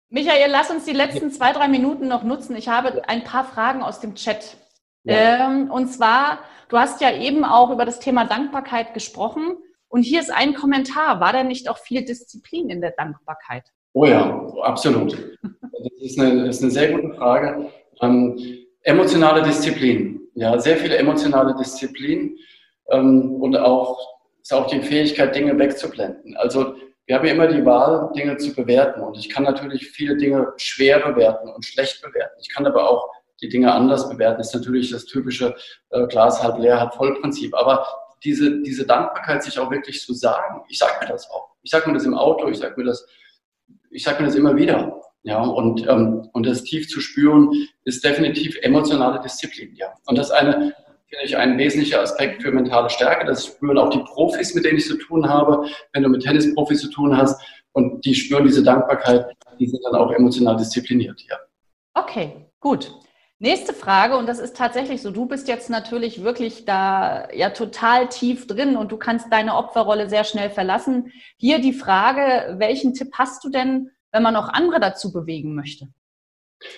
Michael, 0.10 0.52
lass 0.52 0.70
uns 0.70 0.86
die 0.86 0.93
letzten 0.93 1.32
zwei, 1.32 1.54
drei 1.54 1.67
Minuten 1.67 2.08
noch 2.08 2.24
nutzen. 2.24 2.56
Ich 2.56 2.67
habe 2.67 3.08
ein 3.08 3.24
paar 3.24 3.46
Fragen 3.46 3.82
aus 3.82 4.00
dem 4.00 4.15
Chat. 4.15 4.58
Ja. 5.04 5.48
Ähm, 5.48 5.72
und 5.72 5.88
zwar, 5.88 6.39
du 6.70 6.78
hast 6.78 7.02
ja 7.02 7.12
eben 7.12 7.43
auch 7.43 7.72
über 7.72 7.86
das 7.86 8.00
Thema 8.00 8.26
Dankbarkeit 8.26 8.93
gesprochen. 8.93 9.58
Und 9.89 10.04
hier 10.04 10.20
ist 10.20 10.32
ein 10.32 10.54
Kommentar. 10.54 11.20
War 11.20 11.34
da 11.34 11.43
nicht 11.43 11.70
auch 11.70 11.78
viel 11.78 12.06
Disziplin 12.06 12.70
in 12.70 12.82
der 12.82 12.91
Dankbarkeit? 12.91 13.63
Oh 13.93 14.06
ja, 14.06 14.46
absolut. 14.62 15.17
Das 15.84 15.92
ist 16.02 16.20
eine, 16.20 16.46
das 16.46 16.58
ist 16.58 16.63
eine 16.63 16.72
sehr 16.72 16.92
gute 16.92 17.16
Frage. 17.16 17.72
Ähm, 18.02 18.38
emotionale 18.82 19.44
Disziplin. 19.44 20.22
Ja, 20.36 20.58
sehr 20.60 20.78
viele 20.78 20.98
emotionale 20.98 21.56
Disziplin 21.56 22.38
ähm, 22.90 23.36
und 23.42 23.58
auch, 23.58 23.98
ist 24.42 24.54
auch 24.54 24.68
die 24.68 24.82
Fähigkeit, 24.82 25.36
Dinge 25.36 25.58
wegzublenden. 25.58 26.36
Also, 26.38 26.76
wir 27.06 27.16
haben 27.16 27.26
ja 27.26 27.34
immer 27.34 27.48
die 27.48 27.66
Wahl, 27.66 28.12
Dinge 28.16 28.38
zu 28.38 28.54
bewerten. 28.54 29.02
Und 29.02 29.18
ich 29.18 29.30
kann 29.30 29.44
natürlich 29.44 29.90
viele 29.90 30.18
Dinge 30.18 30.54
schwer 30.58 31.00
bewerten 31.00 31.50
und 31.50 31.66
schlecht 31.66 32.02
bewerten. 32.02 32.36
Ich 32.42 32.54
kann 32.54 32.66
aber 32.66 32.90
auch 32.90 33.10
die 33.42 33.48
Dinge 33.48 33.72
anders 33.72 34.10
bewerten. 34.10 34.40
Das 34.40 34.48
ist 34.48 34.56
natürlich 34.56 34.92
das 34.92 35.06
typische 35.06 35.56
äh, 35.92 36.06
Glas 36.08 36.44
halb 36.44 36.60
leer, 36.60 36.80
halb 36.80 36.94
voll 36.94 37.20
Prinzip. 37.22 37.56
Aber 37.56 37.88
diese, 38.24 38.62
diese 38.62 38.86
Dankbarkeit, 38.86 39.42
sich 39.44 39.58
auch 39.58 39.72
wirklich 39.72 40.02
zu 40.02 40.13
sagen, 40.13 40.63
ich 40.68 40.78
sage 40.78 40.94
mir 41.02 41.08
das 41.08 41.30
auch. 41.32 41.52
Ich 41.63 41.72
sage 41.72 41.88
mir 41.88 41.94
das 41.94 42.06
im 42.06 42.13
Auto, 42.13 42.48
ich 42.50 42.58
sage 42.58 42.74
mir 42.78 42.88
das 42.88 43.08
ich 43.90 44.04
sage 44.04 44.22
mir 44.22 44.28
das 44.28 44.36
immer 44.36 44.56
wieder. 44.56 44.96
Ja, 45.28 45.42
und, 45.42 45.86
ähm, 45.90 46.30
und 46.32 46.46
das 46.46 46.63
tief 46.63 46.88
zu 46.88 47.02
spüren, 47.02 47.52
ist 47.84 48.02
definitiv 48.02 48.58
emotionale 48.62 49.20
Disziplin. 49.20 49.76
Ja. 49.76 49.88
Und 50.06 50.18
das 50.18 50.32
eine, 50.32 50.74
finde 51.10 51.26
ich, 51.26 51.36
ein 51.36 51.58
wesentlicher 51.58 52.00
Aspekt 52.00 52.44
für 52.44 52.52
mentale 52.54 52.90
Stärke. 52.90 53.26
Das 53.26 53.46
spüren 53.46 53.78
auch 53.78 53.90
die 53.90 54.00
Profis, 54.00 54.56
mit 54.56 54.63
denen 54.63 54.78
ich 54.78 54.88
zu 54.88 54.98
tun 54.98 55.28
habe. 55.28 55.68
Wenn 55.92 56.04
du 56.04 56.10
mit 56.10 56.24
Tennisprofis 56.24 56.80
zu 56.80 56.90
tun 56.90 57.18
hast 57.18 57.42
und 57.74 58.06
die 58.06 58.16
spüren 58.16 58.46
diese 58.46 58.63
Dankbarkeit, 58.63 59.26
die 59.60 59.68
sind 59.68 59.82
dann 59.84 59.96
auch 59.96 60.12
emotional 60.13 60.56
diszipliniert. 60.56 61.22
Ja. 61.30 61.36
Okay, 61.94 62.46
gut. 62.62 62.90
Nächste 63.40 63.74
Frage, 63.74 64.16
und 64.16 64.28
das 64.28 64.40
ist 64.40 64.56
tatsächlich 64.56 65.02
so, 65.02 65.12
du 65.12 65.26
bist 65.26 65.50
jetzt 65.50 65.70
natürlich 65.70 66.24
wirklich 66.24 66.63
da 66.63 67.30
ja 67.34 67.50
total 67.50 68.08
tief 68.08 68.48
drin 68.48 68.78
und 68.78 68.94
du 68.94 68.98
kannst 68.98 69.28
deine 69.30 69.56
Opferrolle 69.56 70.08
sehr 70.08 70.24
schnell 70.24 70.50
verlassen. 70.50 71.12
Hier 71.36 71.60
die 71.60 71.74
Frage, 71.74 72.56
welchen 72.60 72.94
Tipp 72.94 73.10
hast 73.13 73.44
du 73.44 73.50
denn, 73.50 73.92
wenn 74.17 74.23
man 74.23 74.36
auch 74.36 74.49
andere 74.49 74.80
dazu 74.80 75.13
bewegen 75.13 75.53
möchte? 75.53 75.89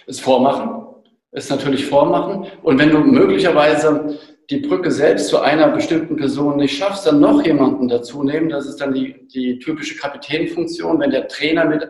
Es 0.06 0.20
vormachen, 0.20 0.86
es 1.32 1.50
natürlich 1.50 1.86
vormachen. 1.86 2.48
Und 2.64 2.78
wenn 2.78 2.90
du 2.90 3.00
möglicherweise 3.00 4.20
die 4.50 4.58
Brücke 4.58 4.92
selbst 4.92 5.30
zu 5.30 5.40
einer 5.40 5.70
bestimmten 5.70 6.18
Person 6.18 6.58
nicht 6.58 6.78
schaffst, 6.78 7.08
dann 7.08 7.22
noch 7.22 7.42
jemanden 7.46 7.88
dazu 7.88 8.24
nehmen. 8.24 8.50
Das 8.50 8.66
ist 8.66 8.82
dann 8.82 8.94
die, 8.94 9.26
die 9.30 9.58
typische 9.60 9.96
Kapitänfunktion. 9.96 11.00
Wenn 11.00 11.12
der 11.12 11.30
Trainer 11.30 11.64
mit 11.64 11.88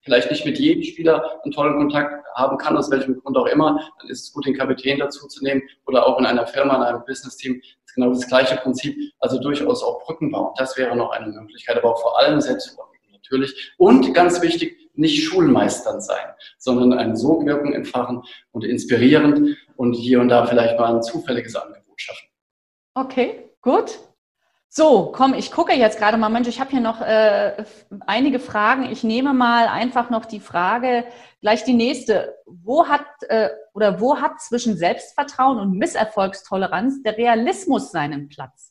vielleicht 0.00 0.30
nicht 0.30 0.44
mit 0.44 0.58
jedem 0.58 0.82
Spieler 0.82 1.40
einen 1.44 1.52
tollen 1.52 1.76
Kontakt 1.76 2.24
haben 2.34 2.58
kann, 2.58 2.76
aus 2.76 2.90
welchem 2.90 3.20
Grund 3.20 3.36
auch 3.36 3.46
immer, 3.46 3.78
dann 4.00 4.10
ist 4.10 4.24
es 4.24 4.32
gut, 4.32 4.44
den 4.46 4.56
Kapitän 4.56 4.98
dazu 4.98 5.28
zu 5.28 5.44
nehmen 5.44 5.62
oder 5.86 6.04
auch 6.04 6.18
in 6.18 6.26
einer 6.26 6.46
Firma, 6.46 6.74
in 6.76 6.82
einem 6.82 7.04
Business-Team 7.06 7.60
ist 7.84 7.94
genau 7.94 8.08
das 8.08 8.26
gleiche 8.26 8.56
Prinzip, 8.56 8.96
also 9.20 9.38
durchaus 9.38 9.84
auch 9.84 10.02
Brücken 10.04 10.32
bauen. 10.32 10.52
Das 10.56 10.76
wäre 10.76 10.96
noch 10.96 11.10
eine 11.10 11.28
Möglichkeit, 11.28 11.76
aber 11.76 11.92
auch 11.92 12.00
vor 12.00 12.18
allem 12.18 12.40
Selbstverwirklichung 12.40 12.89
natürlich. 13.30 13.72
Und 13.78 14.12
ganz 14.14 14.42
wichtig, 14.42 14.90
nicht 14.94 15.24
Schulmeistern 15.24 16.00
sein, 16.00 16.34
sondern 16.58 16.92
eine 16.92 17.16
Sogwirkung 17.16 17.72
entfachen 17.72 18.22
und 18.52 18.64
inspirierend 18.64 19.56
und 19.76 19.94
hier 19.94 20.20
und 20.20 20.28
da 20.28 20.46
vielleicht 20.46 20.78
mal 20.78 20.96
ein 20.96 21.02
zufälliges 21.02 21.56
Angebot 21.56 22.00
schaffen. 22.00 22.28
Okay, 22.94 23.50
gut. 23.62 23.98
So, 24.72 25.10
komm, 25.12 25.34
ich 25.34 25.50
gucke 25.50 25.74
jetzt 25.74 25.98
gerade 25.98 26.16
mal, 26.16 26.28
Mensch, 26.28 26.46
ich 26.46 26.60
habe 26.60 26.70
hier 26.70 26.80
noch 26.80 27.00
äh, 27.00 27.64
einige 28.06 28.38
Fragen. 28.38 28.90
Ich 28.92 29.02
nehme 29.02 29.34
mal 29.34 29.66
einfach 29.66 30.10
noch 30.10 30.26
die 30.26 30.38
Frage, 30.38 31.04
gleich 31.40 31.64
die 31.64 31.72
nächste. 31.72 32.36
Wo 32.46 32.86
hat 32.86 33.04
äh, 33.28 33.48
oder 33.74 34.00
wo 34.00 34.20
hat 34.20 34.40
zwischen 34.40 34.76
Selbstvertrauen 34.76 35.58
und 35.58 35.76
Misserfolgstoleranz 35.76 37.02
der 37.02 37.16
Realismus 37.16 37.90
seinen 37.90 38.28
Platz? 38.28 38.69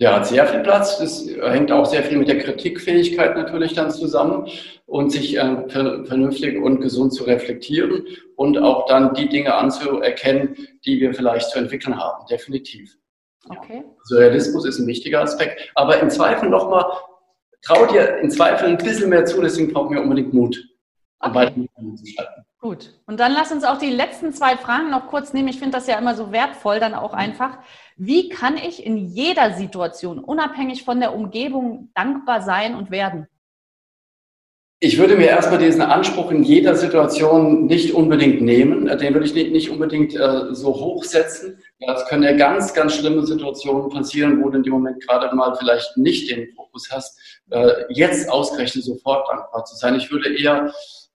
Ja, 0.00 0.14
hat 0.14 0.26
sehr 0.28 0.46
viel 0.46 0.60
Platz. 0.60 0.98
Das 0.98 1.26
hängt 1.26 1.72
auch 1.72 1.84
sehr 1.84 2.04
viel 2.04 2.18
mit 2.18 2.28
der 2.28 2.38
Kritikfähigkeit 2.38 3.36
natürlich 3.36 3.74
dann 3.74 3.90
zusammen 3.90 4.48
und 4.86 5.10
sich 5.10 5.36
äh, 5.36 5.68
vernünftig 5.68 6.62
und 6.62 6.80
gesund 6.80 7.12
zu 7.12 7.24
reflektieren 7.24 8.06
und 8.36 8.58
auch 8.58 8.86
dann 8.86 9.12
die 9.14 9.28
Dinge 9.28 9.54
anzuerkennen, 9.54 10.56
die 10.84 11.00
wir 11.00 11.12
vielleicht 11.14 11.50
zu 11.50 11.58
entwickeln 11.58 11.98
haben. 11.98 12.24
Definitiv. 12.30 12.96
Okay. 13.48 13.82
Also 14.02 14.18
Realismus 14.18 14.64
ist 14.66 14.78
ein 14.78 14.86
wichtiger 14.86 15.20
Aspekt. 15.20 15.68
Aber 15.74 15.98
im 15.98 16.10
Zweifel 16.10 16.48
nochmal 16.48 16.84
trau 17.62 17.86
dir 17.86 18.18
in 18.18 18.30
Zweifel 18.30 18.68
ein 18.68 18.78
bisschen 18.78 19.10
mehr 19.10 19.24
zu, 19.24 19.40
deswegen 19.40 19.72
brauchen 19.72 19.96
wir 19.96 20.02
unbedingt 20.02 20.32
Mut, 20.32 20.64
um 21.20 21.36
Okay. 21.36 21.68
zu 21.96 22.06
schalten. 22.06 22.44
Gut. 22.60 22.92
Und 23.06 23.20
dann 23.20 23.32
lass 23.32 23.52
uns 23.52 23.64
auch 23.64 23.78
die 23.78 23.90
letzten 23.90 24.32
zwei 24.32 24.56
Fragen 24.56 24.90
noch 24.90 25.06
kurz 25.08 25.32
nehmen. 25.32 25.48
Ich 25.48 25.58
finde 25.58 25.76
das 25.76 25.86
ja 25.86 25.98
immer 25.98 26.14
so 26.14 26.32
wertvoll, 26.32 26.80
dann 26.80 26.94
auch 26.94 27.14
einfach. 27.14 27.58
Wie 28.00 28.28
kann 28.28 28.56
ich 28.56 28.86
in 28.86 28.96
jeder 28.96 29.54
Situation, 29.54 30.20
unabhängig 30.20 30.84
von 30.84 31.00
der 31.00 31.16
Umgebung, 31.16 31.90
dankbar 31.96 32.42
sein 32.42 32.76
und 32.76 32.92
werden? 32.92 33.26
Ich 34.78 34.96
würde 34.98 35.16
mir 35.16 35.26
erstmal 35.26 35.58
diesen 35.58 35.82
Anspruch 35.82 36.30
in 36.30 36.44
jeder 36.44 36.76
Situation 36.76 37.66
nicht 37.66 37.92
unbedingt 37.92 38.40
nehmen. 38.40 38.86
Den 38.86 39.14
würde 39.14 39.26
ich 39.26 39.34
nicht, 39.34 39.50
nicht 39.50 39.70
unbedingt 39.70 40.14
äh, 40.14 40.54
so 40.54 40.68
hochsetzen. 40.68 41.58
Es 41.80 42.06
können 42.06 42.22
ja 42.22 42.36
ganz, 42.36 42.72
ganz 42.72 42.94
schlimme 42.94 43.26
Situationen 43.26 43.88
passieren, 43.88 44.40
wo 44.40 44.48
du 44.48 44.58
in 44.58 44.62
dem 44.62 44.74
Moment 44.74 45.04
gerade 45.04 45.34
mal 45.34 45.56
vielleicht 45.56 45.96
nicht 45.96 46.30
den 46.30 46.52
Fokus 46.54 46.88
hast, 46.92 47.18
äh, 47.50 47.82
jetzt 47.88 48.30
ausgerechnet 48.30 48.84
sofort 48.84 49.28
dankbar 49.28 49.64
zu 49.64 49.74
sein. 49.74 49.96
Ich 49.96 50.12
würde 50.12 50.32
eher, 50.32 50.72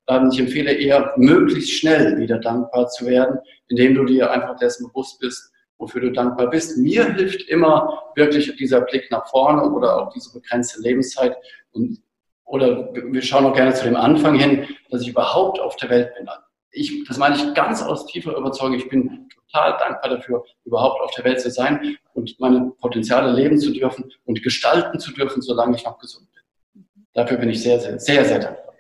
ähm, 0.10 0.30
ich 0.34 0.40
empfehle 0.40 0.74
eher, 0.74 1.14
möglichst 1.16 1.72
schnell 1.72 2.18
wieder 2.18 2.40
dankbar 2.40 2.90
zu 2.90 3.06
werden, 3.06 3.40
indem 3.70 3.96
du 3.96 4.04
dir 4.04 4.30
einfach 4.30 4.58
dessen 4.58 4.90
bewusst 4.90 5.22
bist, 5.22 5.53
wofür 5.84 6.02
du 6.02 6.12
dankbar 6.12 6.50
bist. 6.50 6.78
Mir 6.78 7.14
hilft 7.14 7.48
immer 7.50 8.12
wirklich 8.16 8.56
dieser 8.56 8.82
Blick 8.82 9.12
nach 9.12 9.28
vorne 9.28 9.70
oder 9.70 10.02
auch 10.02 10.14
diese 10.14 10.32
begrenzte 10.34 10.82
Lebenszeit 10.82 11.36
und 11.74 12.02
oder 12.46 12.94
wir 12.94 13.22
schauen 13.22 13.46
auch 13.46 13.56
gerne 13.56 13.74
zu 13.74 13.86
dem 13.86 13.96
Anfang 13.96 14.36
hin, 14.36 14.68
dass 14.90 15.02
ich 15.02 15.10
überhaupt 15.10 15.60
auf 15.60 15.76
der 15.78 15.90
Welt 15.90 16.14
bin. 16.16 16.28
Ich, 16.72 17.04
das 17.08 17.18
meine 17.18 17.36
ich 17.36 17.54
ganz 17.54 17.82
aus 17.82 18.06
tiefer 18.06 18.36
Überzeugung. 18.36 18.76
Ich 18.76 18.90
bin 18.90 19.28
total 19.48 19.78
dankbar 19.78 20.12
dafür, 20.12 20.44
überhaupt 20.66 21.02
auf 21.02 21.12
der 21.16 21.26
Welt 21.26 21.42
zu 21.42 21.50
sein 21.50 21.98
und 22.14 22.40
meine 22.40 22.72
Potenziale 22.80 23.32
leben 23.32 23.58
zu 23.58 23.72
dürfen 23.72 24.12
und 24.26 24.44
gestalten 24.44 25.00
zu 25.00 25.12
dürfen, 25.14 25.42
solange 25.42 25.76
ich 25.76 25.86
noch 25.86 26.00
gesund 26.00 26.28
bin. 26.32 26.86
Dafür 27.14 27.38
bin 27.38 27.50
ich 27.50 27.62
sehr, 27.62 27.80
sehr, 27.80 28.00
sehr, 28.00 28.26
sehr 28.26 28.40
dankbar. 28.40 28.74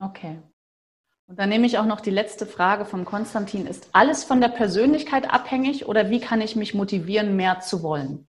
Okay. 0.00 0.38
Und 1.26 1.38
dann 1.38 1.48
nehme 1.48 1.66
ich 1.66 1.78
auch 1.78 1.86
noch 1.86 2.00
die 2.00 2.10
letzte 2.10 2.46
Frage 2.46 2.84
vom 2.84 3.04
Konstantin. 3.04 3.66
Ist 3.66 3.88
alles 3.92 4.24
von 4.24 4.40
der 4.40 4.48
Persönlichkeit 4.48 5.32
abhängig 5.32 5.86
oder 5.86 6.10
wie 6.10 6.20
kann 6.20 6.40
ich 6.40 6.56
mich 6.56 6.74
motivieren, 6.74 7.36
mehr 7.36 7.60
zu 7.60 7.82
wollen? 7.82 8.28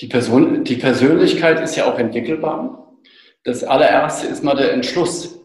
Die, 0.00 0.08
Person, 0.08 0.64
die 0.64 0.76
Persönlichkeit 0.76 1.60
ist 1.60 1.76
ja 1.76 1.90
auch 1.90 1.98
entwickelbar. 1.98 2.92
Das 3.44 3.64
allererste 3.64 4.26
ist 4.26 4.42
mal 4.42 4.56
der 4.56 4.72
Entschluss. 4.72 5.38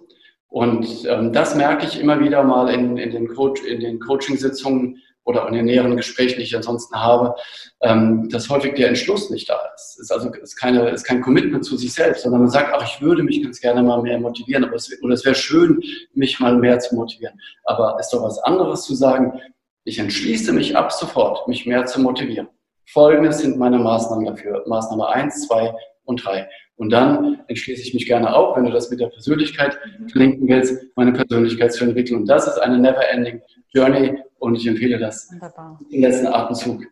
Und 0.48 1.06
ähm, 1.08 1.34
das 1.34 1.56
merke 1.56 1.86
ich 1.86 2.00
immer 2.00 2.20
wieder 2.20 2.44
mal 2.44 2.70
in, 2.70 2.98
in 2.98 3.12
den, 3.12 3.28
in 3.28 3.80
den 3.80 4.00
Coachingsitzungen 4.00 5.02
oder 5.28 5.46
in 5.48 5.54
den 5.54 5.66
näheren 5.66 5.98
Gesprächen, 5.98 6.38
die 6.38 6.44
ich 6.44 6.56
ansonsten 6.56 6.96
habe, 6.96 7.36
ähm, 7.82 8.30
dass 8.30 8.50
häufig 8.50 8.76
der 8.76 8.88
Entschluss 8.88 9.30
nicht 9.30 9.50
da 9.50 9.60
ist. 9.76 9.98
Es 9.98 10.04
ist 10.04 10.12
also 10.12 10.32
ist, 10.32 10.56
keine, 10.56 10.90
ist 10.90 11.04
kein 11.04 11.22
Commitment 11.22 11.66
zu 11.66 11.76
sich 11.76 11.94
selbst, 11.94 12.24
sondern 12.24 12.42
man 12.42 12.50
sagt, 12.50 12.74
ach, 12.74 12.84
ich 12.84 13.02
würde 13.02 13.24
mich 13.24 13.44
ganz 13.44 13.60
gerne 13.60 13.84
mal 13.84 14.02
mehr 14.02 14.20
motivieren, 14.20 14.64
aber 14.64 14.76
es, 14.76 14.90
oder 15.04 15.14
es 15.14 15.26
wäre 15.26 15.36
schön, 15.36 15.84
mich 16.14 16.40
mal 16.40 16.58
mehr 16.58 16.80
zu 16.80 16.96
motivieren. 16.96 17.38
Aber 17.66 17.98
es 18.00 18.08
ist 18.08 18.14
doch 18.14 18.24
was 18.24 18.40
anderes 18.40 18.84
zu 18.84 18.96
sagen, 18.96 19.40
ich 19.84 20.00
entschließe 20.00 20.54
mich 20.54 20.78
ab 20.78 20.94
sofort, 20.94 21.48
mich 21.48 21.66
mehr 21.66 21.86
zu 21.86 22.00
motivieren. 22.00 22.48
Folgendes 22.86 23.40
sind 23.40 23.58
meine 23.58 23.80
Maßnahmen 23.80 24.26
dafür. 24.26 24.64
Maßnahme 24.66 25.10
eins, 25.10 25.46
zwei 25.46 25.76
und 26.06 26.24
drei. 26.24 26.48
Und 26.78 26.92
dann 26.92 27.42
entschließe 27.48 27.82
ich 27.82 27.94
mich 27.94 28.06
gerne 28.06 28.34
auch, 28.34 28.56
wenn 28.56 28.64
du 28.64 28.72
das 28.72 28.90
mit 28.90 29.02
der 29.02 29.08
Persönlichkeit 29.08 29.78
verlinken 30.10 30.48
willst, 30.48 30.86
meine 30.96 31.12
Persönlichkeit 31.12 31.74
zu 31.74 31.84
entwickeln. 31.84 32.22
Und 32.22 32.30
das 32.30 32.48
ist 32.48 32.60
eine 32.60 32.78
never-ending 32.78 33.42
Journey 33.74 34.18
und 34.40 34.56
ich 34.56 34.68
empfehle 34.68 35.00
das, 35.00 35.32
Wunderbar. 35.32 35.80
den 35.92 36.02
letzten 36.02 36.28
Atemzug 36.28 36.84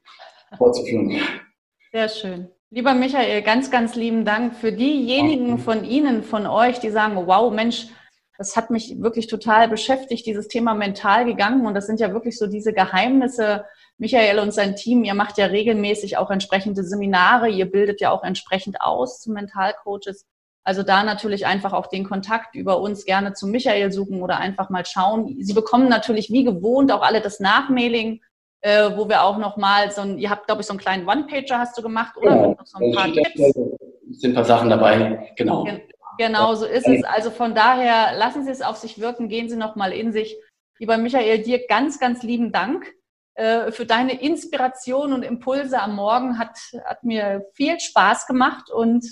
fortzuführen. 0.57 1.19
Sehr 1.91 2.09
schön. 2.09 2.49
Lieber 2.71 2.93
Michael, 2.93 3.41
ganz, 3.41 3.71
ganz 3.71 3.95
lieben 3.95 4.25
Dank 4.25 4.55
für 4.55 4.71
diejenigen 4.71 5.59
von 5.59 5.83
Ihnen, 5.83 6.23
von 6.23 6.45
euch, 6.47 6.79
die 6.79 6.89
sagen, 6.89 7.15
wow, 7.27 7.53
Mensch, 7.53 7.87
das 8.37 8.57
hat 8.57 8.69
mich 8.69 9.01
wirklich 9.01 9.27
total 9.27 9.69
beschäftigt, 9.69 10.25
dieses 10.25 10.47
Thema 10.47 10.73
mental 10.73 11.25
gegangen. 11.25 11.65
Und 11.65 11.73
das 11.73 11.87
sind 11.87 11.99
ja 11.99 12.11
wirklich 12.11 12.37
so 12.37 12.47
diese 12.47 12.73
Geheimnisse. 12.73 13.65
Michael 13.97 14.39
und 14.39 14.53
sein 14.53 14.75
Team, 14.75 15.05
ihr 15.05 15.13
macht 15.13 15.37
ja 15.37 15.45
regelmäßig 15.45 16.17
auch 16.17 16.29
entsprechende 16.29 16.83
Seminare, 16.83 17.47
ihr 17.47 17.71
bildet 17.71 18.01
ja 18.01 18.11
auch 18.11 18.23
entsprechend 18.23 18.81
aus 18.81 19.21
zu 19.21 19.31
Mentalcoaches. 19.31 20.25
Also 20.65 20.81
da 20.83 21.03
natürlich 21.03 21.45
einfach 21.45 21.73
auch 21.73 21.87
den 21.87 22.03
Kontakt 22.03 22.55
über 22.55 22.79
uns 22.81 23.05
gerne 23.05 23.33
zu 23.33 23.47
Michael 23.47 23.91
suchen 23.91 24.21
oder 24.21 24.39
einfach 24.39 24.69
mal 24.69 24.85
schauen. 24.85 25.37
Sie 25.39 25.53
bekommen 25.53 25.87
natürlich 25.87 26.31
wie 26.31 26.43
gewohnt 26.43 26.91
auch 26.91 27.03
alle 27.03 27.21
das 27.21 27.39
Nachmailing, 27.39 28.21
äh, 28.61 28.89
wo 28.97 29.07
wir 29.07 29.23
auch 29.23 29.37
nochmal 29.37 29.91
so 29.91 30.01
ein, 30.01 30.17
ihr 30.17 30.31
habt, 30.31 30.47
glaube 30.47 30.61
ich, 30.61 30.67
so 30.67 30.73
einen 30.73 30.79
kleinen 30.79 31.07
One-Pager 31.07 31.59
hast 31.59 31.77
du 31.77 31.83
gemacht, 31.83 32.17
oder? 32.17 32.31
Genau. 32.31 32.57
So 32.63 32.77
ein 32.83 32.91
paar 32.93 33.03
Also 33.03 33.21
Tipps. 33.21 33.39
Es 34.11 34.19
sind 34.21 34.31
ein 34.31 34.35
paar 34.35 34.45
Sachen 34.45 34.69
dabei, 34.69 35.31
genau. 35.37 35.63
Gen- 35.63 35.81
Genau, 36.17 36.55
so 36.55 36.65
ist 36.65 36.87
es. 36.87 37.03
Also 37.03 37.29
von 37.29 37.53
daher 37.53 38.17
lassen 38.17 38.45
Sie 38.45 38.49
es 38.51 38.61
auf 38.61 38.77
sich 38.77 39.01
wirken, 39.01 39.27
gehen 39.27 39.49
Sie 39.49 39.57
nochmal 39.57 39.91
in 39.91 40.13
sich. 40.13 40.37
Lieber 40.79 40.97
Michael, 40.97 41.39
dir 41.43 41.67
ganz, 41.67 41.99
ganz 41.99 42.23
lieben 42.23 42.53
Dank 42.53 42.89
äh, 43.33 43.69
für 43.71 43.85
deine 43.85 44.21
Inspiration 44.21 45.11
und 45.11 45.23
Impulse 45.23 45.81
am 45.81 45.95
Morgen. 45.97 46.39
Hat, 46.39 46.57
hat 46.85 47.03
mir 47.03 47.45
viel 47.53 47.81
Spaß 47.81 48.27
gemacht 48.27 48.71
und 48.71 49.05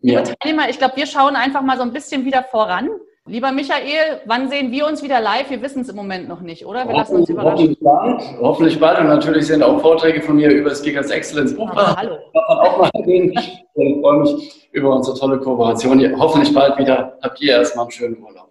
liebe 0.00 0.18
Ja. 0.20 0.22
Teilnehmer, 0.22 0.68
ich 0.68 0.78
glaube, 0.78 0.96
wir 0.96 1.06
schauen 1.06 1.36
einfach 1.36 1.62
mal 1.62 1.76
so 1.76 1.82
ein 1.82 1.92
bisschen 1.92 2.24
wieder 2.24 2.42
voran. 2.44 2.88
Lieber 3.26 3.52
Michael, 3.52 4.22
wann 4.24 4.48
sehen 4.48 4.72
wir 4.72 4.86
uns 4.86 5.02
wieder 5.02 5.20
live? 5.20 5.50
Wir 5.50 5.62
wissen 5.62 5.82
es 5.82 5.88
im 5.88 5.96
Moment 5.96 6.26
noch 6.28 6.40
nicht, 6.40 6.64
oder? 6.66 6.88
Wir 6.88 6.96
lassen 6.96 7.16
uns 7.16 7.28
überraschen. 7.28 7.76
hoffentlich 7.76 7.80
bald. 7.80 8.22
Hoffentlich 8.40 8.80
bald. 8.80 8.98
Und 8.98 9.06
natürlich 9.08 9.46
sind 9.46 9.62
auch 9.62 9.80
Vorträge 9.80 10.20
von 10.22 10.36
mir 10.36 10.50
über 10.50 10.74
Speakers 10.74 11.10
Excellence 11.10 11.52
Aber 11.56 11.66
buchbar. 11.66 11.96
hallo. 11.96 12.16
Auch 12.34 12.78
mal 12.78 12.90
erwähnen. 12.94 13.34
Ich 13.76 13.98
freue 14.02 14.18
mich 14.20 14.68
über 14.72 14.94
unsere 14.94 15.16
tolle 15.18 15.38
Kooperation. 15.38 16.20
Hoffentlich 16.20 16.52
bald 16.52 16.76
wieder. 16.78 17.16
Habt 17.22 17.40
ihr 17.40 17.52
erstmal 17.52 17.84
einen 17.84 17.92
schönen 17.92 18.18
Urlaub. 18.22 18.50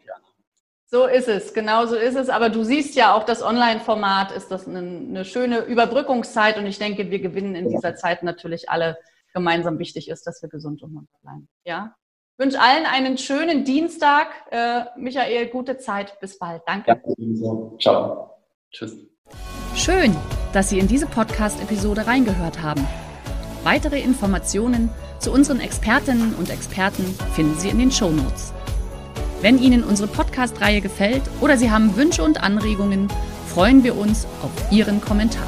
So 0.92 1.06
ist 1.06 1.28
es, 1.28 1.54
genau 1.54 1.86
so 1.86 1.96
ist 1.96 2.16
es. 2.16 2.30
Aber 2.30 2.50
du 2.50 2.64
siehst 2.64 2.96
ja 2.96 3.14
auch 3.16 3.24
das 3.24 3.44
Online-Format 3.44 4.32
ist 4.32 4.50
das 4.50 4.68
eine, 4.68 4.80
eine 4.80 5.24
schöne 5.24 5.60
Überbrückungszeit 5.60 6.58
und 6.58 6.66
ich 6.66 6.80
denke, 6.80 7.12
wir 7.12 7.20
gewinnen 7.20 7.54
in 7.54 7.70
dieser 7.70 7.94
Zeit 7.96 8.24
natürlich 8.24 8.72
alle 8.72 8.98
gemeinsam. 9.34 9.80
Wichtig 9.80 10.10
ist, 10.10 10.26
dass 10.28 10.42
wir 10.42 10.50
gesund 10.50 10.82
und 10.84 10.94
munter 10.94 11.18
bleiben. 11.22 11.48
Ja. 11.66 11.96
Ich 12.38 12.46
wünsche 12.46 12.62
allen 12.62 12.86
einen 12.86 13.18
schönen 13.18 13.66
Dienstag. 13.66 14.28
Äh, 14.50 14.86
Michael, 14.98 15.48
gute 15.48 15.78
Zeit. 15.78 16.20
Bis 16.20 16.40
bald. 16.40 16.62
Danke. 16.66 16.86
Danke. 16.88 17.14
ebenso. 17.18 17.78
Ciao. 17.82 18.38
Tschüss. 18.72 18.96
Schön, 19.76 20.16
dass 20.54 20.70
Sie 20.70 20.80
in 20.80 20.88
diese 20.88 21.06
Podcast-Episode 21.06 22.08
reingehört 22.08 22.62
haben. 22.62 22.88
Weitere 23.64 24.02
Informationen 24.02 24.90
zu 25.20 25.32
unseren 25.32 25.60
Expertinnen 25.60 26.34
und 26.36 26.50
Experten 26.50 27.04
finden 27.34 27.60
Sie 27.60 27.70
in 27.70 27.78
den 27.78 27.92
Shownotes. 27.92 28.54
Wenn 29.42 29.58
Ihnen 29.58 29.84
unsere 29.84 30.08
Podcast-Reihe 30.08 30.82
gefällt 30.82 31.24
oder 31.42 31.58
Sie 31.58 31.72
haben 31.72 31.96
Wünsche 31.96 32.24
und 32.24 32.42
Anregungen, 32.42 33.10
freuen 33.48 33.84
wir 33.84 33.98
uns 33.98 34.26
auf 34.42 34.52
Ihren 34.72 35.02
Kommentar. 35.02 35.48